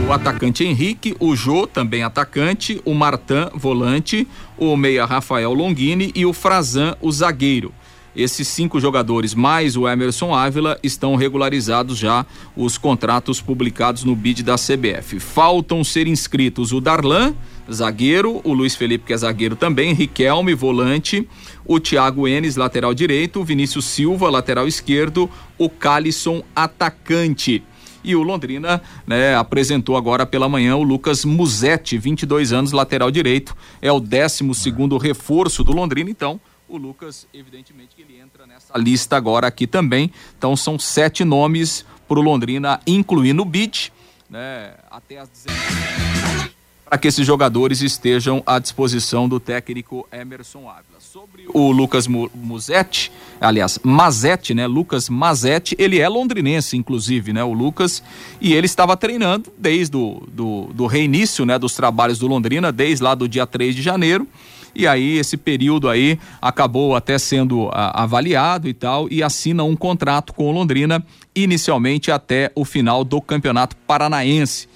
o 0.07 0.12
atacante 0.12 0.64
Henrique, 0.64 1.17
o 1.19 1.35
Jô, 1.35 1.67
também 1.67 2.03
atacante, 2.03 2.81
o 2.85 2.93
Martan, 2.95 3.51
volante, 3.55 4.29
o 4.59 4.77
meia 4.77 5.05
Rafael 5.05 5.53
Longini 5.55 6.12
e 6.14 6.27
o 6.27 6.33
Frazan, 6.33 6.97
o 7.01 7.11
zagueiro. 7.11 7.73
Esses 8.14 8.47
cinco 8.47 8.79
jogadores, 8.79 9.35
mais 9.35 9.77
o 9.77 9.88
Emerson 9.88 10.33
Ávila, 10.33 10.79
estão 10.83 11.17
regularizados 11.17 11.99
já 11.99 12.25
os 12.57 12.79
contratos 12.79 13.40
publicados 13.40 14.05
no 14.05 14.14
bid 14.14 14.43
da 14.45 14.55
CBF. 14.55 15.19
Faltam 15.19 15.83
ser 15.83 16.07
inscritos 16.07 16.73
o 16.73 16.81
Darlan, 16.81 17.35
zagueiro, 17.71 18.40
o 18.45 18.53
Luiz 18.53 18.77
Felipe, 18.77 19.07
que 19.07 19.12
é 19.12 19.17
zagueiro 19.17 19.57
também, 19.57 19.95
Riquelme, 19.95 20.55
volante, 20.55 21.27
o 21.64 21.81
Thiago 21.81 22.29
Enes, 22.29 22.55
lateral 22.55 22.95
direito, 22.95 23.40
o 23.40 23.45
Vinícius 23.45 23.87
Silva, 23.87 24.31
lateral 24.31 24.69
esquerdo, 24.69 25.29
o 25.59 25.69
Calisson, 25.69 26.45
atacante. 26.55 27.64
E 28.05 28.14
o 28.14 28.22
Londrina 28.22 28.82
né, 29.07 29.34
apresentou 29.34 29.96
agora 29.96 30.26
pela 30.26 30.48
manhã 30.48 30.76
o 30.76 30.82
Lucas 30.82 31.24
Musetti, 31.24 31.96
22 31.96 32.52
anos, 32.52 32.70
lateral 32.70 33.11
direito. 33.11 33.57
É 33.80 33.90
o 33.90 33.98
12 33.98 34.55
segundo 34.55 34.98
reforço 34.98 35.64
do 35.64 35.72
Londrina, 35.72 36.11
então 36.11 36.38
o 36.68 36.76
Lucas, 36.76 37.26
evidentemente, 37.32 37.90
ele 37.98 38.18
entra 38.18 38.46
nessa 38.46 38.76
lista 38.76 39.16
agora 39.16 39.46
aqui 39.46 39.66
também. 39.66 40.11
Então 40.36 40.57
são 40.57 40.78
sete 40.78 41.24
nomes 41.24 41.84
para 42.09 42.18
o 42.18 42.22
Londrina 42.22 42.80
incluir 42.86 43.32
no 43.32 43.44
bid, 43.44 43.92
né? 44.28 44.74
Até 44.90 45.18
as 45.18 45.28
19 45.28 46.55
para 46.94 46.98
que 46.98 47.09
esses 47.09 47.26
jogadores 47.26 47.80
estejam 47.80 48.40
à 48.46 48.59
disposição 48.59 49.28
do 49.28 49.40
técnico 49.40 50.07
Emerson 50.12 50.68
Ávila. 50.68 51.00
Sobre 51.00 51.44
o 51.52 51.72
Lucas 51.72 52.07
Musetti, 52.07 53.11
aliás, 53.45 53.78
Mazetti, 53.82 54.55
né? 54.55 54.66
Lucas 54.66 55.09
Mazetti, 55.09 55.76
ele 55.78 56.01
é 56.01 56.09
londrinense, 56.09 56.76
inclusive, 56.76 57.32
né? 57.32 57.45
O 57.45 57.53
Lucas, 57.53 58.03
e 58.40 58.53
ele 58.55 58.66
estava 58.66 58.97
treinando 58.97 59.53
desde 59.59 59.97
o 59.97 60.22
do, 60.32 60.70
do 60.74 60.86
reinício, 60.86 61.45
né? 61.45 61.59
Dos 61.59 61.74
trabalhos 61.74 62.18
do 62.18 62.26
Londrina, 62.26 62.72
desde 62.72 63.05
lá 63.05 63.14
do 63.14 63.28
dia 63.28 63.47
3 63.47 63.74
de 63.74 63.82
janeiro, 63.82 64.26
e 64.74 64.86
aí 64.86 65.18
esse 65.18 65.36
período 65.36 65.88
aí 65.88 66.18
acabou 66.42 66.97
até 66.97 67.18
sendo 67.18 67.68
a, 67.72 68.03
avaliado 68.03 68.68
e 68.68 68.74
tal, 68.74 69.07
e 69.11 69.22
assina 69.22 69.62
um 69.62 69.76
contrato 69.76 70.32
com 70.32 70.49
o 70.49 70.53
Londrina, 70.53 71.05
inicialmente 71.34 72.11
até 72.11 72.51
o 72.55 72.64
final 72.64 73.05
do 73.05 73.20
Campeonato 73.20 73.76
Paranaense 73.86 74.68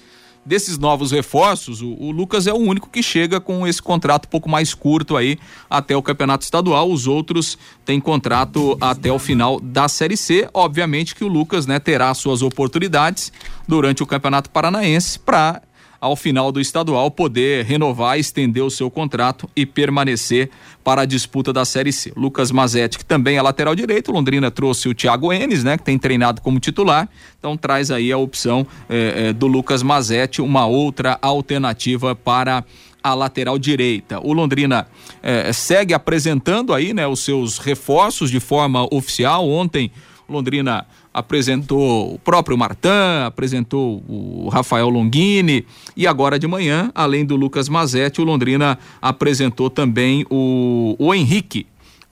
desses 0.49 0.79
novos 0.79 1.11
reforços, 1.11 1.79
o, 1.79 1.93
o, 1.99 2.09
Lucas 2.09 2.47
é 2.47 2.51
o 2.51 2.57
único 2.57 2.89
que 2.89 3.03
chega 3.03 3.39
com 3.39 3.67
esse 3.67 3.79
contrato 3.79 4.25
um 4.25 4.29
pouco 4.29 4.49
mais 4.49 4.73
curto 4.73 5.15
aí 5.15 5.37
até 5.69 5.95
o 5.95 6.01
campeonato 6.01 6.43
estadual. 6.43 6.91
Os 6.91 7.05
outros 7.05 7.55
têm 7.85 7.99
contrato 7.99 8.75
até 8.81 9.11
o 9.11 9.19
final 9.19 9.59
da 9.59 9.87
Série 9.87 10.17
C. 10.17 10.49
Obviamente 10.51 11.13
que 11.13 11.23
o 11.23 11.27
Lucas, 11.27 11.67
né, 11.67 11.77
terá 11.77 12.11
suas 12.15 12.41
oportunidades 12.41 13.31
durante 13.67 14.01
o 14.01 14.07
Campeonato 14.07 14.49
Paranaense 14.49 15.19
para 15.19 15.61
ao 15.99 16.15
final 16.15 16.51
do 16.51 16.59
estadual 16.59 17.11
poder 17.11 17.65
renovar, 17.65 18.17
estender 18.17 18.63
o 18.63 18.69
seu 18.69 18.89
contrato 18.89 19.49
e 19.55 19.65
permanecer 19.65 20.49
para 20.83 21.01
a 21.01 21.05
disputa 21.05 21.51
da 21.51 21.65
Série 21.65 21.91
C. 21.91 22.11
Lucas 22.15 22.51
Mazetti, 22.51 22.97
que 22.97 23.05
também 23.05 23.37
é 23.37 23.41
lateral 23.41 23.75
direito, 23.75 24.11
Londrina 24.11 24.49
trouxe 24.49 24.87
o 24.87 24.95
Thiago 24.95 25.31
Enes, 25.31 25.63
né, 25.63 25.77
que 25.77 25.83
tem 25.83 25.97
treinado 25.97 26.41
como 26.41 26.59
titular, 26.59 27.09
então 27.37 27.57
traz 27.57 27.91
aí 27.91 28.11
a 28.11 28.17
opção 28.17 28.65
eh, 28.89 29.13
eh, 29.15 29.33
do 29.33 29.47
Lucas 29.47 29.83
Mazetti, 29.83 30.41
uma 30.41 30.65
outra 30.65 31.17
alternativa 31.21 32.15
para 32.15 32.63
a 33.03 33.13
lateral 33.13 33.57
direita. 33.57 34.19
O 34.19 34.33
Londrina 34.33 34.87
eh, 35.21 35.51
segue 35.53 35.93
apresentando 35.93 36.73
aí, 36.73 36.93
né, 36.93 37.07
os 37.07 37.19
seus 37.19 37.57
reforços 37.57 38.29
de 38.29 38.39
forma 38.39 38.87
oficial. 38.93 39.49
Ontem, 39.49 39.91
Londrina 40.27 40.85
apresentou 41.13 42.13
o 42.13 42.19
próprio 42.19 42.57
Martin, 42.57 43.25
apresentou 43.25 44.03
o 44.07 44.49
Rafael 44.49 44.89
Longini 44.89 45.65
e 45.95 46.05
agora 46.05 46.37
de 46.37 46.47
manhã, 46.47 46.91
além 46.93 47.25
do 47.25 47.35
Lucas 47.35 47.67
Mazetti, 47.67 48.21
o 48.21 48.23
Londrina 48.23 48.77
apresentou 49.01 49.69
também 49.69 50.25
o, 50.29 50.95
o 50.99 51.13
Henrique, 51.13 51.65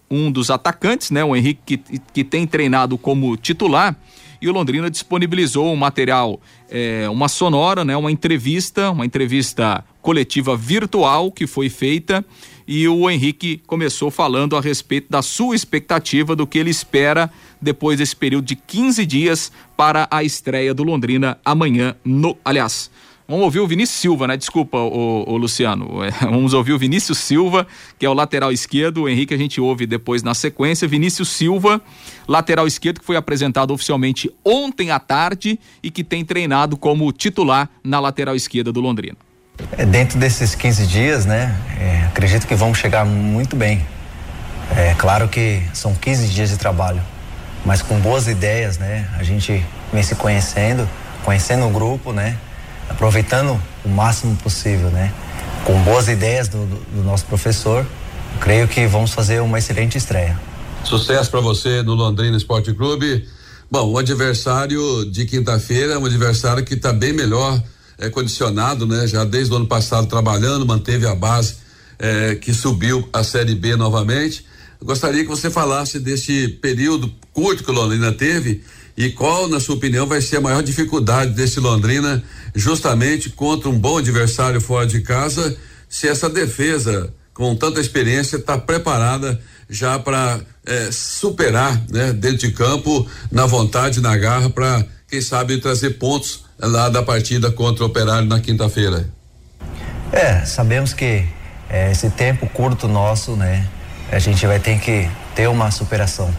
um 0.10 0.32
dos 0.32 0.50
atacantes, 0.50 1.12
né? 1.12 1.24
O 1.24 1.36
Henrique 1.36 1.78
que, 1.78 2.00
que 2.14 2.24
tem 2.24 2.48
treinado 2.48 2.98
como 2.98 3.36
titular 3.38 3.96
e 4.42 4.48
o 4.48 4.54
Londrina 4.54 4.90
disponibilizou 4.90 5.72
um 5.74 5.76
material, 5.76 6.40
é, 6.70 7.10
uma 7.10 7.28
sonora, 7.28 7.84
né? 7.84 7.98
Uma 7.98 8.12
entrevista, 8.12 8.92
uma 8.92 9.06
entrevista 9.06 9.84
coletiva 10.02 10.56
virtual 10.56 11.32
que 11.32 11.48
foi 11.48 11.70
feita 11.70 12.24
e 12.68 12.88
o 12.88 13.10
Henrique 13.10 13.62
começou 13.66 14.12
falando 14.12 14.58
a 14.58 14.62
respeito 14.62 15.08
da 15.10 15.22
sua 15.22 15.56
expectativa 15.56 16.36
do 16.36 16.46
que 16.46 16.58
ele 16.58 16.70
espera 16.70 17.32
depois 17.62 17.98
desse 17.98 18.16
período 18.16 18.46
de 18.46 18.56
15 18.56 19.06
dias 19.06 19.52
para 19.78 20.08
a 20.12 20.24
estreia 20.24 20.74
do 20.74 20.84
Londrina 20.84 21.40
amanhã 21.46 21.96
no, 22.04 22.38
aliás, 22.44 22.92
Vamos 23.30 23.44
ouvir 23.44 23.60
o 23.60 23.68
Vinícius 23.68 24.00
Silva, 24.00 24.26
né? 24.26 24.38
Desculpa, 24.38 24.78
o, 24.78 25.26
o 25.28 25.36
Luciano. 25.36 26.02
É, 26.02 26.12
vamos 26.26 26.54
ouvir 26.54 26.72
o 26.72 26.80
Vinícius 26.80 27.18
Silva, 27.18 27.68
que 28.00 28.06
é 28.06 28.10
o 28.10 28.14
lateral 28.14 28.54
esquerdo. 28.54 29.02
O 29.02 29.10
Henrique 29.10 29.34
a 29.34 29.38
gente 29.38 29.60
ouve 29.60 29.86
depois 29.86 30.24
na 30.24 30.34
sequência. 30.34 30.88
Vinícius 30.88 31.28
Silva, 31.28 31.82
lateral 32.26 32.66
esquerdo, 32.66 33.02
que 33.02 33.06
foi 33.06 33.18
apresentado 33.18 33.74
oficialmente 33.74 34.32
ontem 34.46 34.92
à 34.92 35.00
tarde 35.00 35.60
e 35.84 35.92
que 35.92 36.06
tem 36.06 36.24
treinado 36.24 36.78
como 36.78 37.12
titular 37.12 37.70
na 37.84 38.00
lateral 38.00 38.34
esquerda 38.34 38.72
do 38.72 38.80
Londrina. 38.80 39.18
É, 39.78 39.86
dentro 39.86 40.18
desses 40.20 40.56
15 40.56 40.88
dias, 40.88 41.26
né? 41.26 41.56
É, 41.80 42.06
acredito 42.08 42.48
que 42.48 42.56
vamos 42.56 42.78
chegar 42.78 43.06
muito 43.06 43.56
bem. 43.56 43.86
É 44.76 44.94
claro 44.98 45.28
que 45.28 45.62
são 45.74 45.96
15 45.96 46.28
dias 46.28 46.50
de 46.50 46.58
trabalho 46.58 47.02
mas 47.68 47.82
com 47.82 48.00
boas 48.00 48.30
ideias, 48.30 48.78
né? 48.78 49.10
A 49.20 49.24
gente 49.24 49.64
vem 49.92 50.02
se 50.02 50.16
conhecendo, 50.16 50.88
conhecendo 51.26 51.66
o 51.66 51.70
grupo, 51.70 52.14
né? 52.14 52.38
Aproveitando 52.90 53.62
o 53.84 53.90
máximo 53.90 54.38
possível, 54.38 54.90
né? 54.90 55.14
Com 55.66 55.78
boas 55.82 56.08
ideias 56.08 56.48
do, 56.48 56.66
do, 56.66 57.04
nosso 57.04 57.26
professor, 57.26 57.86
creio 58.40 58.70
que 58.70 58.88
vamos 58.88 59.12
fazer 59.12 59.42
uma 59.42 59.60
excelente 59.60 59.98
estreia. 59.98 60.40
Sucesso 60.86 61.30
para 61.30 61.42
você 61.42 61.84
no 61.84 61.94
Londrina 61.94 62.38
Esporte 62.38 62.74
Clube. 62.74 63.28
Bom, 63.70 63.92
o 63.92 63.98
adversário 63.98 65.04
de 65.12 65.26
quinta-feira 65.26 65.96
é 65.96 65.98
um 65.98 66.06
adversário 66.06 66.64
que 66.64 66.76
está 66.76 66.94
bem 66.94 67.12
melhor 67.12 67.62
é, 67.98 68.10
condicionado, 68.10 68.86
né? 68.86 69.08
Já 69.08 69.24
desde 69.24 69.54
o 69.54 69.58
ano 69.58 69.68
passado 69.68 70.08
trabalhando, 70.08 70.66
manteve 70.66 71.06
a 71.06 71.16
base 71.16 71.56
é, 72.00 72.36
que 72.36 72.54
subiu 72.54 73.08
a 73.12 73.24
Série 73.24 73.56
B 73.56 73.76
novamente. 73.76 74.46
Gostaria 74.82 75.24
que 75.24 75.30
você 75.30 75.50
falasse 75.50 76.00
desse 76.00 76.48
período 76.48 77.12
curto 77.34 77.64
que 77.64 77.72
o 77.72 77.74
Londrina 77.74 78.12
teve 78.12 78.64
e 78.96 79.12
qual, 79.12 79.48
na 79.48 79.60
sua 79.60 79.76
opinião, 79.76 80.08
vai 80.08 80.22
ser 80.22 80.38
a 80.38 80.42
maior 80.42 80.64
dificuldade 80.64 81.34
desse 81.34 81.60
Londrina, 81.60 82.24
justamente 82.56 83.30
contra 83.30 83.70
um 83.70 83.78
bom 83.78 84.00
adversário 84.00 84.60
fora 84.60 84.88
de 84.88 85.02
casa, 85.02 85.56
se 85.88 86.08
essa 86.08 86.28
defesa, 86.28 87.14
com 87.32 87.56
tanta 87.56 87.80
experiência, 87.80 88.38
está 88.38 88.58
preparada 88.58 89.40
já 89.70 90.00
para 90.00 90.40
eh, 90.66 90.90
superar, 90.92 91.80
né, 91.92 92.12
dentro 92.12 92.48
de 92.48 92.52
campo, 92.52 93.08
na 93.32 93.46
vontade, 93.46 94.02
na 94.02 94.18
garra, 94.18 94.50
para, 94.50 94.84
quem 95.08 95.22
sabe, 95.22 95.60
trazer 95.60 95.92
pontos 95.92 96.47
lá 96.60 96.90
da 96.90 97.04
partida 97.04 97.52
contra 97.52 97.84
o 97.84 97.88
Operário 97.88 98.28
na 98.28 98.40
quinta-feira. 98.40 99.10
É, 100.12 100.46
sabemos 100.46 100.94
que 100.94 101.26
eh, 101.70 101.92
esse 101.92 102.10
tempo 102.10 102.48
curto 102.48 102.88
nosso, 102.88 103.36
né, 103.36 103.68
a 104.12 104.20
gente 104.20 104.46
vai 104.48 104.60
ter 104.60 104.80
que 104.80 105.10
ter 105.36 105.48
uma 105.48 105.70
superação 105.70 106.34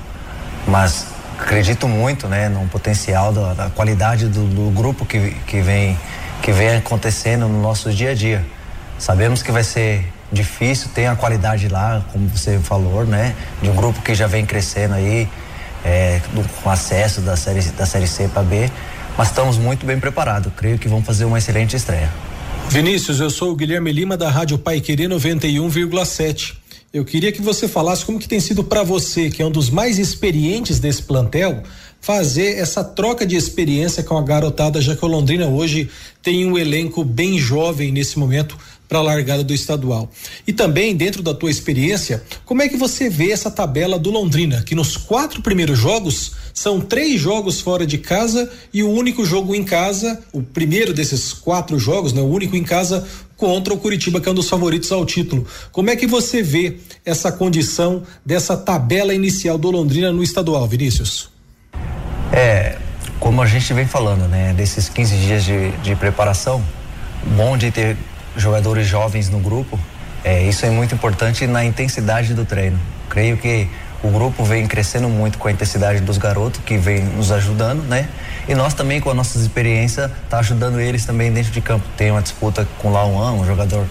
mas 0.68 1.06
acredito 1.38 1.88
muito 1.88 2.28
né, 2.28 2.48
no 2.48 2.66
potencial 2.68 3.32
da, 3.32 3.54
da 3.54 3.70
qualidade 3.70 4.28
do, 4.28 4.44
do, 4.46 4.70
grupo 4.70 5.04
que, 5.04 5.30
que, 5.46 5.60
vem, 5.60 5.98
que 6.42 6.52
vem 6.52 6.76
acontecendo 6.76 7.48
no 7.48 7.62
nosso 7.62 7.90
dia 7.90 8.10
a 8.10 8.14
dia. 8.14 8.44
Sabemos 8.98 9.42
que 9.42 9.50
vai 9.50 9.64
ser 9.64 10.06
difícil, 10.30 10.90
tem 10.94 11.06
a 11.06 11.16
qualidade 11.16 11.68
lá, 11.68 12.04
como 12.12 12.28
você 12.28 12.58
falou, 12.58 13.04
né? 13.06 13.34
De 13.62 13.70
um 13.70 13.74
grupo 13.74 14.02
que 14.02 14.14
já 14.14 14.26
vem 14.26 14.44
crescendo 14.44 14.94
aí, 14.94 15.28
é, 15.84 16.20
do, 16.32 16.46
com 16.62 16.68
acesso 16.68 17.20
da 17.20 17.36
série, 17.36 17.62
da 17.62 17.86
série 17.86 18.06
C 18.06 18.28
para 18.28 18.42
B, 18.42 18.70
mas 19.18 19.30
estamos 19.30 19.58
muito 19.58 19.84
bem 19.84 19.98
preparados. 19.98 20.52
Creio 20.56 20.78
que 20.78 20.86
vamos 20.86 21.04
fazer 21.04 21.24
uma 21.24 21.38
excelente 21.38 21.74
estreia. 21.74 22.08
Vinícius, 22.68 23.18
eu 23.18 23.28
sou 23.28 23.50
o 23.50 23.56
Guilherme 23.56 23.90
Lima 23.90 24.16
da 24.16 24.30
Rádio 24.30 24.56
Pai 24.56 24.80
Querer 24.80 25.08
91,7. 25.08 26.54
Eu 26.92 27.04
queria 27.04 27.32
que 27.32 27.42
você 27.42 27.66
falasse 27.66 28.04
como 28.04 28.20
que 28.20 28.28
tem 28.28 28.38
sido 28.38 28.62
para 28.62 28.84
você, 28.84 29.28
que 29.28 29.42
é 29.42 29.44
um 29.44 29.50
dos 29.50 29.70
mais 29.70 29.98
experientes 29.98 30.78
desse 30.78 31.02
plantel, 31.02 31.64
fazer 32.00 32.58
essa 32.58 32.84
troca 32.84 33.26
de 33.26 33.34
experiência 33.34 34.04
com 34.04 34.16
a 34.16 34.22
garotada, 34.22 34.80
já 34.80 34.94
que 34.94 35.04
o 35.04 35.08
Londrina 35.08 35.48
hoje 35.48 35.90
tem 36.22 36.46
um 36.46 36.56
elenco 36.56 37.02
bem 37.02 37.38
jovem 37.38 37.90
nesse 37.90 38.18
momento 38.18 38.56
para 38.88 38.98
a 38.98 39.02
largada 39.02 39.44
do 39.44 39.52
estadual. 39.52 40.10
E 40.46 40.52
também, 40.52 40.96
dentro 40.96 41.22
da 41.22 41.34
tua 41.34 41.50
experiência, 41.50 42.24
como 42.44 42.62
é 42.62 42.68
que 42.68 42.76
você 42.76 43.10
vê 43.10 43.30
essa 43.30 43.50
tabela 43.50 43.98
do 43.98 44.10
Londrina, 44.10 44.62
que 44.62 44.74
nos 44.74 44.96
quatro 44.96 45.42
primeiros 45.42 45.78
jogos 45.78 46.32
são 46.54 46.80
três 46.80 47.20
jogos 47.20 47.60
fora 47.60 47.86
de 47.86 47.98
casa 47.98 48.50
e 48.72 48.82
o 48.82 48.90
único 48.90 49.24
jogo 49.24 49.54
em 49.54 49.62
casa, 49.62 50.20
o 50.32 50.42
primeiro 50.42 50.94
desses 50.94 51.32
quatro 51.32 51.78
jogos, 51.78 52.12
né, 52.12 52.22
o 52.22 52.26
único 52.26 52.56
em 52.56 52.64
casa 52.64 53.06
contra 53.36 53.72
o 53.72 53.78
Curitiba, 53.78 54.20
que 54.20 54.28
é 54.28 54.32
um 54.32 54.34
dos 54.34 54.48
favoritos 54.48 54.90
ao 54.90 55.06
título. 55.06 55.46
Como 55.70 55.90
é 55.90 55.94
que 55.94 56.06
você 56.06 56.42
vê 56.42 56.78
essa 57.04 57.30
condição 57.30 58.02
dessa 58.26 58.56
tabela 58.56 59.14
inicial 59.14 59.56
do 59.56 59.70
Londrina 59.70 60.10
no 60.10 60.22
estadual, 60.22 60.66
Vinícius? 60.66 61.30
É, 62.32 62.76
como 63.20 63.40
a 63.40 63.46
gente 63.46 63.72
vem 63.72 63.86
falando, 63.86 64.26
né, 64.28 64.52
desses 64.54 64.88
15 64.88 65.16
dias 65.18 65.44
de, 65.44 65.70
de 65.82 65.94
preparação, 65.94 66.64
bom 67.36 67.56
de 67.56 67.70
ter 67.70 67.96
jogadores 68.38 68.86
jovens 68.86 69.28
no 69.28 69.38
grupo, 69.38 69.78
é, 70.24 70.42
isso 70.42 70.64
é 70.64 70.70
muito 70.70 70.94
importante 70.94 71.46
na 71.46 71.64
intensidade 71.64 72.34
do 72.34 72.44
treino. 72.44 72.78
Creio 73.08 73.36
que 73.36 73.68
o 74.02 74.10
grupo 74.10 74.44
vem 74.44 74.66
crescendo 74.66 75.08
muito 75.08 75.38
com 75.38 75.48
a 75.48 75.52
intensidade 75.52 76.00
dos 76.00 76.18
garotos 76.18 76.60
que 76.64 76.76
vem 76.76 77.02
nos 77.02 77.32
ajudando, 77.32 77.82
né? 77.82 78.08
E 78.48 78.54
nós 78.54 78.72
também, 78.74 79.00
com 79.00 79.10
a 79.10 79.14
nossa 79.14 79.38
experiência, 79.38 80.10
tá 80.30 80.38
ajudando 80.38 80.80
eles 80.80 81.04
também 81.04 81.32
dentro 81.32 81.50
de 81.50 81.60
campo. 81.60 81.84
Tem 81.96 82.10
uma 82.10 82.22
disputa 82.22 82.66
com 82.78 82.88
o 82.88 82.92
Lauan, 82.92 83.32
um 83.32 83.44
jogador 83.44 83.84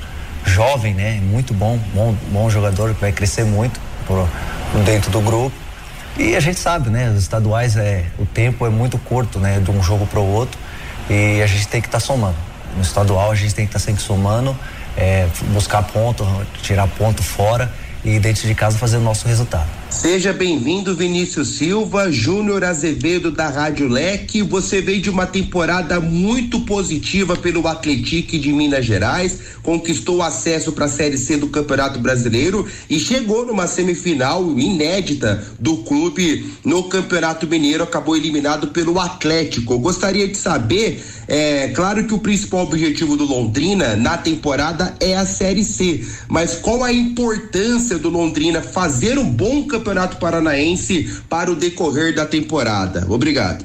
jovem, 0.46 0.94
né? 0.94 1.20
Muito 1.22 1.54
bom, 1.54 1.78
bom, 1.94 2.16
bom 2.32 2.50
jogador 2.50 2.94
que 2.94 3.02
vai 3.02 3.12
crescer 3.12 3.44
muito 3.44 3.80
por, 4.06 4.28
dentro 4.86 5.12
do 5.12 5.22
grupo. 5.22 5.56
E 6.18 6.36
a 6.36 6.40
gente 6.40 6.60
sabe, 6.60 6.90
né? 6.90 7.10
Os 7.10 7.22
estaduais 7.22 7.76
é 7.76 8.06
o 8.18 8.26
tempo 8.26 8.66
é 8.66 8.70
muito 8.70 8.98
curto, 8.98 9.40
né? 9.40 9.60
De 9.60 9.70
um 9.70 9.84
jogo 9.84 10.08
para 10.08 10.20
o 10.20 10.26
outro 10.26 10.58
e 11.10 11.42
a 11.42 11.48
gente 11.48 11.68
tem 11.68 11.82
que 11.82 11.88
estar 11.88 12.00
tá 12.00 12.06
somando. 12.06 12.36
No 12.78 12.84
estadual 12.84 13.32
a 13.32 13.36
gente 13.36 13.54
tem 13.54 13.66
que 13.66 13.76
estar 13.76 13.80
tá 13.80 13.86
sempre 13.86 14.02
somando, 14.02 14.58
é, 14.96 15.28
buscar 15.52 15.84
ponto, 15.84 16.26
tirar 16.62 16.88
ponto 16.88 17.22
fora 17.22 17.72
e 18.06 18.20
dentro 18.20 18.48
de 18.48 18.56
casa 18.56 18.78
fazer 18.78 18.98
o 18.98 19.02
nosso 19.02 19.28
resultado. 19.28 19.68
Seja 19.90 20.34
bem-vindo, 20.34 20.94
Vinícius 20.94 21.48
Silva, 21.58 22.12
Júnior 22.12 22.64
Azevedo 22.64 23.32
da 23.32 23.48
Rádio 23.48 23.88
Leque. 23.88 24.44
Você 24.44 24.82
veio 24.82 25.02
de 25.02 25.10
uma 25.10 25.26
temporada 25.26 26.00
muito 26.02 26.60
positiva 26.62 27.38
pelo 27.38 27.66
Atlético 27.66 28.38
de 28.38 28.52
Minas 28.52 28.86
Gerais, 28.86 29.40
conquistou 29.64 30.22
acesso 30.22 30.74
para 30.74 30.86
a 30.86 30.90
Série 30.90 31.18
C 31.18 31.38
do 31.38 31.48
Campeonato 31.48 32.00
Brasileiro 32.00 32.68
e 32.90 33.00
chegou 33.00 33.46
numa 33.46 33.66
semifinal 33.66 34.44
inédita 34.60 35.44
do 35.58 35.78
clube 35.78 36.46
no 36.66 36.84
Campeonato 36.84 37.48
Mineiro, 37.48 37.84
acabou 37.84 38.16
eliminado 38.16 38.68
pelo 38.68 39.00
Atlético. 39.00 39.74
Eu 39.74 39.80
gostaria 39.80 40.28
de 40.28 40.38
saber, 40.38 41.02
é 41.28 41.70
claro 41.70 42.06
que 42.06 42.14
o 42.14 42.20
principal 42.20 42.64
objetivo 42.64 43.16
do 43.16 43.24
Londrina 43.24 43.96
na 43.96 44.18
temporada 44.18 44.96
é 45.00 45.16
a 45.16 45.26
Série 45.26 45.64
C, 45.64 46.06
mas 46.28 46.56
qual 46.56 46.84
a 46.84 46.92
importância 46.92 47.98
do 47.98 48.10
Londrina 48.10 48.62
fazer 48.62 49.18
um 49.18 49.30
bom 49.30 49.64
campeonato 49.64 49.87
Campeonato 49.88 50.18
Paranaense 50.18 51.22
para 51.30 51.50
o 51.50 51.56
decorrer 51.56 52.14
da 52.14 52.26
temporada? 52.26 53.06
Obrigado. 53.08 53.64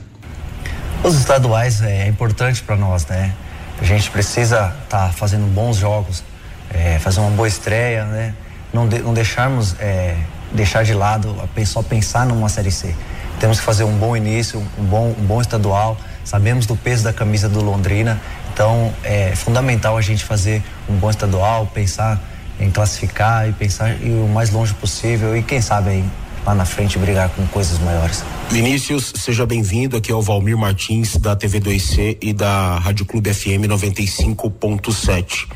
Os 1.03 1.17
estaduais 1.17 1.83
é 1.83 2.07
importante 2.07 2.63
para 2.63 2.77
nós, 2.77 3.05
né? 3.09 3.35
A 3.81 3.85
gente 3.85 4.09
precisa 4.09 4.73
estar 4.85 5.09
tá 5.09 5.13
fazendo 5.13 5.53
bons 5.53 5.79
jogos, 5.79 6.23
é, 6.71 7.01
fazer 7.01 7.19
uma 7.19 7.31
boa 7.31 7.49
estreia, 7.49 8.05
né? 8.05 8.35
Não, 8.73 8.87
de, 8.87 9.01
não 9.01 9.13
deixarmos 9.13 9.75
é, 9.81 10.17
deixar 10.53 10.85
de 10.85 10.95
lado 10.95 11.37
só 11.67 11.83
pensar 11.83 12.25
numa 12.25 12.49
série 12.49 12.71
C. 12.71 12.95
Temos 13.41 13.59
que 13.59 13.65
fazer 13.65 13.83
um 13.83 13.99
bom 13.99 14.17
início, 14.17 14.65
um 14.79 14.85
bom, 14.85 15.17
um 15.19 15.25
bom 15.25 15.41
estadual. 15.41 15.99
Sabemos 16.25 16.67
do 16.67 16.77
peso 16.77 17.03
da 17.03 17.13
camisa 17.13 17.49
do 17.49 17.61
Londrina, 17.61 18.21
então 18.55 18.95
é 19.03 19.35
fundamental 19.35 19.97
a 19.97 20.01
gente 20.01 20.23
fazer 20.23 20.63
um 20.89 20.95
bom 20.95 21.11
estadual, 21.11 21.67
pensar 21.75 22.21
em 22.61 22.71
classificar 22.71 23.49
e 23.49 23.53
pensar 23.53 23.91
ir 24.03 24.13
o 24.13 24.29
mais 24.29 24.51
longe 24.51 24.75
possível 24.75 25.37
e 25.37 25.43
quem 25.43 25.61
sabe 25.61 25.91
aí 25.91 26.05
lá 26.45 26.55
na 26.55 26.65
frente 26.65 26.99
brigar 26.99 27.29
com 27.31 27.47
coisas 27.47 27.79
maiores. 27.79 28.25
Vinícius, 28.51 29.13
seja 29.17 29.47
bem-vindo. 29.47 29.97
Aqui 29.97 30.11
é 30.11 30.15
o 30.15 30.21
Valmir 30.21 30.57
Martins 30.57 31.17
da 31.17 31.37
TV 31.37 31.61
2C 31.61 32.19
e 32.21 32.33
da 32.33 32.79
Rádio 32.79 33.07
Clube 33.07 33.33
FM 33.33 33.67
95.7. 33.69 35.49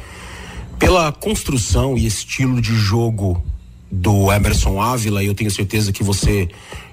Pela 0.79 1.11
construção 1.11 1.97
e 1.97 2.07
estilo 2.07 2.61
de 2.61 2.75
jogo 2.75 3.43
do 3.91 4.31
Emerson 4.33 4.81
Ávila, 4.81 5.23
eu 5.23 5.35
tenho 5.35 5.51
certeza 5.51 5.93
que 5.93 6.03
você 6.03 6.49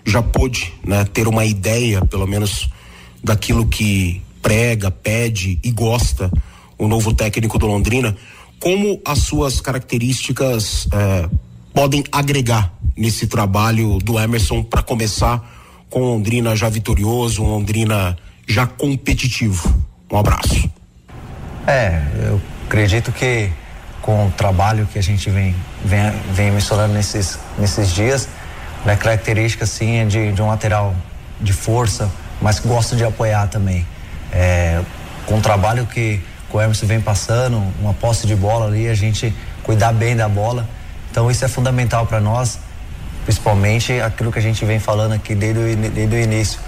já 0.06 0.22
pôde 0.22 0.74
né, 0.84 1.04
ter 1.06 1.28
uma 1.28 1.46
ideia, 1.46 2.04
pelo 2.06 2.26
menos, 2.26 2.70
daquilo 3.24 3.68
que 3.68 4.22
prega, 4.42 4.90
pede 4.90 5.60
e 5.64 5.72
gosta 5.72 6.32
o 6.78 6.88
novo 6.88 7.14
técnico 7.14 7.58
do 7.58 7.68
Londrina 7.68 8.16
como 8.64 9.02
as 9.04 9.20
suas 9.20 9.60
características 9.60 10.88
é, 10.94 11.30
podem 11.74 12.02
agregar 12.10 12.72
nesse 12.96 13.28
trabalho 13.28 13.98
do 13.98 14.18
Emerson 14.18 14.64
para 14.64 14.82
começar 14.82 15.44
com 15.90 16.00
Londrina 16.00 16.56
já 16.56 16.70
vitorioso, 16.70 17.44
Londrina 17.44 18.18
já 18.48 18.66
competitivo. 18.66 19.86
Um 20.10 20.18
abraço. 20.18 20.72
É, 21.68 22.04
eu 22.26 22.42
acredito 22.66 23.12
que 23.12 23.50
com 24.02 24.28
o 24.28 24.32
trabalho 24.32 24.88
que 24.94 24.98
a 24.98 25.04
gente 25.04 25.30
vem, 25.30 25.54
vem, 25.84 26.12
vem 26.32 26.52
mencionando 26.52 26.94
nesses, 26.94 27.38
nesses 27.60 27.94
dias, 27.94 28.30
a 28.86 28.88
né, 28.88 28.96
característica 28.96 29.66
sim 29.66 29.98
é 29.98 30.06
de, 30.06 30.32
de 30.32 30.42
um 30.42 30.48
lateral 30.48 30.96
de 31.42 31.52
força, 31.52 32.10
mas 32.42 32.62
que 32.62 32.68
gosta 32.70 32.96
de 32.96 33.04
apoiar 33.04 33.48
também. 33.48 33.86
É, 34.32 34.82
com 35.26 35.40
o 35.40 35.42
trabalho 35.42 35.86
que 35.86 36.22
o 36.58 36.62
Emerson 36.62 36.86
vem 36.86 37.02
passando, 37.02 37.62
uma 37.82 37.94
posse 37.94 38.28
de 38.28 38.36
bola 38.36 38.68
ali, 38.68 38.88
a 38.88 38.94
gente 38.94 39.34
cuidar 39.64 39.92
bem 39.92 40.16
da 40.16 40.30
bola. 40.30 40.68
Então 41.10 41.30
isso 41.30 41.44
é 41.44 41.48
fundamental 41.48 42.06
para 42.06 42.20
nós, 42.20 42.60
principalmente 43.24 44.00
aquilo 44.00 44.32
que 44.32 44.40
a 44.40 44.42
gente 44.42 44.64
vem 44.66 44.80
falando 44.80 45.14
aqui 45.14 45.34
desde 45.34 45.60
o, 45.60 45.76
desde 45.76 46.16
o 46.16 46.20
início. 46.20 46.60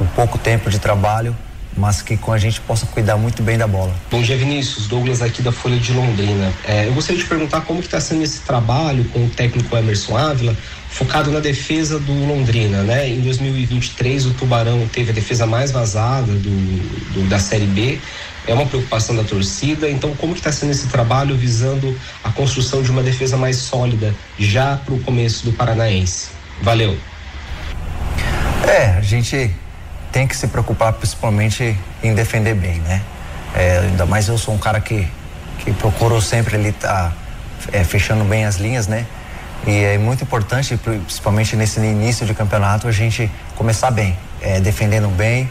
O 0.00 0.04
pouco 0.06 0.38
tempo 0.38 0.70
de 0.70 0.78
trabalho, 0.78 1.36
mas 1.76 2.02
que 2.02 2.16
com 2.16 2.32
a 2.32 2.38
gente 2.38 2.60
possa 2.60 2.86
cuidar 2.86 3.16
muito 3.16 3.42
bem 3.42 3.56
da 3.56 3.66
bola. 3.66 3.94
Bom 4.10 4.20
dia, 4.20 4.36
Vinícius. 4.36 4.86
Douglas 4.86 5.22
aqui 5.22 5.42
da 5.42 5.52
Folha 5.52 5.78
de 5.78 5.92
Londrina. 5.92 6.52
É, 6.64 6.86
eu 6.86 6.92
gostaria 6.92 7.20
de 7.20 7.28
perguntar 7.28 7.62
como 7.62 7.80
está 7.80 8.00
sendo 8.00 8.22
esse 8.22 8.40
trabalho 8.40 9.04
com 9.06 9.24
o 9.24 9.28
técnico 9.30 9.76
Emerson 9.76 10.16
Ávila, 10.16 10.56
focado 10.90 11.30
na 11.30 11.40
defesa 11.40 11.98
do 11.98 12.12
Londrina, 12.12 12.82
né? 12.82 13.08
Em 13.08 13.20
2023 13.20 14.26
o 14.26 14.34
Tubarão 14.34 14.86
teve 14.92 15.10
a 15.10 15.14
defesa 15.14 15.46
mais 15.46 15.70
vazada 15.70 16.32
do, 16.32 17.12
do 17.14 17.28
da 17.28 17.38
Série 17.38 17.66
B. 17.66 17.98
É 18.46 18.52
uma 18.52 18.66
preocupação 18.66 19.14
da 19.14 19.22
torcida. 19.22 19.88
Então, 19.88 20.14
como 20.16 20.32
que 20.32 20.40
está 20.40 20.50
sendo 20.50 20.72
esse 20.72 20.88
trabalho 20.88 21.36
visando 21.36 21.96
a 22.24 22.30
construção 22.30 22.82
de 22.82 22.90
uma 22.90 23.02
defesa 23.02 23.36
mais 23.36 23.56
sólida 23.56 24.14
já 24.38 24.76
para 24.76 24.94
o 24.94 25.00
começo 25.00 25.44
do 25.44 25.52
Paranaense? 25.52 26.30
Valeu. 26.60 26.96
É, 28.66 28.96
a 28.98 29.00
gente 29.00 29.54
tem 30.10 30.26
que 30.26 30.36
se 30.36 30.46
preocupar 30.48 30.92
principalmente 30.92 31.76
em 32.02 32.14
defender 32.14 32.54
bem, 32.54 32.80
né? 32.80 33.02
É, 33.54 33.78
ainda 33.78 34.06
mais 34.06 34.28
eu 34.28 34.36
sou 34.38 34.54
um 34.54 34.58
cara 34.58 34.80
que, 34.80 35.06
que 35.58 35.72
procuro 35.72 36.20
sempre 36.20 36.56
ele 36.56 36.72
tá 36.72 37.12
é, 37.72 37.84
fechando 37.84 38.24
bem 38.24 38.44
as 38.44 38.56
linhas, 38.56 38.86
né? 38.86 39.06
E 39.66 39.70
é 39.70 39.98
muito 39.98 40.24
importante, 40.24 40.76
principalmente 40.76 41.54
nesse 41.54 41.78
início 41.78 42.26
de 42.26 42.34
campeonato, 42.34 42.88
a 42.88 42.92
gente 42.92 43.30
começar 43.54 43.90
bem, 43.90 44.16
é, 44.40 44.60
defendendo 44.60 45.08
bem 45.08 45.48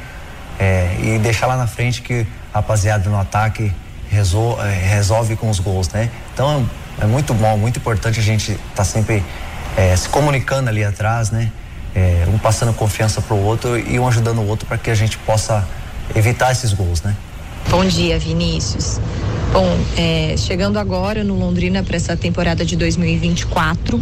é, 0.60 0.96
e 1.02 1.20
deixar 1.20 1.48
lá 1.48 1.56
na 1.56 1.68
frente 1.68 2.02
que 2.02 2.28
rapaziada 2.54 3.10
no 3.10 3.20
ataque 3.20 3.74
resolve, 4.10 4.62
é, 4.62 4.88
resolve 4.88 5.36
com 5.36 5.49
os 5.49 5.60
gols, 5.60 5.89
né? 5.89 6.10
Então 6.34 6.70
é 6.99 7.06
muito 7.06 7.34
bom, 7.34 7.58
muito 7.58 7.78
importante 7.78 8.20
a 8.20 8.24
gente 8.24 8.52
estar 8.52 8.62
tá 8.76 8.84
sempre 8.84 9.24
é, 9.78 9.95
se 9.95 10.10
comunicando 10.10 10.70
ali 10.70 10.84
atrás, 10.84 11.32
né? 11.32 11.52
é, 11.95 12.26
um 12.28 12.38
passando 12.38 12.74
confiança 12.74 13.22
para 13.22 13.36
o 13.36 13.43
outro 13.43 13.78
e 13.78 13.99
um 13.99 14.08
ajudando 14.08 14.39
o 14.39 14.47
outro 14.47 14.66
para 14.66 14.78
que 14.78 14.89
a 14.89 14.95
gente 14.95 15.18
possa 15.20 15.68
evitar 16.16 16.52
esses 16.52 16.74
gols, 16.74 17.02
né? 17.02 17.16
Bom 17.70 17.86
dia, 17.86 18.18
Vinícius. 18.18 18.99
Bom, 19.52 19.78
é, 19.97 20.36
chegando 20.38 20.80
agora 20.80 21.24
no 21.24 21.36
Londrina 21.36 21.84
para 21.84 21.95
essa 21.95 22.16
temporada 22.16 22.66
de 22.66 22.76
2024, 22.76 24.02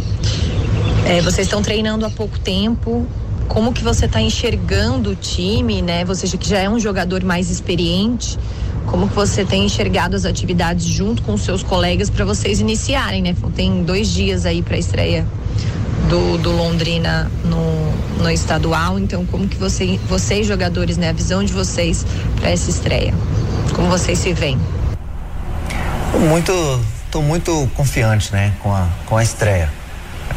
é, 1.06 1.20
vocês 1.20 1.46
estão 1.46 1.60
treinando 1.60 2.06
há 2.06 2.10
pouco 2.10 2.38
tempo. 2.38 3.06
Como 3.50 3.72
que 3.72 3.82
você 3.82 4.06
está 4.06 4.20
enxergando 4.20 5.10
o 5.10 5.16
time, 5.16 5.82
né? 5.82 6.04
Você 6.04 6.38
que 6.38 6.48
já 6.48 6.60
é 6.60 6.70
um 6.70 6.78
jogador 6.78 7.24
mais 7.24 7.50
experiente, 7.50 8.38
como 8.86 9.08
que 9.08 9.14
você 9.14 9.44
tem 9.44 9.66
enxergado 9.66 10.14
as 10.14 10.24
atividades 10.24 10.86
junto 10.86 11.20
com 11.24 11.34
os 11.34 11.42
seus 11.42 11.60
colegas 11.60 12.08
para 12.08 12.24
vocês 12.24 12.60
iniciarem, 12.60 13.20
né? 13.20 13.34
Tem 13.56 13.82
dois 13.82 14.08
dias 14.08 14.46
aí 14.46 14.62
para 14.62 14.76
a 14.76 14.78
estreia 14.78 15.26
do, 16.08 16.38
do 16.38 16.52
Londrina 16.52 17.28
no, 17.44 18.22
no 18.22 18.30
estadual. 18.30 19.00
Então, 19.00 19.26
como 19.26 19.48
que 19.48 19.56
você, 19.56 19.98
vocês 20.08 20.46
jogadores, 20.46 20.96
né, 20.96 21.08
a 21.08 21.12
visão 21.12 21.42
de 21.42 21.52
vocês 21.52 22.06
para 22.36 22.50
essa 22.50 22.70
estreia? 22.70 23.12
Como 23.74 23.88
vocês 23.88 24.16
se 24.16 24.32
veem? 24.32 24.60
Muito, 26.28 26.52
estou 27.04 27.20
muito 27.20 27.68
confiante, 27.74 28.32
né, 28.32 28.52
com 28.62 28.72
a, 28.72 28.86
com 29.06 29.16
a 29.16 29.24
estreia. 29.24 29.68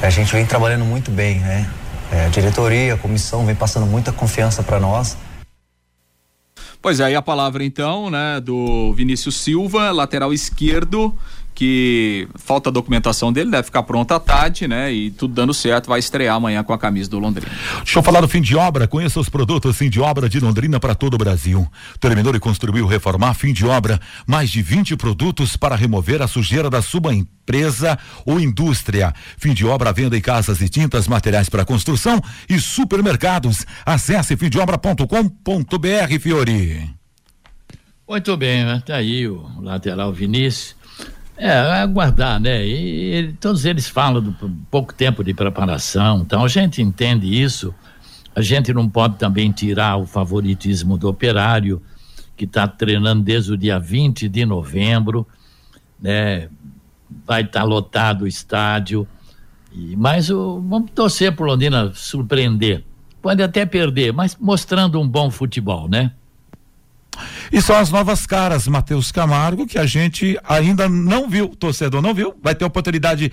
A 0.02 0.10
gente 0.10 0.34
vem 0.34 0.48
trabalhando 0.48 0.84
muito 0.84 1.12
bem, 1.12 1.38
né? 1.42 1.70
É, 2.14 2.26
a 2.26 2.30
diretoria, 2.30 2.94
a 2.94 2.98
comissão 2.98 3.44
vem 3.44 3.56
passando 3.56 3.88
muita 3.88 4.12
confiança 4.12 4.62
para 4.62 4.80
nós. 4.80 5.18
Pois 6.80 7.00
é, 7.00 7.06
aí 7.06 7.16
a 7.16 7.24
palavra 7.24 7.64
então, 7.64 8.12
né, 8.12 8.40
do 8.40 8.94
Vinícius 8.94 9.38
Silva, 9.38 9.92
lateral 9.92 10.32
esquerdo, 10.32 11.18
que 11.54 12.28
falta 12.36 12.70
a 12.70 12.74
documentação 12.74 13.32
dele, 13.32 13.52
deve 13.52 13.64
ficar 13.64 13.84
pronta 13.84 14.16
à 14.16 14.20
tarde, 14.20 14.68
né? 14.68 14.92
E 14.92 15.12
tudo 15.12 15.34
dando 15.34 15.54
certo, 15.54 15.88
vai 15.88 16.00
estrear 16.00 16.36
amanhã 16.36 16.64
com 16.64 16.74
a 16.74 16.78
camisa 16.78 17.10
do 17.10 17.20
Londrina. 17.20 17.52
Deixa 17.84 18.00
eu 18.00 18.04
falar 18.04 18.22
do 18.22 18.28
fim 18.28 18.42
de 18.42 18.56
obra, 18.56 18.88
conheça 18.88 19.20
os 19.20 19.30
produtos 19.30 19.78
fim 19.78 19.90
de 19.90 20.00
obra 20.00 20.28
de 20.28 20.40
Londrina 20.40 20.80
para 20.80 20.96
todo 20.96 21.14
o 21.14 21.18
Brasil. 21.18 21.68
Terminou 22.00 22.36
e 22.36 22.40
construiu 22.40 22.88
reformar 22.88 23.34
fim 23.34 23.54
de 23.54 23.66
obra, 23.66 24.00
mais 24.26 24.50
de 24.50 24.62
20 24.62 24.96
produtos 24.96 25.56
para 25.56 25.76
remover 25.76 26.22
a 26.22 26.28
sujeira 26.28 26.70
da 26.70 26.82
sua 26.82 27.14
empresa 27.14 27.98
ou 28.26 28.40
indústria. 28.40 29.14
Fim 29.38 29.54
de 29.54 29.66
obra, 29.66 29.94
venda 29.94 30.18
em 30.18 30.22
casas 30.22 30.62
e 30.62 30.70
tintas, 30.70 31.08
materiais 31.08 31.50
para 31.50 31.66
construção 31.66 32.22
e 32.50 32.60
supermercados. 32.60 33.66
Acesse 33.86 34.36
fimdeobra.com.br, 34.36 36.20
Fiori. 36.20 36.90
Muito 38.08 38.36
bem, 38.36 38.66
né? 38.66 38.84
tá 38.86 38.96
aí 38.98 39.28
o 39.28 39.48
lateral 39.62 40.12
Vinícius 40.12 40.76
é, 41.38 41.52
aguardar, 41.52 42.40
né? 42.40 42.66
E, 42.66 43.34
todos 43.40 43.66
eles 43.66 43.88
falam 43.88 44.22
do 44.22 44.34
pouco 44.70 44.94
tempo 44.94 45.24
de 45.24 45.34
preparação, 45.34 46.22
então 46.22 46.44
a 46.44 46.48
gente 46.48 46.82
entende 46.82 47.28
isso. 47.42 47.74
A 48.36 48.42
gente 48.42 48.74
não 48.74 48.90
pode 48.90 49.18
também 49.18 49.52
tirar 49.52 49.98
o 49.98 50.06
favoritismo 50.06 50.98
do 50.98 51.08
operário, 51.08 51.82
que 52.36 52.46
está 52.46 52.68
treinando 52.68 53.22
desde 53.22 53.54
o 53.54 53.58
dia 53.58 53.80
20 53.80 54.28
de 54.28 54.46
novembro, 54.46 55.28
né? 56.00 56.50
Vai 57.26 57.42
estar 57.42 57.62
tá 57.62 57.66
lotado 57.66 58.24
o 58.24 58.28
estádio. 58.28 59.08
E, 59.72 59.96
mas 59.96 60.30
o, 60.30 60.60
vamos 60.62 60.92
torcer 60.92 61.36
para 61.36 61.46
Londrina 61.46 61.92
surpreender. 61.94 62.84
Pode 63.22 63.42
até 63.42 63.66
perder, 63.66 64.12
mas 64.12 64.36
mostrando 64.40 65.00
um 65.00 65.08
bom 65.08 65.30
futebol, 65.30 65.88
né? 65.88 66.12
E 67.54 67.62
são 67.62 67.76
as 67.76 67.92
novas 67.92 68.26
caras, 68.26 68.68
Matheus 68.68 69.12
Camargo, 69.12 69.68
que 69.68 69.78
a 69.78 69.86
gente 69.86 70.36
ainda 70.44 70.90
não 70.90 71.30
viu, 71.30 71.50
torcedor 71.50 72.02
não 72.02 72.12
viu, 72.12 72.34
vai 72.42 72.56
ter 72.56 72.66
oportunidade 72.66 73.32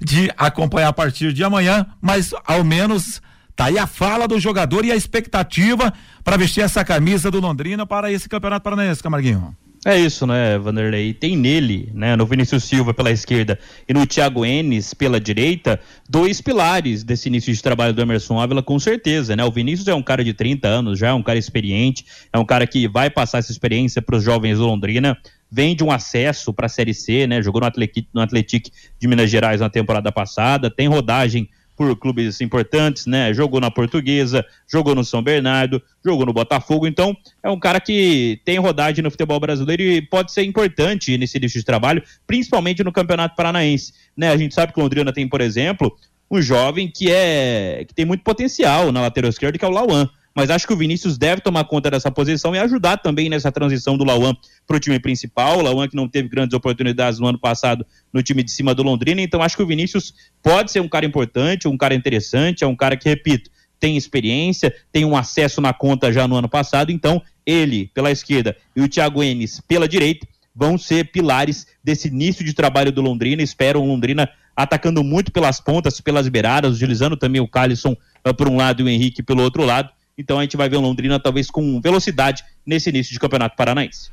de 0.00 0.28
acompanhar 0.36 0.88
a 0.88 0.92
partir 0.92 1.32
de 1.32 1.44
amanhã, 1.44 1.86
mas 2.02 2.34
ao 2.44 2.64
menos 2.64 3.22
tá 3.54 3.66
aí 3.66 3.78
a 3.78 3.86
fala 3.86 4.26
do 4.26 4.40
jogador 4.40 4.84
e 4.84 4.90
a 4.90 4.96
expectativa 4.96 5.92
para 6.24 6.36
vestir 6.36 6.62
essa 6.62 6.84
camisa 6.84 7.30
do 7.30 7.38
Londrina 7.38 7.86
para 7.86 8.10
esse 8.10 8.28
Campeonato 8.28 8.64
Paranaense, 8.64 9.00
Camarguinho. 9.00 9.54
É 9.82 9.98
isso, 9.98 10.26
né, 10.26 10.58
Vanderlei? 10.58 11.14
Tem 11.14 11.34
nele, 11.34 11.90
né, 11.94 12.14
no 12.14 12.26
Vinícius 12.26 12.64
Silva 12.64 12.92
pela 12.92 13.10
esquerda 13.10 13.58
e 13.88 13.94
no 13.94 14.06
Thiago 14.06 14.44
Enes 14.44 14.92
pela 14.92 15.18
direita, 15.18 15.80
dois 16.06 16.38
pilares 16.38 17.02
desse 17.02 17.30
início 17.30 17.50
de 17.50 17.62
trabalho 17.62 17.94
do 17.94 18.02
Emerson 18.02 18.38
Ávila, 18.38 18.62
com 18.62 18.78
certeza, 18.78 19.34
né? 19.34 19.42
O 19.42 19.50
Vinícius 19.50 19.88
é 19.88 19.94
um 19.94 20.02
cara 20.02 20.22
de 20.22 20.34
30 20.34 20.68
anos, 20.68 20.98
já 20.98 21.08
é 21.08 21.12
um 21.14 21.22
cara 21.22 21.38
experiente, 21.38 22.04
é 22.30 22.38
um 22.38 22.44
cara 22.44 22.66
que 22.66 22.86
vai 22.86 23.08
passar 23.08 23.38
essa 23.38 23.50
experiência 23.50 24.02
para 24.02 24.16
os 24.16 24.22
jovens 24.22 24.58
do 24.58 24.66
Londrina, 24.66 25.16
vem 25.50 25.74
de 25.74 25.82
um 25.82 25.90
acesso 25.90 26.52
para 26.52 26.66
a 26.66 26.68
Série 26.68 26.92
C, 26.92 27.26
né? 27.26 27.40
Jogou 27.40 27.62
no 27.62 27.66
Atlético 27.66 28.06
no 28.12 28.20
Atlético 28.20 28.68
de 28.98 29.08
Minas 29.08 29.30
Gerais 29.30 29.62
na 29.62 29.70
temporada 29.70 30.12
passada, 30.12 30.70
tem 30.70 30.88
rodagem 30.88 31.48
por 31.80 31.96
clubes 31.96 32.42
importantes, 32.42 33.06
né? 33.06 33.32
Jogou 33.32 33.58
na 33.58 33.70
Portuguesa, 33.70 34.44
jogou 34.70 34.94
no 34.94 35.02
São 35.02 35.22
Bernardo, 35.22 35.82
jogou 36.04 36.26
no 36.26 36.32
Botafogo, 36.34 36.86
então 36.86 37.16
é 37.42 37.48
um 37.48 37.58
cara 37.58 37.80
que 37.80 38.38
tem 38.44 38.58
rodagem 38.58 39.02
no 39.02 39.10
futebol 39.10 39.40
brasileiro 39.40 39.82
e 39.82 40.02
pode 40.02 40.30
ser 40.30 40.44
importante 40.44 41.16
nesse 41.16 41.38
início 41.38 41.58
de 41.58 41.64
trabalho, 41.64 42.02
principalmente 42.26 42.84
no 42.84 42.92
Campeonato 42.92 43.34
Paranaense, 43.34 43.94
né? 44.14 44.28
A 44.28 44.36
gente 44.36 44.54
sabe 44.54 44.74
que 44.74 44.78
o 44.78 44.82
Londrina 44.82 45.10
tem, 45.10 45.26
por 45.26 45.40
exemplo, 45.40 45.96
um 46.30 46.42
jovem 46.42 46.86
que 46.86 47.10
é 47.10 47.82
que 47.88 47.94
tem 47.94 48.04
muito 48.04 48.22
potencial 48.22 48.92
na 48.92 49.00
lateral 49.00 49.30
esquerda, 49.30 49.56
que 49.56 49.64
é 49.64 49.68
o 49.68 49.70
Lauan 49.70 50.06
mas 50.34 50.50
acho 50.50 50.66
que 50.66 50.72
o 50.72 50.76
Vinícius 50.76 51.18
deve 51.18 51.40
tomar 51.40 51.64
conta 51.64 51.90
dessa 51.90 52.10
posição 52.10 52.54
e 52.54 52.58
ajudar 52.58 52.98
também 52.98 53.28
nessa 53.28 53.50
transição 53.50 53.96
do 53.96 54.04
Lauan 54.04 54.34
para 54.66 54.76
o 54.76 54.80
time 54.80 54.98
principal. 55.00 55.58
O 55.58 55.62
Lauan 55.62 55.88
que 55.88 55.96
não 55.96 56.08
teve 56.08 56.28
grandes 56.28 56.54
oportunidades 56.54 57.18
no 57.18 57.26
ano 57.26 57.38
passado 57.38 57.84
no 58.12 58.22
time 58.22 58.42
de 58.42 58.50
cima 58.50 58.74
do 58.74 58.82
Londrina, 58.82 59.20
então 59.20 59.42
acho 59.42 59.56
que 59.56 59.62
o 59.62 59.66
Vinícius 59.66 60.14
pode 60.42 60.70
ser 60.70 60.80
um 60.80 60.88
cara 60.88 61.04
importante, 61.04 61.68
um 61.68 61.76
cara 61.76 61.94
interessante, 61.94 62.64
é 62.64 62.66
um 62.66 62.76
cara 62.76 62.96
que, 62.96 63.08
repito, 63.08 63.50
tem 63.78 63.96
experiência, 63.96 64.72
tem 64.92 65.04
um 65.04 65.16
acesso 65.16 65.60
na 65.60 65.72
conta 65.72 66.12
já 66.12 66.28
no 66.28 66.36
ano 66.36 66.48
passado, 66.48 66.92
então 66.92 67.20
ele 67.44 67.90
pela 67.94 68.10
esquerda 68.10 68.56
e 68.76 68.82
o 68.82 68.88
Thiago 68.88 69.22
Enes 69.22 69.60
pela 69.66 69.88
direita 69.88 70.28
vão 70.54 70.76
ser 70.76 71.10
pilares 71.10 71.66
desse 71.82 72.08
início 72.08 72.44
de 72.44 72.52
trabalho 72.52 72.92
do 72.92 73.00
Londrina. 73.00 73.42
Espero 73.42 73.80
o 73.80 73.86
Londrina 73.86 74.28
atacando 74.54 75.02
muito 75.02 75.32
pelas 75.32 75.60
pontas, 75.60 76.00
pelas 76.00 76.28
beiradas, 76.28 76.76
utilizando 76.76 77.16
também 77.16 77.40
o 77.40 77.48
Calisson 77.48 77.96
uh, 78.26 78.34
por 78.34 78.48
um 78.48 78.56
lado 78.56 78.82
e 78.82 78.84
o 78.84 78.88
Henrique 78.88 79.22
pelo 79.22 79.42
outro 79.42 79.64
lado. 79.64 79.90
Então 80.20 80.38
a 80.38 80.42
gente 80.42 80.56
vai 80.56 80.68
ver 80.68 80.76
Londrina 80.76 81.18
talvez 81.18 81.50
com 81.50 81.80
velocidade 81.80 82.44
nesse 82.64 82.90
início 82.90 83.12
de 83.12 83.18
campeonato 83.18 83.56
paranaense. 83.56 84.10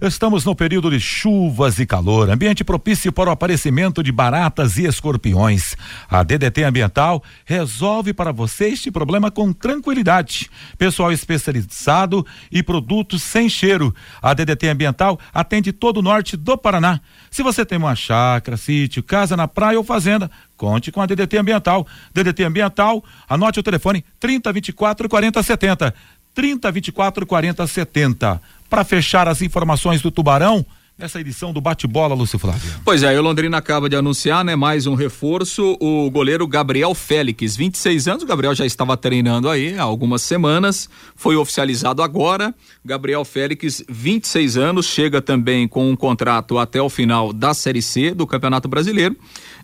Estamos 0.00 0.46
no 0.46 0.54
período 0.54 0.90
de 0.90 0.98
chuvas 0.98 1.78
e 1.78 1.84
calor, 1.84 2.30
ambiente 2.30 2.64
propício 2.64 3.12
para 3.12 3.28
o 3.28 3.32
aparecimento 3.32 4.02
de 4.02 4.10
baratas 4.10 4.78
e 4.78 4.86
escorpiões. 4.86 5.76
A 6.08 6.22
DDT 6.22 6.62
Ambiental 6.62 7.22
resolve 7.44 8.14
para 8.14 8.32
você 8.32 8.68
este 8.68 8.90
problema 8.90 9.30
com 9.30 9.52
tranquilidade. 9.52 10.50
Pessoal 10.78 11.12
especializado 11.12 12.26
e 12.50 12.62
produtos 12.62 13.22
sem 13.22 13.46
cheiro. 13.46 13.94
A 14.22 14.32
DDT 14.32 14.68
Ambiental 14.68 15.20
atende 15.34 15.70
todo 15.70 15.98
o 15.98 16.02
norte 16.02 16.34
do 16.34 16.56
Paraná. 16.56 16.98
Se 17.30 17.42
você 17.42 17.66
tem 17.66 17.76
uma 17.76 17.94
chácara, 17.94 18.56
sítio, 18.56 19.02
casa 19.02 19.36
na 19.36 19.46
praia 19.46 19.76
ou 19.76 19.84
fazenda, 19.84 20.30
conte 20.60 20.92
com 20.92 21.00
a 21.00 21.06
DDT 21.06 21.38
Ambiental. 21.38 21.86
DDT 22.12 22.44
Ambiental, 22.44 23.02
anote 23.26 23.58
o 23.58 23.62
telefone 23.62 24.04
3024 24.20 25.08
4070. 25.08 25.94
3024 26.34 27.26
4070 27.26 28.42
para 28.68 28.84
fechar 28.84 29.26
as 29.26 29.40
informações 29.40 30.02
do 30.02 30.10
Tubarão 30.10 30.64
nessa 31.00 31.18
edição 31.18 31.50
do 31.50 31.62
bate-bola, 31.62 32.14
Lúcio 32.14 32.38
Flávio. 32.38 32.74
Pois 32.84 33.02
é, 33.02 33.18
o 33.18 33.22
Londrina 33.22 33.56
acaba 33.56 33.88
de 33.88 33.96
anunciar, 33.96 34.44
né, 34.44 34.54
mais 34.54 34.86
um 34.86 34.94
reforço, 34.94 35.78
o 35.80 36.10
goleiro 36.10 36.46
Gabriel 36.46 36.94
Félix, 36.94 37.56
26 37.56 38.06
anos, 38.06 38.22
o 38.22 38.26
Gabriel 38.26 38.54
já 38.54 38.66
estava 38.66 38.94
treinando 38.98 39.48
aí 39.48 39.78
há 39.78 39.82
algumas 39.82 40.20
semanas, 40.20 40.90
foi 41.16 41.36
oficializado 41.36 42.02
agora, 42.02 42.54
Gabriel 42.84 43.24
Félix, 43.24 43.82
26 43.88 44.58
anos, 44.58 44.84
chega 44.84 45.22
também 45.22 45.66
com 45.66 45.90
um 45.90 45.96
contrato 45.96 46.58
até 46.58 46.82
o 46.82 46.90
final 46.90 47.32
da 47.32 47.54
Série 47.54 47.80
C 47.80 48.12
do 48.12 48.26
Campeonato 48.26 48.68
Brasileiro, 48.68 49.16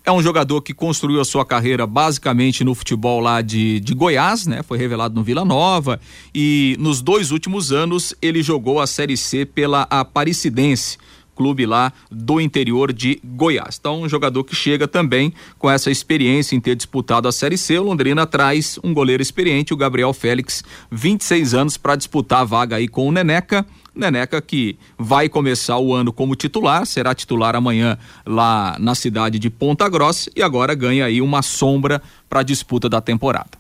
é 0.07 0.13
um 0.13 0.23
jogador 0.23 0.63
que 0.63 0.73
construiu 0.73 1.21
a 1.21 1.25
sua 1.25 1.45
carreira 1.45 1.85
basicamente 1.85 2.63
no 2.63 2.77
futebol 2.77 3.19
lá 3.19 3.43
de, 3.43 3.81
de 3.81 3.93
Goiás, 3.93 4.47
né? 4.47 4.63
Foi 4.63 4.79
revelado 4.79 5.17
no 5.17 5.25
Vila 5.25 5.45
Nova 5.45 6.01
e 6.33 6.77
nos 6.79 7.03
dois 7.03 7.33
últimos 7.33 7.73
anos 7.73 8.15
ele 8.23 8.41
jogou 8.41 8.81
a 8.81 8.87
Série 8.87 9.17
C 9.17 9.45
pela 9.45 9.83
Aparecidense 9.91 10.97
clube 11.35 11.67
lá 11.67 11.93
do 12.11 12.41
interior 12.41 12.95
de 12.95 13.21
Goiás. 13.23 13.77
Então, 13.79 14.01
um 14.01 14.09
jogador 14.09 14.43
que 14.43 14.57
chega 14.57 14.89
também 14.89 15.35
com 15.59 15.71
essa 15.71 15.91
experiência 15.91 16.57
em 16.57 16.61
ter 16.61 16.75
disputado 16.75 17.29
a 17.29 17.33
Série 17.33 17.59
C. 17.59 17.79
O 17.79 17.83
Londrina 17.83 18.27
traz 18.27 18.79
um 18.83 18.95
goleiro 18.95 19.23
experiente, 19.23 19.75
o 19.75 19.77
Gabriel 19.77 20.15
Félix, 20.15 20.65
26 20.91 21.53
anos, 21.53 21.77
para 21.77 21.95
disputar 21.95 22.41
a 22.41 22.45
vaga 22.45 22.77
aí 22.77 22.89
com 22.89 23.07
o 23.07 23.13
Neneca. 23.13 23.67
Neneca 23.97 24.41
que 24.41 24.79
vai 24.99 25.29
começar 25.29 25.79
o 25.79 25.95
ano 25.95 26.13
como 26.13 26.37
titular, 26.37 26.85
será 26.87 27.15
titular 27.15 27.57
amanhã 27.57 27.99
lá 28.25 28.77
na 28.79 28.95
cidade 28.95 29.39
de 29.39 29.49
Ponta 29.51 29.89
Grossa 29.89 30.31
e 30.37 30.43
agora 30.43 30.75
ganha 30.75 31.07
aí 31.07 31.23
uma 31.23 31.43
sombra 31.43 32.03
para 32.29 32.41
a 32.41 32.43
disputa 32.43 32.89
da 32.89 33.01
temporada. 33.01 33.51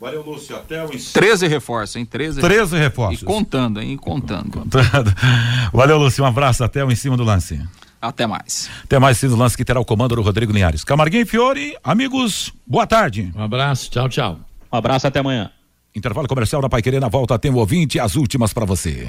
Valeu, 0.00 0.22
Lúcio. 0.22 0.54
Até 0.54 0.84
o 0.84 0.88
13 0.88 1.48
reforços, 1.48 1.96
hein? 1.96 2.04
13, 2.04 2.40
13 2.40 2.76
reforços. 2.76 3.22
E 3.22 3.24
contando, 3.24 3.80
hein? 3.80 3.92
E 3.92 3.96
contando. 3.96 4.50
contando. 4.50 5.14
Valeu, 5.72 5.98
Lúcio. 5.98 6.22
Um 6.22 6.26
abraço. 6.26 6.62
Até 6.62 6.84
o 6.84 6.90
em 6.90 6.94
cima 6.94 7.16
do 7.16 7.24
lance. 7.24 7.60
Até 8.00 8.26
mais. 8.26 8.70
Até 8.84 8.98
mais, 8.98 9.18
cima 9.18 9.32
do 9.32 9.38
lance 9.38 9.56
que 9.56 9.64
terá 9.64 9.80
o 9.80 9.84
comando 9.84 10.14
do 10.14 10.22
Rodrigo 10.22 10.52
Linhares. 10.52 10.84
Camarguinho 10.84 11.22
e 11.22 11.26
Fiore, 11.26 11.76
amigos, 11.82 12.52
boa 12.64 12.86
tarde. 12.86 13.32
Um 13.34 13.42
abraço, 13.42 13.90
tchau, 13.90 14.08
tchau. 14.08 14.38
Um 14.72 14.76
abraço, 14.76 15.06
até 15.08 15.18
amanhã. 15.18 15.50
Intervalo 15.94 16.28
comercial 16.28 16.62
da 16.62 16.68
Pai 16.68 16.80
Querer 16.80 17.00
na 17.00 17.08
volta, 17.08 17.36
tem 17.38 17.50
o 17.50 17.56
ouvinte 17.56 17.98
as 17.98 18.14
últimas 18.14 18.52
para 18.52 18.64
você. 18.64 19.08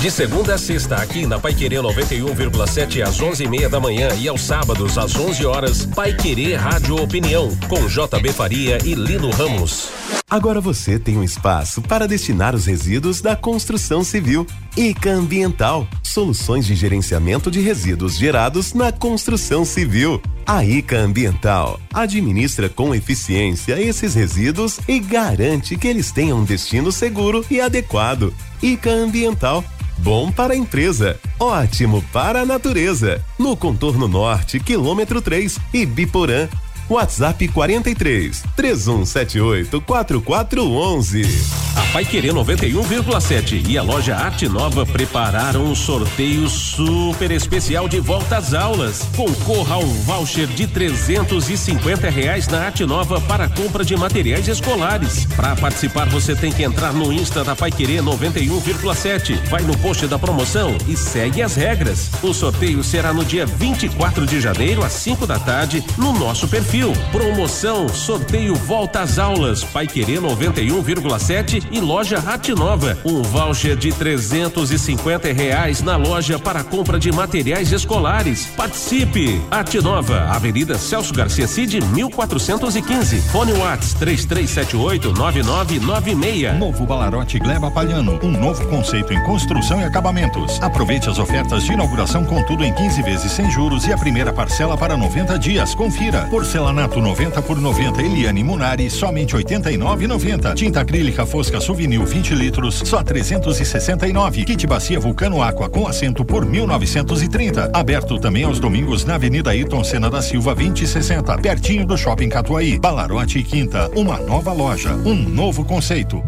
De 0.00 0.12
segunda 0.12 0.54
a 0.54 0.58
sexta, 0.58 0.94
aqui 0.94 1.26
na 1.26 1.40
Pai 1.40 1.52
Querer 1.52 1.80
91,7 1.80 3.02
às 3.02 3.20
11:30 3.20 3.68
da 3.68 3.80
manhã 3.80 4.10
e 4.14 4.28
aos 4.28 4.42
sábados 4.42 4.96
às 4.96 5.16
11 5.16 5.44
horas, 5.44 5.86
Pai 5.86 6.14
Querer 6.14 6.54
Rádio 6.54 7.02
Opinião 7.02 7.50
com 7.68 7.84
JB 7.84 8.32
Faria 8.32 8.78
e 8.84 8.94
Lino 8.94 9.28
Ramos. 9.30 9.88
Agora 10.30 10.60
você 10.60 11.00
tem 11.00 11.18
um 11.18 11.24
espaço 11.24 11.82
para 11.82 12.06
destinar 12.06 12.54
os 12.54 12.66
resíduos 12.66 13.20
da 13.20 13.34
construção 13.34 14.04
civil. 14.04 14.46
ICA 14.76 15.10
Ambiental, 15.10 15.88
soluções 16.00 16.64
de 16.64 16.76
gerenciamento 16.76 17.50
de 17.50 17.60
resíduos 17.60 18.16
gerados 18.16 18.74
na 18.74 18.92
construção 18.92 19.64
civil. 19.64 20.22
A 20.46 20.64
ICA 20.64 20.98
Ambiental 20.98 21.80
administra 21.92 22.68
com 22.68 22.94
eficiência 22.94 23.80
esses 23.80 24.14
resíduos 24.14 24.78
e 24.86 25.00
garante 25.00 25.76
que 25.76 25.88
eles 25.88 26.12
tenham 26.12 26.38
um 26.38 26.44
destino 26.44 26.92
seguro 26.92 27.44
e 27.50 27.60
adequado. 27.60 28.32
ICA 28.62 28.90
Ambiental 28.90 29.64
Bom 30.00 30.30
para 30.30 30.54
a 30.54 30.56
empresa, 30.56 31.18
ótimo 31.40 32.02
para 32.12 32.42
a 32.42 32.46
natureza. 32.46 33.20
No 33.36 33.56
contorno 33.56 34.06
norte, 34.06 34.60
quilômetro 34.60 35.20
3 35.20 35.58
e 35.74 35.84
Biporã. 35.84 36.48
WhatsApp 36.88 37.48
43 37.48 38.44
3178 38.56 39.80
4411. 39.82 41.68
A 41.76 41.92
Pai 41.92 42.04
Querer 42.04 42.32
91,7 42.32 43.68
e 43.68 43.76
a 43.76 43.82
loja 43.82 44.16
Arte 44.16 44.48
Nova 44.48 44.86
prepararam 44.86 45.64
um 45.64 45.74
sorteio 45.74 46.48
super 46.48 47.30
especial 47.30 47.88
de 47.88 48.00
volta 48.00 48.38
às 48.38 48.54
aulas. 48.54 49.02
Concorra 49.14 49.74
ao 49.74 49.82
voucher 49.86 50.46
de 50.46 50.66
350 50.66 52.08
reais 52.08 52.48
na 52.48 52.64
Arte 52.64 52.84
Nova 52.86 53.20
para 53.20 53.48
compra 53.48 53.84
de 53.84 53.94
materiais 53.96 54.48
escolares. 54.48 55.26
Para 55.36 55.54
participar, 55.56 56.08
você 56.08 56.34
tem 56.34 56.50
que 56.50 56.62
entrar 56.62 56.92
no 56.92 57.12
Insta 57.12 57.44
da 57.44 57.54
Pai 57.54 57.70
Querer 57.70 58.02
91,7. 58.02 59.36
Vai 59.48 59.62
no 59.62 59.76
post 59.78 60.06
da 60.06 60.18
promoção 60.18 60.76
e 60.88 60.96
segue 60.96 61.42
as 61.42 61.54
regras. 61.54 62.10
O 62.22 62.32
sorteio 62.32 62.82
será 62.82 63.12
no 63.12 63.24
dia 63.24 63.44
24 63.44 64.26
de 64.26 64.40
janeiro, 64.40 64.82
às 64.82 64.92
5 64.94 65.26
da 65.26 65.38
tarde, 65.38 65.84
no 65.96 66.12
nosso 66.12 66.48
perfil 66.48 66.77
Promoção, 67.10 67.88
sorteio 67.88 68.54
volta 68.54 69.00
às 69.00 69.18
aulas, 69.18 69.64
Pai 69.64 69.86
Querer 69.86 70.20
91,7 70.20 71.66
e 71.72 71.80
loja 71.80 72.20
Rate 72.20 72.54
Nova. 72.54 72.96
Um 73.04 73.20
voucher 73.20 73.74
de 73.74 73.92
350 73.92 75.32
reais 75.32 75.82
na 75.82 75.96
loja 75.96 76.38
para 76.38 76.62
compra 76.62 76.96
de 76.96 77.10
materiais 77.10 77.72
escolares. 77.72 78.46
Participe! 78.56 79.40
Arte 79.50 79.80
Nova, 79.80 80.26
Avenida 80.30 80.78
Celso 80.78 81.12
Garcia 81.12 81.48
Cid, 81.48 81.80
1415. 81.80 83.22
Fone 83.32 83.52
Whats 83.54 83.94
3378 83.94 85.12
9996. 85.12 86.58
Novo 86.58 86.86
Balarote 86.86 87.40
Gleba 87.40 87.72
Palhano, 87.72 88.20
um 88.22 88.30
novo 88.30 88.64
conceito 88.68 89.12
em 89.12 89.22
construção 89.24 89.80
e 89.80 89.84
acabamentos. 89.84 90.62
Aproveite 90.62 91.08
as 91.08 91.18
ofertas 91.18 91.64
de 91.64 91.72
inauguração 91.72 92.24
com 92.24 92.40
tudo 92.44 92.64
em 92.64 92.72
15 92.72 93.02
vezes 93.02 93.32
sem 93.32 93.50
juros 93.50 93.84
e 93.86 93.92
a 93.92 93.98
primeira 93.98 94.32
parcela 94.32 94.78
para 94.78 94.96
90 94.96 95.36
dias. 95.40 95.74
Confira. 95.74 96.26
Porcelana 96.30 96.67
Porcelanato 96.68 97.00
90 97.00 97.40
por 97.42 97.58
90 97.58 98.02
Eliane 98.02 98.44
Munari, 98.44 98.90
somente 98.90 99.34
89,90. 99.34 100.54
Tinta 100.54 100.82
acrílica 100.82 101.24
Fosca 101.24 101.58
Souvenir 101.60 102.04
20 102.04 102.34
litros, 102.34 102.82
só 102.84 103.02
369. 103.02 104.44
Kit 104.44 104.66
Bacia 104.66 105.00
Vulcano 105.00 105.42
Aqua 105.42 105.70
com 105.70 105.86
assento 105.86 106.26
por 106.26 106.44
1930. 106.44 107.70
Aberto 107.72 108.18
também 108.18 108.44
aos 108.44 108.60
domingos 108.60 109.06
na 109.06 109.14
Avenida 109.14 109.48
Ayrton 109.50 109.82
Senna 109.82 110.10
da 110.10 110.20
Silva 110.20 110.54
2060, 110.54 111.38
pertinho 111.38 111.86
do 111.86 111.96
Shopping 111.96 112.28
Catuaí. 112.28 112.78
Balarote 112.78 113.38
e 113.38 113.42
Quinta, 113.42 113.90
uma 113.96 114.18
nova 114.18 114.52
loja, 114.52 114.92
um 114.92 115.14
novo 115.14 115.64
conceito. 115.64 116.22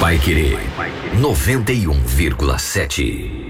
Pai 0.00 0.18
Querer 0.18 0.58
91,7. 1.20 3.45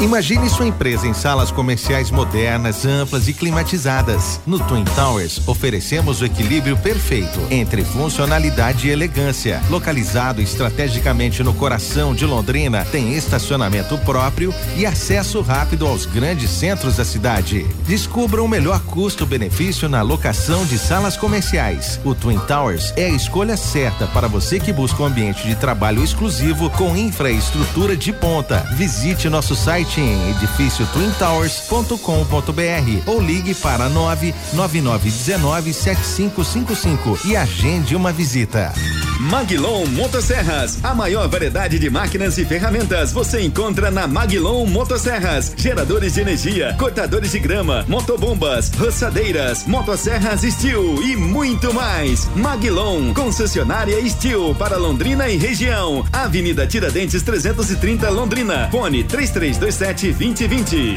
Imagine 0.00 0.48
sua 0.48 0.66
empresa 0.66 1.08
em 1.08 1.14
salas 1.14 1.50
comerciais 1.50 2.08
modernas, 2.10 2.86
amplas 2.86 3.26
e 3.26 3.32
climatizadas. 3.32 4.40
No 4.46 4.60
Twin 4.60 4.84
Towers, 4.84 5.40
oferecemos 5.48 6.20
o 6.20 6.24
equilíbrio 6.24 6.76
perfeito 6.76 7.40
entre 7.50 7.82
funcionalidade 7.84 8.86
e 8.86 8.90
elegância. 8.90 9.60
Localizado 9.68 10.40
estrategicamente 10.40 11.42
no 11.42 11.52
coração 11.52 12.14
de 12.14 12.24
Londrina, 12.24 12.84
tem 12.84 13.14
estacionamento 13.14 13.98
próprio 13.98 14.54
e 14.76 14.86
acesso 14.86 15.40
rápido 15.40 15.84
aos 15.84 16.06
grandes 16.06 16.50
centros 16.50 16.96
da 16.96 17.04
cidade. 17.04 17.66
Descubra 17.84 18.40
o 18.40 18.46
melhor 18.46 18.80
custo-benefício 18.84 19.88
na 19.88 20.00
locação 20.02 20.64
de 20.64 20.78
salas 20.78 21.16
comerciais. 21.16 21.98
O 22.04 22.14
Twin 22.14 22.38
Towers 22.40 22.92
é 22.96 23.06
a 23.06 23.10
escolha 23.10 23.56
certa 23.56 24.06
para 24.06 24.28
você 24.28 24.60
que 24.60 24.72
busca 24.72 25.02
um 25.02 25.06
ambiente 25.06 25.44
de 25.44 25.56
trabalho 25.56 26.04
exclusivo 26.04 26.70
com 26.70 26.96
infraestrutura 26.96 27.96
de 27.96 28.12
ponta. 28.12 28.58
Visite 28.76 29.28
nosso 29.28 29.56
site 29.56 29.77
em 30.00 30.30
edifício 30.30 30.84
twintowers.com.br 30.88 33.02
ou 33.06 33.20
ligue 33.20 33.54
para 33.54 33.88
99919 33.88 35.72
7555 35.72 37.20
e 37.24 37.36
agende 37.36 37.94
uma 37.94 38.12
visita. 38.12 38.72
Maglon 39.18 39.86
Motosserras, 39.86 40.78
a 40.84 40.94
maior 40.94 41.28
variedade 41.28 41.78
de 41.78 41.90
máquinas 41.90 42.38
e 42.38 42.44
ferramentas 42.44 43.12
você 43.12 43.40
encontra 43.40 43.90
na 43.90 44.06
Maglon 44.06 44.66
Motosserras. 44.66 45.52
Geradores 45.56 46.14
de 46.14 46.20
energia, 46.20 46.74
cortadores 46.78 47.32
de 47.32 47.38
grama, 47.38 47.84
motobombas, 47.88 48.70
roçadeiras, 48.78 49.66
motosserras 49.66 50.42
Steel 50.42 51.02
e 51.02 51.16
muito 51.16 51.74
mais. 51.74 52.28
Maglon, 52.36 53.12
concessionária 53.12 53.96
Steel 54.08 54.54
para 54.54 54.76
Londrina 54.76 55.28
e 55.28 55.36
região. 55.36 56.06
Avenida 56.12 56.66
Tiradentes 56.66 57.22
330 57.22 58.08
Londrina. 58.10 58.68
Fone 58.70 59.02
3327 59.02 60.12
2020. 60.12 60.96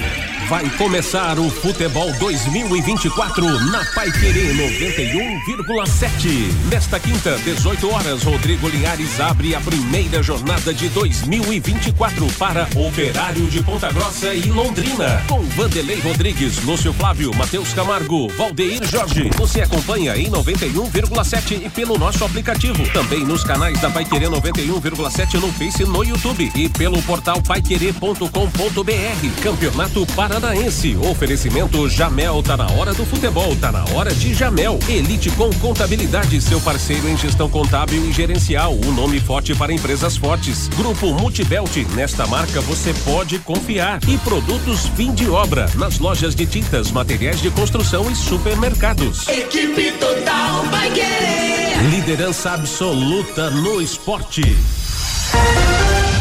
Vai 0.50 0.70
começar 0.72 1.40
o 1.40 1.50
Futebol 1.50 2.12
2024 2.20 3.46
na 3.72 3.84
Pai 3.96 4.12
Querer 4.12 4.54
91,7. 4.54 6.70
Nesta 6.70 7.00
quinta, 7.00 7.38
18 7.38 7.90
horas, 7.90 8.11
Rodrigo 8.20 8.68
Linhares 8.68 9.20
abre 9.22 9.56
a 9.56 9.62
primeira 9.62 10.22
jornada 10.22 10.74
de 10.74 10.90
2024 10.90 12.28
para 12.34 12.68
Operário 12.76 13.48
de 13.48 13.64
Ponta 13.64 13.90
Grossa 13.92 14.34
e 14.34 14.52
Londrina. 14.52 15.24
Com 15.30 15.42
Vanderlei 15.42 16.02
Rodrigues, 16.02 16.62
Lúcio 16.64 16.92
Flávio, 16.92 17.34
Matheus 17.34 17.74
Camargo, 17.74 18.28
Valdeir 18.30 18.86
Jorge. 18.86 19.30
Você 19.38 19.62
acompanha 19.62 20.18
em 20.18 20.30
91,7 20.30 21.66
e 21.66 21.70
pelo 21.70 21.98
nosso 21.98 22.26
aplicativo. 22.26 22.84
Também 22.92 23.24
nos 23.24 23.46
canais 23.46 23.80
da 23.80 23.90
Pai 23.90 24.04
Querer 24.04 24.30
91,7 24.30 25.40
no 25.40 25.52
Face 25.54 25.86
no 25.86 26.04
YouTube 26.04 26.52
e 26.54 26.68
pelo 26.68 27.02
portal 27.04 27.42
paiquerer.com.br. 27.42 29.42
Campeonato 29.42 30.06
Paranaense. 30.08 30.98
Oferecimento 30.98 31.88
Jamel. 31.88 32.44
Tá 32.44 32.58
na 32.58 32.70
hora 32.72 32.94
do 32.94 33.06
futebol. 33.06 33.56
Tá 33.56 33.72
na 33.72 33.86
hora 33.94 34.14
de 34.14 34.34
Jamel. 34.34 34.78
Elite 34.90 35.30
com 35.32 35.50
Contabilidade. 35.56 36.42
Seu 36.42 36.60
parceiro 36.60 37.08
em 37.08 37.18
gestão 37.18 37.50
contábil 37.50 38.01
e 38.06 38.12
gerencial. 38.12 38.74
Um 38.74 38.92
nome 38.92 39.20
forte 39.20 39.54
para 39.56 39.74
empresas 39.74 40.18
fortes. 40.18 40.68
Grupo 40.70 41.08
Multibelt. 41.14 41.76
Nesta 41.96 42.26
marca 42.28 42.62
você 42.62 42.94
pode 43.06 43.40
confiar. 43.40 44.00
E 44.08 44.18
produtos 44.20 44.88
fim 44.96 45.14
de 45.14 45.30
obra. 45.30 45.70
Nas 45.76 46.00
lojas 46.00 46.36
de 46.36 46.46
tintas, 46.46 46.92
materiais 46.92 47.42
de 47.42 47.50
construção 47.52 48.10
e 48.10 48.16
supermercados. 48.16 49.28
Equipe 49.28 49.92
total 49.94 50.64
vai 50.72 50.90
querer. 50.92 51.82
Liderança 51.90 52.52
absoluta 52.52 53.50
no 53.50 53.82
esporte. 53.82 54.42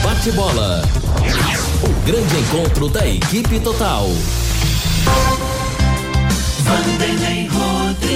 Bate 0.03 0.33
bola. 0.33 0.83
O 1.83 2.07
grande 2.07 2.37
encontro 2.37 2.89
da 2.89 3.07
equipe 3.07 3.61
total. 3.61 4.09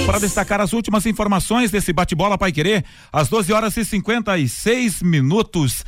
Para 0.05 0.19
destacar 0.19 0.61
as 0.61 0.71
últimas 0.71 1.05
informações 1.05 1.71
desse 1.71 1.91
bate-bola 1.91 2.37
Pai 2.37 2.51
Querer, 2.51 2.85
às 3.11 3.27
12 3.27 3.51
horas 3.51 3.75
e 3.75 3.83
56 3.83 5.01
minutos. 5.01 5.83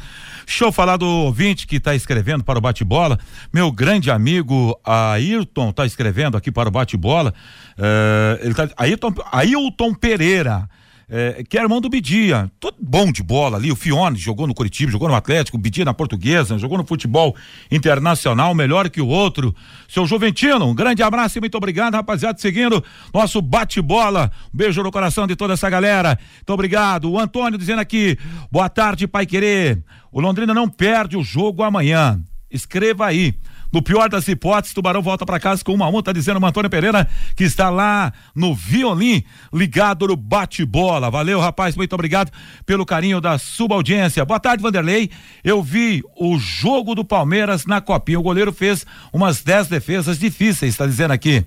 Deixa 0.46 0.66
eu 0.66 0.72
falar 0.72 0.98
do 0.98 1.06
ouvinte 1.06 1.68
que 1.68 1.76
está 1.76 1.94
escrevendo 1.94 2.44
para 2.44 2.58
o 2.58 2.62
bate-bola. 2.62 3.20
Meu 3.54 3.72
grande 3.72 4.10
amigo 4.10 4.78
Ayrton 4.84 5.70
está 5.70 5.86
escrevendo 5.86 6.36
aqui 6.36 6.52
para 6.52 6.68
o 6.68 6.72
bate-bola. 6.72 7.34
Eh, 7.78 8.40
ele 8.44 8.54
tá, 8.54 8.70
Ayrton, 8.76 9.14
Ailton 9.32 9.94
Pereira. 9.94 10.68
É, 11.10 11.42
que 11.48 11.58
é 11.58 11.62
irmão 11.62 11.80
do 11.80 11.88
Bidia, 11.88 12.52
todo 12.60 12.76
bom 12.82 13.10
de 13.10 13.24
bola 13.24 13.56
ali, 13.56 13.72
o 13.72 13.78
Fione 13.78 14.18
jogou 14.18 14.46
no 14.46 14.54
Curitiba, 14.54 14.92
jogou 14.92 15.08
no 15.08 15.16
Atlético, 15.16 15.58
Bidia 15.58 15.86
na 15.86 15.94
Portuguesa, 15.94 16.58
jogou 16.58 16.78
no 16.78 16.86
futebol 16.86 17.34
internacional, 17.72 18.54
melhor 18.54 18.90
que 18.90 19.00
o 19.00 19.08
outro. 19.08 19.56
Seu 19.88 20.06
Juventino, 20.06 20.66
um 20.66 20.76
grande 20.76 21.02
abraço 21.02 21.38
e 21.38 21.40
muito 21.40 21.56
obrigado, 21.56 21.94
rapaziada, 21.94 22.38
seguindo 22.40 22.84
nosso 23.14 23.42
bate-bola. 23.42 24.30
Um 24.54 24.58
beijo 24.58 24.84
no 24.84 24.92
coração 24.92 25.26
de 25.26 25.34
toda 25.34 25.54
essa 25.54 25.70
galera. 25.70 26.20
Muito 26.36 26.52
obrigado. 26.52 27.10
O 27.10 27.18
Antônio 27.18 27.58
dizendo 27.58 27.80
aqui, 27.80 28.18
boa 28.52 28.68
tarde, 28.68 29.08
Pai 29.08 29.26
Querer. 29.26 29.82
O 30.12 30.20
Londrina 30.20 30.54
não 30.54 30.68
perde 30.68 31.16
o 31.16 31.24
jogo 31.24 31.64
amanhã. 31.64 32.20
Escreva 32.52 33.06
aí. 33.06 33.34
No 33.72 33.82
pior 33.82 34.10
das 34.10 34.28
hipóteses, 34.28 34.74
Tubarão 34.74 35.02
volta 35.02 35.26
para 35.26 35.40
casa 35.40 35.64
com 35.64 35.74
uma 35.74 35.88
um, 35.88 36.02
tá 36.02 36.12
dizendo 36.12 36.40
o 36.40 36.46
Antônio 36.46 36.70
Pereira, 36.70 37.08
que 37.36 37.44
está 37.44 37.70
lá 37.70 38.14
no 38.36 38.56
Violim, 38.56 39.24
ligado 39.54 40.08
no 40.08 40.16
bate-bola. 40.16 41.10
Valeu, 41.10 41.40
rapaz, 41.40 41.76
muito 41.76 41.94
obrigado 41.94 42.32
pelo 42.66 42.86
carinho 42.86 43.20
da 43.20 43.38
subaudiência. 43.38 44.26
Boa 44.26 44.40
tarde, 44.40 44.64
Vanderlei. 44.64 45.10
Eu 45.44 45.62
vi 45.62 46.04
o 46.16 46.38
jogo 46.38 46.96
do 46.96 47.04
Palmeiras 47.04 47.66
na 47.66 47.82
Copinha. 47.82 48.20
O 48.20 48.24
goleiro 48.24 48.54
fez 48.54 48.86
umas 49.12 49.42
10 49.42 49.68
defesas 49.68 50.18
difíceis, 50.18 50.74
está 50.74 50.86
dizendo 50.86 51.12
aqui. 51.12 51.46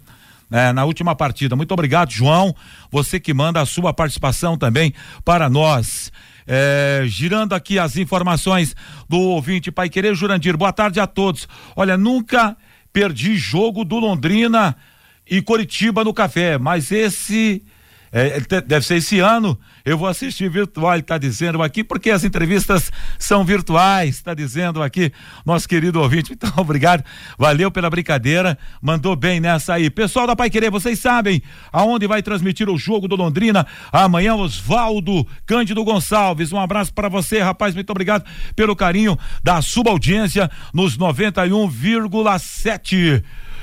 É, 0.53 0.73
na 0.73 0.85
última 0.85 1.15
partida. 1.15 1.55
Muito 1.55 1.73
obrigado, 1.73 2.11
João. 2.11 2.55
Você 2.91 3.21
que 3.21 3.33
manda 3.33 3.61
a 3.61 3.67
sua 3.67 3.95
participação 3.95 4.59
também 4.59 4.93
para 5.25 5.49
nós. 5.49 6.11
É, 6.53 7.05
girando 7.07 7.53
aqui 7.53 7.79
as 7.79 7.97
informações 7.97 8.75
do 9.09 9.17
ouvinte 9.17 9.71
Pai 9.71 9.89
Querer 9.89 10.17
Jurandir. 10.17 10.57
Boa 10.57 10.73
tarde 10.73 10.99
a 10.99 11.07
todos. 11.07 11.47
Olha, 11.77 11.97
nunca 11.97 12.57
perdi 12.93 13.37
jogo 13.37 13.85
do 13.85 14.01
Londrina 14.01 14.77
e 15.31 15.41
Coritiba 15.41 16.03
no 16.03 16.13
café, 16.13 16.59
mas 16.59 16.91
esse 16.91 17.63
é, 18.13 18.41
deve 18.61 18.85
ser 18.85 18.97
esse 18.97 19.21
ano. 19.21 19.57
Eu 19.85 19.97
vou 19.97 20.09
assistir 20.09 20.51
virtual, 20.51 20.99
está 20.99 21.17
dizendo 21.17 21.63
aqui, 21.63 21.85
porque 21.85 22.11
as 22.11 22.25
entrevistas 22.25 22.91
são 23.19 23.45
virtuais, 23.45 24.17
está 24.17 24.35
dizendo 24.35 24.83
aqui 24.83 25.13
nosso 25.47 25.69
querido 25.69 26.01
ouvinte. 26.01 26.33
Então, 26.33 26.51
obrigado, 26.59 27.05
valeu 27.39 27.71
pela 27.71 27.89
brincadeira, 27.89 28.59
mandou 28.83 29.15
bem 29.15 29.39
nessa 29.41 29.75
aí. 29.75 29.89
Pessoal 29.89 30.27
da 30.27 30.35
Pai 30.35 30.51
Querer, 30.51 30.71
vocês 30.71 30.99
sabem 30.99 31.41
aonde 31.73 32.05
vai 32.07 32.23
transmitir 32.23 32.69
o 32.69 32.77
jogo 32.77 33.07
do 33.07 33.15
Londrina 33.15 33.65
amanhã, 33.93 34.35
Osvaldo 34.35 35.25
Cândido 35.47 35.85
Gonçalves. 35.85 36.53
Um 36.53 36.59
abraço 36.59 36.93
para 36.93 37.09
você, 37.09 37.39
rapaz, 37.41 37.73
muito 37.75 37.91
obrigado 37.91 38.25
pelo 38.57 38.75
carinho 38.75 39.17
da 39.43 39.63
subaudiência 39.63 40.51
nos 40.75 40.99
91,7. 40.99 43.23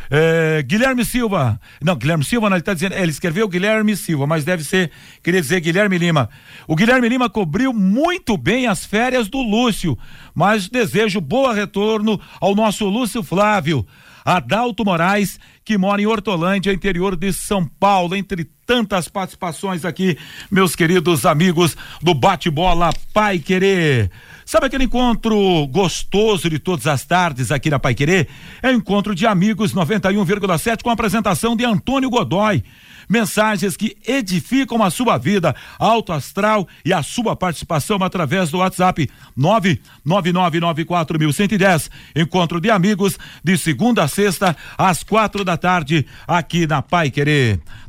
É, 0.09 0.63
Guilherme 0.63 1.03
Silva. 1.03 1.59
Não, 1.81 1.95
Guilherme 1.95 2.23
Silva, 2.23 2.49
não, 2.49 2.55
ele 2.55 2.61
está 2.61 2.73
dizendo, 2.73 2.93
ele 2.95 3.11
escreveu 3.11 3.47
Guilherme 3.47 3.95
Silva, 3.95 4.25
mas 4.25 4.43
deve 4.43 4.63
ser, 4.63 4.91
queria 5.21 5.41
dizer 5.41 5.59
Guilherme 5.59 5.97
Lima. 5.97 6.29
O 6.67 6.75
Guilherme 6.75 7.09
Lima 7.09 7.29
cobriu 7.29 7.73
muito 7.73 8.37
bem 8.37 8.67
as 8.67 8.85
férias 8.85 9.27
do 9.27 9.41
Lúcio, 9.41 9.97
mas 10.33 10.69
desejo 10.69 11.19
boa 11.19 11.53
retorno 11.53 12.19
ao 12.39 12.55
nosso 12.55 12.85
Lúcio 12.85 13.21
Flávio. 13.23 13.85
Adalto 14.23 14.83
Moraes, 14.83 15.39
que 15.63 15.77
mora 15.77 16.01
em 16.01 16.05
Hortolândia, 16.05 16.73
interior 16.73 17.15
de 17.15 17.31
São 17.31 17.65
Paulo, 17.65 18.13
entre 18.13 18.43
tantas 18.65 19.07
participações 19.07 19.85
aqui, 19.85 20.17
meus 20.51 20.75
queridos 20.75 21.25
amigos 21.25 21.77
do 22.01 22.13
Bate-Bola 22.13 22.89
Pai 23.13 23.39
Querer. 23.39 24.11
Sabe 24.47 24.65
aquele 24.67 24.85
encontro 24.85 25.67
gostoso 25.67 26.49
de 26.49 26.57
todas 26.57 26.87
as 26.87 27.03
tardes 27.03 27.51
aqui 27.51 27.69
na 27.69 27.79
Pai 27.79 27.93
Querer? 27.93 28.29
É 28.63 28.71
encontro 28.71 29.13
de 29.13 29.27
amigos 29.27 29.73
91,7 29.73 30.81
com 30.81 30.89
a 30.89 30.93
apresentação 30.93 31.53
de 31.53 31.65
Antônio 31.65 32.09
Godoy. 32.09 32.63
Mensagens 33.09 33.77
que 33.77 33.95
edificam 34.05 34.83
a 34.83 34.89
sua 34.89 35.17
vida, 35.17 35.53
alto 35.77 36.13
astral 36.13 36.65
e 36.83 36.91
a 36.93 37.03
sua 37.03 37.35
participação 37.35 37.97
através 38.01 38.49
do 38.49 38.59
WhatsApp 38.59 39.09
99994110. 39.37 41.89
Encontro 42.15 42.61
de 42.61 42.69
amigos 42.69 43.17
de 43.43 43.57
segunda 43.57 44.03
a 44.03 44.07
sexta, 44.07 44.55
às 44.77 45.03
quatro 45.03 45.43
da 45.43 45.57
tarde, 45.57 46.05
aqui 46.25 46.65
na 46.67 46.81
Pai. 46.81 47.11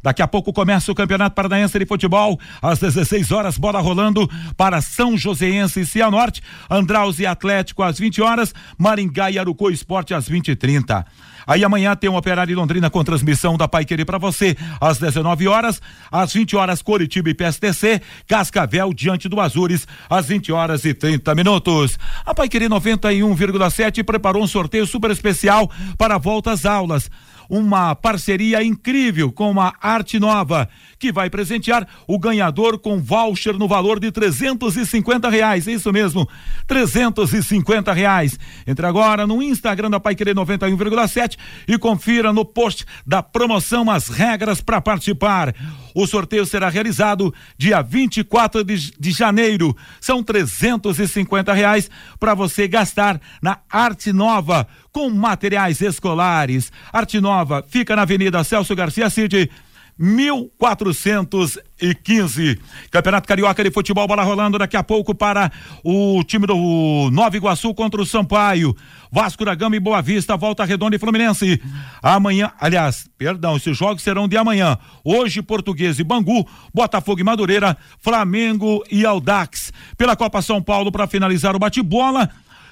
Daqui 0.02 0.22
a 0.22 0.28
pouco 0.28 0.52
começa 0.52 0.90
o 0.90 0.94
Campeonato 0.94 1.34
Paranaense 1.34 1.78
de 1.78 1.86
Futebol, 1.86 2.40
às 2.62 2.78
16 2.78 3.30
horas, 3.32 3.58
bola 3.58 3.80
rolando 3.80 4.30
para 4.56 4.80
São 4.80 5.18
Joséense 5.18 5.80
e 5.80 5.86
Cianorte, 5.86 6.40
Andraus 6.70 7.18
e 7.18 7.26
Atlético 7.26 7.82
às 7.82 7.98
20 7.98 8.22
horas, 8.22 8.54
Maringá 8.76 9.30
e 9.30 9.38
Arucô 9.38 9.70
Esporte 9.70 10.14
às 10.14 10.28
20 10.28 10.48
e 10.48 10.56
30. 10.56 11.06
Aí 11.46 11.64
amanhã 11.64 11.96
tem 11.96 12.10
um 12.10 12.16
Operário 12.16 12.54
Londrina 12.54 12.90
com 12.90 13.02
transmissão 13.02 13.56
da 13.56 13.66
Pai 13.66 13.84
Querer 13.84 14.04
para 14.04 14.18
você 14.18 14.54
às 14.78 14.98
19 14.98 15.48
horas, 15.48 15.80
às 16.12 16.32
20 16.34 16.54
horas 16.56 16.82
Coritiba 16.82 17.30
e 17.30 17.34
PSTC, 17.34 18.02
Cascavel 18.26 18.92
diante 18.92 19.30
do 19.30 19.40
Azures 19.40 19.88
às 20.10 20.26
20 20.26 20.52
horas 20.52 20.84
e 20.84 20.92
30 20.92 21.34
minutos. 21.34 21.98
A 22.26 22.34
Pai 22.34 22.50
Querer 22.50 22.68
91,7 22.68 24.04
preparou 24.04 24.42
um 24.42 24.46
sorteio 24.46 24.86
super 24.86 25.10
especial 25.10 25.70
para 25.96 26.18
volta 26.18 26.52
às 26.52 26.66
aulas 26.66 27.10
uma 27.48 27.94
parceria 27.94 28.62
incrível 28.62 29.32
com 29.32 29.60
a 29.60 29.72
Arte 29.80 30.18
Nova, 30.18 30.68
que 30.98 31.10
vai 31.10 31.30
presentear 31.30 31.86
o 32.06 32.18
ganhador 32.18 32.78
com 32.78 33.00
voucher 33.00 33.54
no 33.54 33.66
valor 33.66 33.98
de 33.98 34.10
350 34.10 35.28
reais. 35.28 35.66
É 35.66 35.72
isso 35.72 35.92
mesmo, 35.92 36.28
350 36.66 37.92
reais. 37.92 38.38
Entre 38.66 38.84
agora 38.86 39.26
no 39.26 39.42
Instagram 39.42 39.90
da 39.90 40.00
Pai 40.00 40.14
Querer 40.14 40.34
91,7 40.34 41.36
e 41.66 41.78
confira 41.78 42.32
no 42.32 42.44
post 42.44 42.84
da 43.06 43.22
promoção 43.22 43.90
as 43.90 44.08
regras 44.08 44.60
para 44.60 44.80
participar. 44.80 45.54
O 46.00 46.06
sorteio 46.06 46.46
será 46.46 46.68
realizado 46.68 47.34
dia 47.56 47.82
24 47.82 48.62
de, 48.62 48.92
de 48.96 49.10
janeiro. 49.10 49.76
São 50.00 50.22
350 50.22 51.52
reais 51.52 51.90
para 52.20 52.34
você 52.34 52.68
gastar 52.68 53.20
na 53.42 53.58
Arte 53.68 54.12
Nova 54.12 54.68
com 54.92 55.10
materiais 55.10 55.80
escolares. 55.80 56.70
Arte 56.92 57.20
Nova 57.20 57.64
fica 57.68 57.96
na 57.96 58.02
Avenida 58.02 58.44
Celso 58.44 58.76
Garcia 58.76 59.10
Cid. 59.10 59.50
1415. 59.98 62.58
Campeonato 62.90 63.26
Carioca 63.26 63.64
de 63.64 63.70
Futebol, 63.70 64.06
bola 64.06 64.22
rolando 64.22 64.58
daqui 64.58 64.76
a 64.76 64.82
pouco 64.82 65.14
para 65.14 65.50
o 65.82 66.22
time 66.24 66.46
do 66.46 67.08
Nova 67.10 67.36
Iguaçu 67.36 67.74
contra 67.74 68.00
o 68.00 68.06
Sampaio. 68.06 68.76
Vasco 69.10 69.44
da 69.44 69.54
Gama 69.54 69.76
e 69.76 69.80
Boa 69.80 70.00
Vista, 70.00 70.36
Volta 70.36 70.64
Redonda 70.64 70.94
e 70.94 70.98
Fluminense. 70.98 71.60
Amanhã, 72.02 72.52
aliás, 72.60 73.08
perdão, 73.18 73.56
esses 73.56 73.76
jogos 73.76 74.02
serão 74.02 74.28
de 74.28 74.36
amanhã. 74.36 74.78
Hoje, 75.02 75.42
Português 75.42 75.98
e 75.98 76.04
Bangu, 76.04 76.46
Botafogo 76.72 77.20
e 77.20 77.24
Madureira, 77.24 77.76
Flamengo 77.98 78.84
e 78.90 79.04
Aldax. 79.04 79.72
Pela 79.96 80.14
Copa 80.14 80.42
São 80.42 80.62
Paulo, 80.62 80.92
para 80.92 81.06
finalizar 81.06 81.56
o 81.56 81.58
bate-bola. 81.58 82.30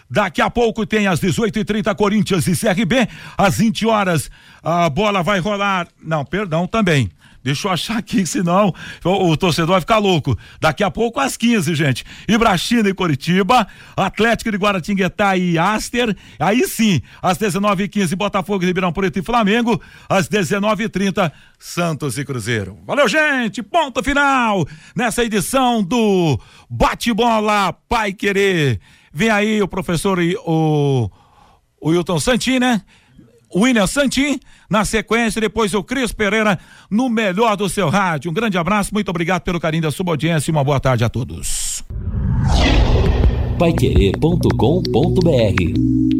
Daqui 0.09 0.41
a 0.41 0.49
pouco 0.49 0.87
tem 0.87 1.09
às 1.09 1.21
18h30 1.21 1.95
Corinthians 1.97 2.47
e 2.47 2.57
CRB. 2.57 3.09
Às 3.37 3.59
20 3.59 3.87
horas 3.87 4.31
a 4.63 4.89
bola 4.89 5.23
vai 5.23 5.41
rolar. 5.41 5.89
Não, 6.01 6.25
perdão 6.25 6.67
também. 6.67 7.11
Deixa 7.47 7.69
eu 7.69 7.73
achar 7.73 7.97
aqui, 7.97 8.27
senão 8.27 8.75
o, 9.05 9.31
o, 9.31 9.37
torcedor 9.37 9.75
vai 9.75 9.81
ficar 9.81 9.99
louco. 9.99 10.37
Daqui 10.61 10.83
a 10.83 10.91
pouco 10.91 11.21
às 11.21 11.37
15, 11.37 11.77
gente. 11.77 12.05
Ibrachina 12.27 12.89
e 12.89 12.93
Coritiba, 12.93 13.69
Atlético 13.97 14.51
de 14.51 14.57
Guaratinguetá 14.57 15.37
e 15.37 15.57
Aster. 15.57 16.17
Aí 16.41 16.67
sim, 16.67 17.01
às 17.23 17.39
19h15, 17.39 18.17
Botafogo, 18.17 18.65
Ribeirão 18.65 18.93
Preto 18.93 19.21
e 19.21 19.23
Flamengo. 19.23 19.81
Às 20.09 20.29
19h30, 20.29 21.31
Santos 21.57 22.19
e 22.19 22.25
Cruzeiro. 22.25 22.81
Valeu, 22.85 23.07
gente. 23.07 23.63
Ponto 23.63 24.03
final 24.03 24.67
nessa 24.97 25.23
edição 25.23 25.85
do 25.85 26.41
Bate-Bola 26.69 27.73
Pai 27.89 28.13
Querer. 28.13 28.81
Vem 29.13 29.31
aí 29.31 29.63
o 29.63 29.69
professor 29.69 30.19
o, 30.45 31.09
o 31.81 31.91
Wilton 31.91 32.19
Santin, 32.19 32.59
né? 32.59 32.83
William 33.55 33.87
Santin, 33.87 34.41
na 34.69 34.85
sequência, 34.85 35.41
depois 35.41 35.73
o 35.75 35.83
Cris 35.83 36.13
Pereira, 36.13 36.59
no 36.91 37.09
melhor 37.09 37.57
do 37.57 37.69
seu 37.69 37.89
rádio. 37.89 38.31
Um 38.31 38.35
grande 38.35 38.59
abraço, 38.59 38.93
muito 38.93 39.09
obrigado 39.09 39.43
pelo 39.43 39.61
carinho 39.61 39.83
da 39.83 39.91
sua 39.91 40.07
audiência 40.09 40.51
e 40.51 40.53
uma 40.53 40.65
boa 40.65 40.81
tarde 40.81 41.05
a 41.05 41.09
todos. 41.09 41.85
Paiquerê.com.br 43.59 46.16